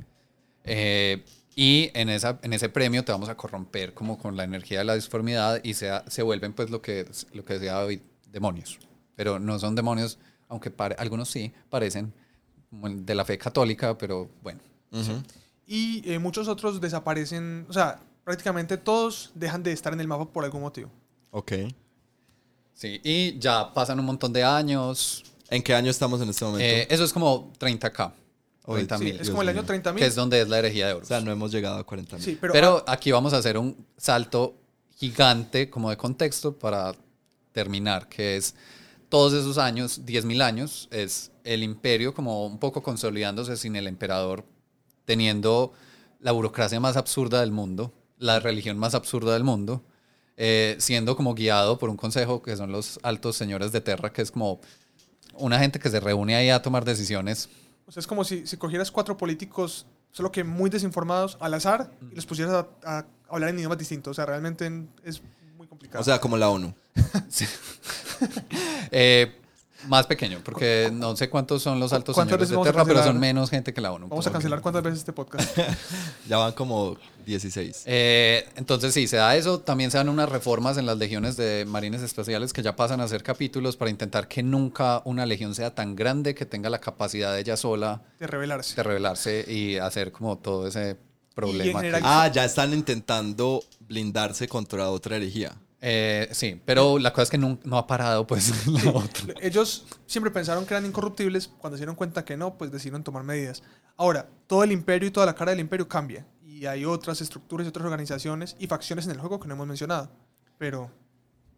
[0.65, 4.81] eh, y en, esa, en ese premio te vamos a corromper como con la energía
[4.81, 8.01] de la disformidad y se, se vuelven pues lo que, lo que decía David,
[8.33, 8.81] demonios.
[9.15, 10.19] Pero no son demonios,
[10.51, 12.13] aunque pare- algunos sí parecen
[12.71, 14.61] de la fe católica, pero bueno.
[14.93, 15.23] Ujú.
[15.67, 20.27] Y eh, muchos otros desaparecen, o sea, prácticamente todos dejan de estar en el mapa
[20.31, 20.91] por algún motivo.
[21.31, 21.53] Ok.
[22.75, 25.25] Sí, y ya pasan un montón de años.
[25.49, 26.65] ¿En qué año estamos en este momento?
[26.65, 28.13] Eh, eso es como 30k.
[28.67, 29.13] Oye, 30 Sí, mil.
[29.15, 29.67] es Dios como el año mío.
[29.83, 29.95] 30.000.
[29.97, 31.09] que es donde es la herejía de o Horus.
[31.09, 32.25] sea, no hemos llegado a 40 mil.
[32.25, 34.55] Sí, pero, pero aquí vamos a hacer un salto
[34.97, 36.95] gigante como de contexto para
[37.53, 38.55] terminar, que es
[39.11, 44.45] todos esos años, 10.000 años, es el imperio como un poco consolidándose sin el emperador,
[45.05, 45.73] teniendo
[46.21, 49.83] la burocracia más absurda del mundo, la religión más absurda del mundo,
[50.37, 54.23] eh, siendo como guiado por un consejo que son los altos señores de Terra, que
[54.23, 54.61] es como
[55.35, 57.49] una gente que se reúne ahí a tomar decisiones
[57.87, 61.91] o sea, es como si, si cogieras cuatro políticos, solo que muy desinformados, al azar,
[62.13, 64.13] y los pusieras a, a hablar en idiomas distintos.
[64.13, 65.21] O sea, realmente en- es
[65.71, 66.03] complicado.
[66.03, 66.75] O sea, como la ONU.
[68.93, 69.33] Eh,
[69.87, 73.19] más pequeño, porque no sé cuántos son los altos ¿Cuántas señores de Terra, pero son
[73.19, 74.09] menos gente que la ONU.
[74.09, 75.57] Vamos a cancelar que- cuántas veces este podcast.
[76.29, 77.85] Ya van como 16.
[77.87, 79.61] Eh, entonces sí, se da eso.
[79.61, 83.09] También se dan unas reformas en las legiones de marines especiales que ya pasan a
[83.09, 87.33] ser capítulos para intentar que nunca una legión sea tan grande que tenga la capacidad
[87.33, 88.77] de ella sola de rebelarse.
[88.77, 90.99] de rebelarse y hacer como todo ese
[91.49, 91.81] problema.
[91.81, 95.53] general- Ah, ya están intentando blindarse contra otra herejía.
[95.83, 99.35] Eh, sí, pero la cosa es que no, no ha parado pues la otra.
[99.41, 103.23] Ellos siempre pensaron que eran incorruptibles, cuando se dieron cuenta que no, pues decidieron tomar
[103.25, 103.63] medidas.
[103.97, 106.27] Ahora, todo el imperio y toda la cara del imperio cambia.
[106.45, 109.67] Y hay otras estructuras y otras organizaciones y facciones en el juego que no hemos
[109.67, 110.11] mencionado.
[110.59, 110.91] Pero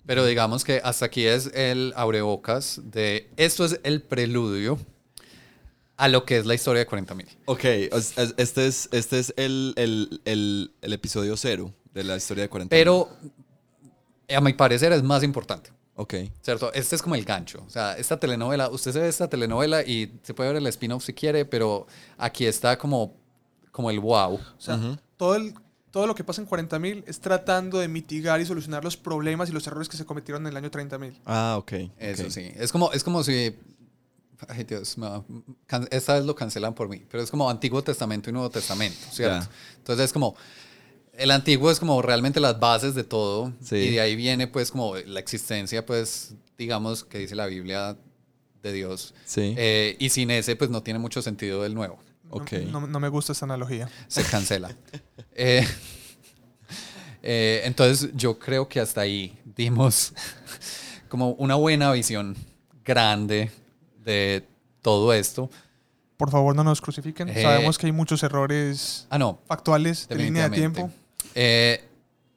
[0.06, 4.78] Pero digamos que hasta aquí es el abrebocas de esto es el preludio
[6.02, 7.26] a lo que es la historia de 40.000.
[7.46, 12.16] Ok, es- es- este es, este es el, el, el, el episodio cero de la
[12.16, 13.08] historia de 40 Pero
[14.34, 15.70] a mi parecer es más importante.
[15.94, 16.14] Ok.
[16.40, 16.72] ¿Cierto?
[16.72, 17.62] Este es como el gancho.
[17.66, 21.04] O sea, esta telenovela, usted se ve esta telenovela y se puede ver el spin-off
[21.04, 23.14] si quiere, pero aquí está como,
[23.70, 24.34] como el wow.
[24.34, 24.78] O sea,
[25.18, 25.52] todo, el,
[25.90, 29.52] todo lo que pasa en 40.000 es tratando de mitigar y solucionar los problemas y
[29.52, 31.20] los errores que se cometieron en el año 30.000.
[31.26, 31.72] Ah, ok.
[31.98, 32.50] Eso sí.
[32.56, 33.54] Es como, es como si.
[34.48, 35.24] Ay, Dios, me va-
[35.66, 38.98] can- esta vez lo cancelan por mí, pero es como Antiguo Testamento y Nuevo Testamento,
[39.10, 39.44] ¿cierto?
[39.46, 39.50] Ya.
[39.78, 40.36] Entonces es como.
[41.14, 43.76] El antiguo es como realmente las bases de todo Sí.
[43.76, 47.98] y de ahí viene pues como la existencia pues digamos que dice la Biblia
[48.62, 49.54] de Dios Sí.
[49.58, 52.52] Eh, y sin ese pues no tiene mucho sentido el nuevo No- Ok.
[52.70, 53.90] No, no me gusta esta analogía.
[54.08, 54.74] se cancela.
[55.34, 55.66] Eh,
[57.22, 60.12] eh, entonces yo creo que hasta ahí dimos
[61.10, 62.36] como una buena visión
[62.84, 63.50] grande
[64.04, 64.46] de
[64.80, 65.50] todo esto.
[66.16, 67.28] Por favor, no nos crucifiquen.
[67.28, 70.90] Eh, Sabemos que hay muchos errores Ah, no, factuales de línea de tiempo.
[71.34, 71.84] Eh,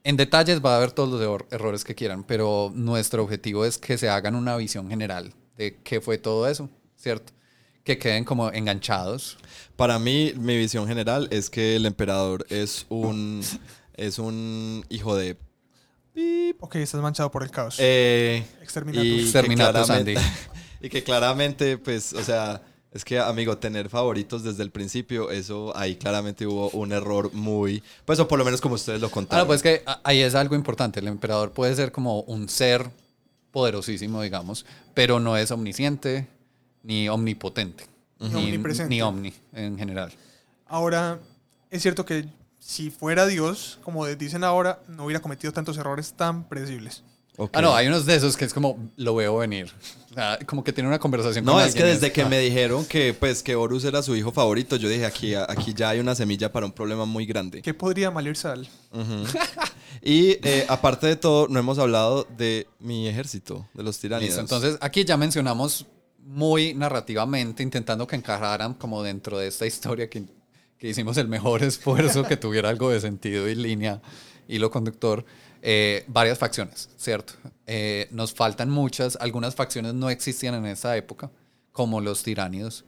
[0.03, 3.77] en detalles va a haber todos los error- errores que quieran, pero nuestro objetivo es
[3.77, 7.33] que se hagan una visión general de qué fue todo eso, ¿cierto?
[7.83, 9.37] Que queden como enganchados.
[9.75, 13.41] Para mí, mi visión general es que el emperador es un,
[13.95, 15.37] es un hijo de...
[16.59, 17.75] Ok, estás manchado por el caos.
[17.79, 19.05] Eh, Exterminatus.
[19.05, 20.15] y Exterminatus, Andy.
[20.85, 25.75] y que claramente, pues, o sea, es que, amigo, tener favoritos desde el principio, eso
[25.75, 27.81] ahí claramente hubo un error muy...
[28.05, 29.39] Pues, o por lo menos como ustedes lo contaron.
[29.39, 30.99] Ahora, pues que ahí es algo importante.
[30.99, 32.91] El emperador puede ser como un ser
[33.49, 36.27] poderosísimo, digamos, pero no es omnisciente
[36.83, 37.87] ni omnipotente.
[38.19, 38.89] Ni omnipresente.
[38.93, 40.13] Ni omni en general.
[40.67, 41.17] Ahora,
[41.71, 42.27] es cierto que
[42.59, 47.01] si fuera Dios, como dicen ahora, no hubiera cometido tantos errores tan predecibles.
[47.37, 47.51] Ok.
[47.53, 49.71] Ah, no, hay unos de esos que es como, lo veo venir.
[50.13, 52.85] Sea, como que tiene una conversación No, con es que desde que ah, me dijeron
[52.85, 56.15] que pues que Horus era su hijo favorito, yo dije aquí, aquí ya hay una
[56.15, 57.61] semilla para un problema muy grande.
[57.61, 58.67] ¿Qué podría malir Sal?
[58.91, 59.25] Ujú.
[60.01, 64.37] Y eh, aparte de todo, no hemos hablado de mi ejército, de los tiránidos.
[64.37, 65.87] Listo, entonces aquí ya mencionamos
[66.19, 70.25] muy narrativamente, intentando que encajaran como dentro de esta historia que,
[70.77, 74.01] que hicimos el mejor esfuerzo que tuviera algo de sentido y línea,
[74.47, 75.25] hilo conductor.
[75.67, 77.33] Eh, varias facciones, ¿cierto?
[77.65, 81.31] Eh, nos faltan muchas, algunas facciones no existían en esa época,
[81.71, 82.85] como los tiránidos.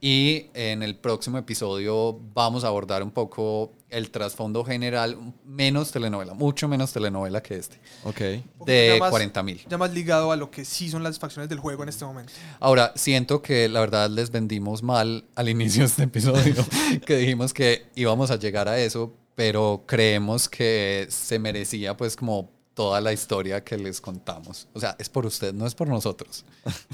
[0.00, 6.34] Y en el próximo episodio vamos a abordar un poco el trasfondo general, menos telenovela,
[6.34, 7.78] mucho menos telenovela que este.
[8.02, 8.20] Ok.
[8.66, 9.60] De Ya más- 40 mil.
[9.68, 12.32] Ya más ligado a lo que sí son las facciones del juego en este momento.
[12.60, 16.54] Ahora, siento que la verdad les vendimos mal al inicio de este episodio,
[17.06, 22.50] que dijimos que íbamos a llegar a eso, pero creemos que se merecía pues como
[22.74, 24.68] toda la historia que les contamos.
[24.72, 26.44] O sea, es por usted, no es por nosotros.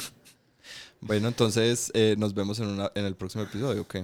[1.03, 3.97] Bueno, entonces eh, nos vemos en, una- en el próximo episodio, ¿ok?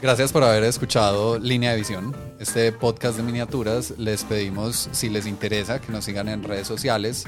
[0.00, 3.94] Gracias por haber escuchado Línea de Visión, este podcast de miniaturas.
[3.98, 7.24] Les pedimos, si les interesa, que nos sigan en redes sociales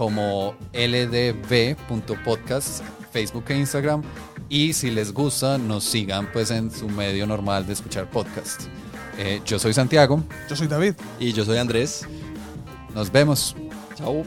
[0.00, 2.82] como ldv.podcast,
[3.12, 4.02] Facebook e Instagram.
[4.48, 8.62] Y si les gusta, nos sigan pues en su medio normal de escuchar podcast.
[9.18, 10.94] Eh, yo soy Santiago, Yo soy David.
[11.18, 12.08] Y yo soy Andrés.
[12.94, 13.54] nos vemos.
[13.94, 14.24] Chao.